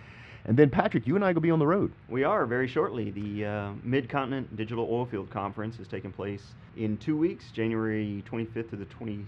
and 0.45 0.55
then 0.55 0.69
Patrick, 0.69 1.07
you 1.07 1.15
and 1.15 1.25
I 1.25 1.31
will 1.31 1.41
be 1.41 1.49
on 1.49 1.59
the 1.59 1.67
road. 1.67 1.91
We 2.07 2.23
are 2.23 2.45
very 2.45 2.67
shortly. 2.67 3.09
The 3.09 3.45
uh, 3.45 3.71
Mid 3.83 4.07
Continent 4.07 4.55
Digital 4.55 4.87
Oilfield 4.87 5.29
Conference 5.31 5.79
is 5.79 5.87
taking 5.87 6.11
place 6.11 6.43
in 6.77 6.97
two 6.97 7.17
weeks, 7.17 7.51
January 7.51 8.23
25th 8.31 8.69
to 8.69 8.75
the 8.75 8.85
26th, 8.85 9.25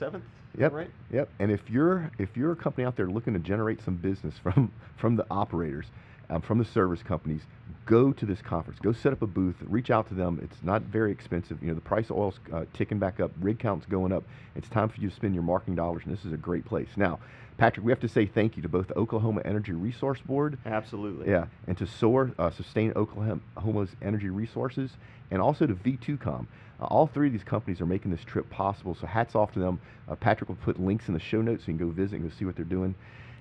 7th. 0.00 0.22
Yep. 0.58 0.72
right? 0.72 0.90
Yep. 1.10 1.28
And 1.40 1.50
if 1.50 1.68
you're 1.68 2.10
if 2.18 2.36
you're 2.36 2.52
a 2.52 2.56
company 2.56 2.86
out 2.86 2.94
there 2.94 3.08
looking 3.08 3.32
to 3.32 3.38
generate 3.38 3.82
some 3.82 3.96
business 3.96 4.34
from 4.42 4.70
from 4.96 5.16
the 5.16 5.26
operators, 5.30 5.86
um, 6.30 6.42
from 6.42 6.58
the 6.58 6.64
service 6.64 7.02
companies, 7.02 7.42
go 7.92 8.10
to 8.10 8.24
this 8.24 8.40
conference. 8.40 8.80
Go 8.80 8.92
set 8.92 9.12
up 9.12 9.20
a 9.20 9.26
booth. 9.26 9.56
Reach 9.66 9.90
out 9.90 10.08
to 10.08 10.14
them. 10.14 10.40
It's 10.42 10.62
not 10.62 10.80
very 10.80 11.12
expensive. 11.12 11.62
You 11.62 11.68
know 11.68 11.74
the 11.74 11.82
price 11.82 12.08
of 12.08 12.16
oil's 12.16 12.40
uh, 12.50 12.64
ticking 12.72 12.98
back 12.98 13.20
up. 13.20 13.30
Rig 13.38 13.58
count's 13.58 13.84
going 13.84 14.12
up. 14.12 14.24
It's 14.56 14.66
time 14.70 14.88
for 14.88 14.98
you 14.98 15.10
to 15.10 15.14
spend 15.14 15.34
your 15.34 15.42
marketing 15.42 15.74
dollars, 15.74 16.04
and 16.06 16.16
this 16.16 16.24
is 16.24 16.32
a 16.32 16.38
great 16.38 16.64
place. 16.64 16.88
Now, 16.96 17.18
Patrick, 17.58 17.84
we 17.84 17.92
have 17.92 18.00
to 18.00 18.08
say 18.08 18.24
thank 18.24 18.56
you 18.56 18.62
to 18.62 18.68
both 18.68 18.88
the 18.88 18.96
Oklahoma 18.96 19.42
Energy 19.44 19.72
Resource 19.72 20.20
Board 20.22 20.56
Absolutely. 20.64 21.28
yeah, 21.28 21.44
and 21.66 21.76
to 21.76 21.86
SOAR, 21.86 22.32
uh, 22.38 22.48
Sustain 22.48 22.94
Oklahoma's 22.96 23.90
Energy 24.00 24.30
Resources, 24.30 24.92
and 25.30 25.42
also 25.42 25.66
to 25.66 25.74
V2Com. 25.74 26.46
Uh, 26.80 26.84
all 26.84 27.06
three 27.06 27.26
of 27.26 27.34
these 27.34 27.44
companies 27.44 27.82
are 27.82 27.86
making 27.86 28.10
this 28.10 28.24
trip 28.24 28.48
possible, 28.48 28.94
so 28.94 29.06
hats 29.06 29.34
off 29.34 29.52
to 29.52 29.58
them. 29.58 29.78
Uh, 30.08 30.14
Patrick 30.14 30.48
will 30.48 30.56
put 30.56 30.80
links 30.80 31.08
in 31.08 31.14
the 31.14 31.20
show 31.20 31.42
notes 31.42 31.64
so 31.64 31.72
you 31.72 31.76
can 31.76 31.88
go 31.88 31.92
visit 31.92 32.20
and 32.20 32.30
go 32.30 32.34
see 32.34 32.46
what 32.46 32.56
they're 32.56 32.64
doing. 32.64 32.94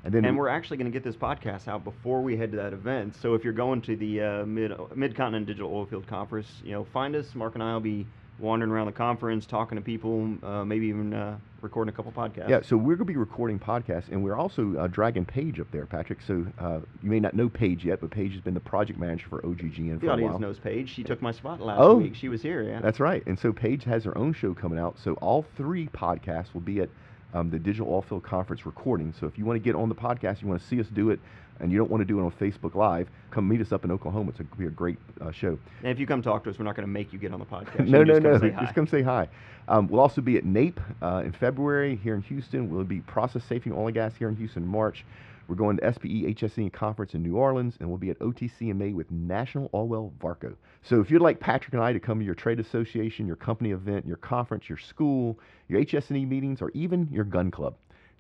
And 0.04 0.14
then 0.14 0.26
And 0.26 0.38
we're 0.38 0.48
actually 0.50 0.78
going 0.78 0.92
to 0.92 0.94
get 0.94 1.04
this 1.04 1.16
podcast 1.16 1.68
out 1.68 1.84
before 1.84 2.22
we 2.22 2.36
head 2.36 2.52
to 2.52 2.58
that 2.58 2.74
event. 2.74 3.16
So 3.22 3.36
if 3.36 3.44
you're 3.44 3.54
going 3.54 3.82
to 3.84 3.96
the 3.96 4.22
uh, 4.22 4.46
Mid 4.46 4.72
Mid 4.96 5.16
Continent 5.16 5.46
Digital 5.46 5.70
Oilfield 5.70 6.08
Conference, 6.08 6.48
you 6.64 6.72
know, 6.72 6.86
find 6.86 7.16
us. 7.16 7.36
Mark 7.36 7.54
and 7.54 7.64
I 7.64 7.74
will 7.74 7.82
be 7.82 8.08
wandering 8.40 8.72
around 8.72 8.88
the 8.88 8.92
conference, 8.92 9.46
talking 9.46 9.76
to 9.78 9.82
people, 9.84 10.36
uh, 10.42 10.66
maybe 10.66 10.88
even 10.88 11.14
uh, 11.14 11.38
recording 11.62 11.94
a 11.94 11.96
couple 11.96 12.12
podcasts. 12.12 12.50
Yeah, 12.50 12.62
so 12.64 12.76
we're 12.76 12.96
going 12.96 13.06
to 13.06 13.14
be 13.14 13.18
recording 13.18 13.60
podcasts, 13.60 14.10
and 14.10 14.24
we're 14.24 14.36
also 14.36 14.76
uh, 14.78 14.88
dragging 14.88 15.26
Paige 15.26 15.60
up 15.60 15.68
there, 15.72 15.86
Patrick. 15.86 16.20
So 16.26 16.48
uh, 16.58 16.80
you 17.04 17.10
may 17.12 17.20
not 17.20 17.36
know 17.36 17.50
Paige 17.50 17.86
yet, 17.86 18.02
but 18.02 18.10
Paige 18.10 18.32
has 18.34 18.42
been 18.42 18.56
the 18.56 18.60
project 18.60 18.98
manager 18.98 19.28
for 19.30 19.42
OGGN 19.42 20.00
for 20.00 20.06
a 20.06 20.10
while. 20.10 20.18
The 20.18 20.24
audience 20.24 20.40
knows 20.40 20.58
Paige. 20.58 20.90
She 20.90 21.04
took 21.04 21.22
my 21.22 21.32
spot 21.32 21.62
last 21.62 21.80
Oh. 21.80 21.98
week. 21.98 22.16
She 22.16 22.30
was 22.30 22.42
here. 22.42 22.64
Yeah. 22.64 22.82
That's 22.82 23.00
right. 23.00 23.22
And 23.28 23.38
so 23.38 23.54
Paige 23.54 23.84
has 23.84 24.04
her 24.06 24.18
own 24.18 24.34
show 24.34 24.56
coming 24.56 24.80
out. 24.80 24.98
So 24.98 25.14
all 25.16 25.46
three 25.56 25.88
podcasts 25.90 26.52
will 26.56 26.62
be 26.62 26.80
at 26.80 26.90
um, 27.34 27.50
the 27.50 27.60
Digital 27.60 27.88
Oilfield 27.88 28.24
Conference 28.24 28.66
recording. 28.66 29.14
So 29.20 29.28
if 29.28 29.38
you 29.38 29.46
want 29.46 29.56
to 29.56 29.64
get 29.64 29.76
on 29.76 29.90
the 29.90 29.96
podcast, 29.96 30.42
you 30.42 30.48
want 30.48 30.62
to 30.62 30.68
see 30.68 30.80
us 30.80 30.88
do 30.88 31.10
it, 31.10 31.20
and 31.60 31.72
you 31.72 31.78
don't 31.78 31.90
want 31.90 32.02
to 32.02 32.06
do 32.06 32.20
it 32.20 32.24
on 32.24 32.32
Facebook 32.32 32.76
Live, 32.76 33.08
come 33.30 33.48
meet 33.48 33.62
us 33.62 33.72
up 33.72 33.86
in 33.86 33.92
Oklahoma. 33.92 34.30
It's 34.30 34.40
going 34.40 34.50
to 34.50 34.56
be 34.58 34.66
a 34.66 34.70
great 34.70 34.98
uh, 35.22 35.32
show. 35.32 35.58
and 35.84 35.92
if 35.92 36.00
you 36.00 36.08
come 36.08 36.22
talk 36.22 36.44
to 36.44 36.50
us, 36.50 36.58
we're 36.58 36.66
not 36.66 36.76
going 36.76 36.88
to 36.88 36.92
make 36.92 37.14
you 37.14 37.20
get 37.20 37.34
on 37.34 37.40
the 37.40 37.46
podcast. 37.46 37.88
no, 37.88 38.04
no, 38.04 38.20
just 38.20 38.24
come 38.24 38.32
no. 38.34 38.40
say 38.40 38.50
Just 38.60 38.66
hi. 38.66 38.72
come 38.74 38.88
say 38.88 39.02
hi. 39.02 39.28
Um, 39.68 39.88
we'll 39.88 40.02
also 40.02 40.22
be 40.22 40.38
at 40.38 40.44
NAPE 40.44 40.80
uh, 41.02 41.22
in 41.24 41.32
February 41.32 41.96
here 41.96 42.16
in 42.16 42.22
Houston. 42.24 42.70
We'll 42.70 42.84
be 42.84 43.00
Process 43.02 43.44
Safety 43.46 43.72
Oil 43.72 43.88
and 43.88 43.94
Gas 43.94 44.16
here 44.16 44.28
in 44.28 44.36
Houston 44.36 44.64
in 44.64 44.70
March. 44.70 45.06
We're 45.52 45.58
going 45.58 45.76
to 45.76 45.94
SPE 45.94 46.34
HSE 46.34 46.72
Conference 46.72 47.14
in 47.14 47.24
New 47.24 47.36
Orleans, 47.36 47.76
and 47.82 47.90
we'll 47.90 47.98
be 47.98 48.10
at 48.10 48.18
OTC 48.20 48.72
in 48.72 48.78
May 48.78 48.94
with 48.94 49.12
National 49.12 49.68
Oilwell 49.72 50.14
Varco. 50.14 50.56
So 50.82 51.02
if 51.02 51.12
you'd 51.12 51.22
like 51.22 51.42
Patrick 51.42 51.74
and 51.74 51.84
I 51.84 51.92
to 51.92 52.00
come 52.00 52.20
to 52.20 52.26
your 52.26 52.36
trade 52.36 52.62
association, 52.62 53.28
your 53.28 53.36
company 53.36 53.72
event, 53.72 54.08
your 54.08 54.16
conference, 54.16 54.70
your 54.70 54.78
school, 54.78 55.38
your 55.68 55.82
HSE 55.82 56.26
meetings, 56.26 56.62
or 56.62 56.70
even 56.70 57.10
your 57.12 57.26
gun 57.26 57.52
club, 57.52 57.76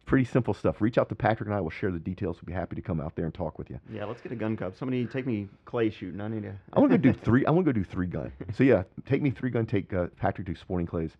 pretty 0.06 0.26
simple 0.26 0.54
stuff. 0.54 0.82
Reach 0.82 0.98
out 0.98 1.08
to 1.08 1.15
Patrick 1.15 1.48
and 1.48 1.56
I. 1.56 1.62
We'll 1.62 1.70
share 1.70 1.89
the 1.89 2.00
details. 2.00 2.36
We'll 2.41 2.54
be 2.54 2.60
happy 2.60 2.76
to 2.76 2.82
come 2.82 3.00
out 3.00 3.15
there 3.15 3.24
and 3.24 3.34
talk 3.34 3.58
with 3.58 3.70
you. 3.70 3.80
Yeah, 3.89 4.04
let's 4.04 4.20
get 4.20 4.34
a 4.34 4.36
gun 4.36 4.58
cup. 4.58 4.76
Somebody 4.76 5.06
take 5.06 5.26
me 5.26 5.48
clay 5.63 5.89
shooting. 5.89 6.20
I 6.20 6.28
need 6.28 6.44
to. 6.44 6.54
I 6.74 6.82
want 6.82 6.91
to 6.91 6.98
go 6.98 7.13
do 7.13 7.17
three. 7.24 7.46
I 7.46 7.52
want 7.52 7.65
to 7.65 7.72
go 7.72 7.80
do 7.80 7.86
three 7.86 8.08
gun. 8.08 8.34
So 8.54 8.65
yeah, 8.65 8.84
take 9.06 9.22
me 9.22 9.32
three 9.32 9.52
gun. 9.52 9.65
Take 9.65 9.94
uh, 9.94 10.08
Patrick 10.17 10.48
to 10.48 10.56
Sporting 10.56 10.86
Clays. 10.86 11.12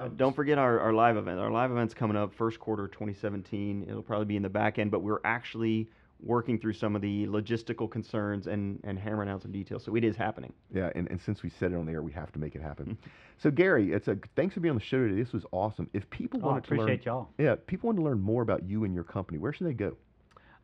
Uh, 0.00 0.08
don't 0.16 0.34
forget 0.34 0.56
our, 0.56 0.80
our 0.80 0.94
live 0.94 1.18
event. 1.18 1.38
Our 1.38 1.50
live 1.50 1.70
event's 1.70 1.92
coming 1.92 2.16
up 2.16 2.32
first 2.34 2.58
quarter 2.58 2.88
2017. 2.88 3.84
It'll 3.86 4.02
probably 4.02 4.24
be 4.24 4.36
in 4.36 4.42
the 4.42 4.48
back 4.48 4.78
end, 4.78 4.90
but 4.90 5.02
we're 5.02 5.20
actually 5.24 5.90
working 6.22 6.58
through 6.58 6.72
some 6.74 6.94
of 6.96 7.02
the 7.02 7.26
logistical 7.26 7.90
concerns 7.90 8.46
and, 8.46 8.78
and 8.84 8.98
hammering 8.98 9.28
out 9.28 9.42
some 9.42 9.52
details. 9.52 9.84
So 9.84 9.94
it 9.96 10.04
is 10.04 10.16
happening. 10.16 10.52
Yeah, 10.72 10.90
and, 10.94 11.10
and 11.10 11.20
since 11.20 11.42
we 11.42 11.50
said 11.50 11.72
it 11.72 11.76
on 11.76 11.84
the 11.86 11.92
air, 11.92 12.02
we 12.02 12.12
have 12.12 12.30
to 12.32 12.38
make 12.38 12.54
it 12.54 12.62
happen. 12.62 12.96
so 13.38 13.50
Gary, 13.50 13.92
it's 13.92 14.08
a 14.08 14.16
thanks 14.36 14.54
for 14.54 14.60
being 14.60 14.70
on 14.70 14.78
the 14.78 14.84
show 14.84 15.06
today. 15.06 15.20
This 15.22 15.32
was 15.32 15.44
awesome. 15.52 15.88
If 15.92 16.08
people 16.10 16.40
Oh, 16.42 16.48
I 16.48 16.52
wanted 16.52 16.64
to 16.64 16.70
learn, 16.74 16.80
appreciate 16.80 17.04
y'all. 17.06 17.28
yeah, 17.38 17.54
people 17.66 17.88
want 17.88 17.98
to 17.98 18.04
learn 18.04 18.20
more 18.20 18.42
about 18.42 18.62
you 18.64 18.84
and 18.84 18.94
your 18.94 19.04
company, 19.04 19.38
where 19.38 19.52
should 19.52 19.66
they 19.66 19.74
go? 19.74 19.96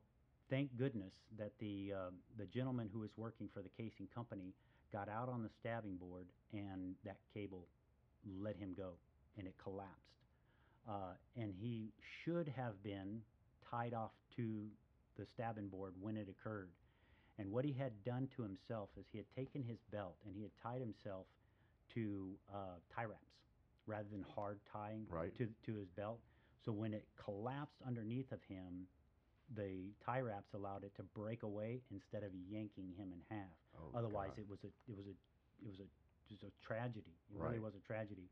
thank 0.49 0.75
goodness 0.77 1.13
that 1.37 1.51
the 1.59 1.93
um, 1.93 2.15
the 2.37 2.45
gentleman 2.45 2.89
who 2.91 2.99
was 2.99 3.11
working 3.17 3.49
for 3.53 3.61
the 3.61 3.69
casing 3.69 4.07
company 4.13 4.53
got 4.91 5.09
out 5.09 5.29
on 5.29 5.43
the 5.43 5.49
stabbing 5.59 5.95
board 5.97 6.27
and 6.53 6.95
that 7.05 7.17
cable 7.33 7.67
let 8.39 8.55
him 8.57 8.73
go 8.75 8.93
and 9.37 9.47
it 9.47 9.55
collapsed. 9.61 9.93
Uh, 10.87 11.13
and 11.35 11.53
he 11.59 11.91
should 12.23 12.47
have 12.55 12.81
been 12.83 13.21
tied 13.69 13.93
off 13.93 14.11
to 14.35 14.65
the 15.17 15.25
stabbing 15.33 15.67
board 15.67 15.93
when 15.99 16.15
it 16.15 16.27
occurred. 16.29 16.69
And 17.39 17.51
what 17.51 17.65
he 17.65 17.73
had 17.73 17.91
done 18.03 18.27
to 18.35 18.41
himself 18.41 18.89
is 18.97 19.05
he 19.11 19.17
had 19.17 19.27
taken 19.35 19.63
his 19.63 19.77
belt 19.91 20.15
and 20.25 20.35
he 20.35 20.41
had 20.43 20.51
tied 20.63 20.79
himself 20.81 21.25
to 21.93 22.29
uh, 22.53 22.79
tie 22.95 23.03
wraps 23.05 23.21
rather 23.85 24.07
than 24.11 24.25
hard 24.35 24.59
tying 24.71 25.05
Right. 25.09 25.35
to, 25.37 25.47
to 25.65 25.75
his 25.75 25.87
belt. 25.95 26.19
So 26.65 26.71
when 26.71 26.93
it 26.93 27.05
collapsed 27.23 27.77
underneath 27.85 28.31
of 28.31 28.39
him, 28.49 28.87
the 29.55 29.91
tie 30.05 30.19
wraps 30.21 30.53
allowed 30.53 30.83
it 30.83 30.93
to 30.97 31.03
break 31.03 31.43
away 31.43 31.81
instead 31.91 32.23
of 32.23 32.31
yanking 32.49 32.91
him 32.97 33.13
in 33.13 33.19
half. 33.37 33.47
Oh, 33.77 33.97
Otherwise, 33.97 34.33
God. 34.35 34.43
it 34.43 34.49
was 34.49 34.59
a 34.63 34.71
it 34.89 34.95
was 34.97 35.07
a 35.07 35.15
it 35.63 35.69
was 35.69 35.79
a 35.79 35.87
just 36.27 36.43
a 36.43 36.51
tragedy. 36.65 37.15
It 37.31 37.39
really 37.39 37.59
was 37.59 37.73
a 37.75 37.83
tragedy. 37.87 38.27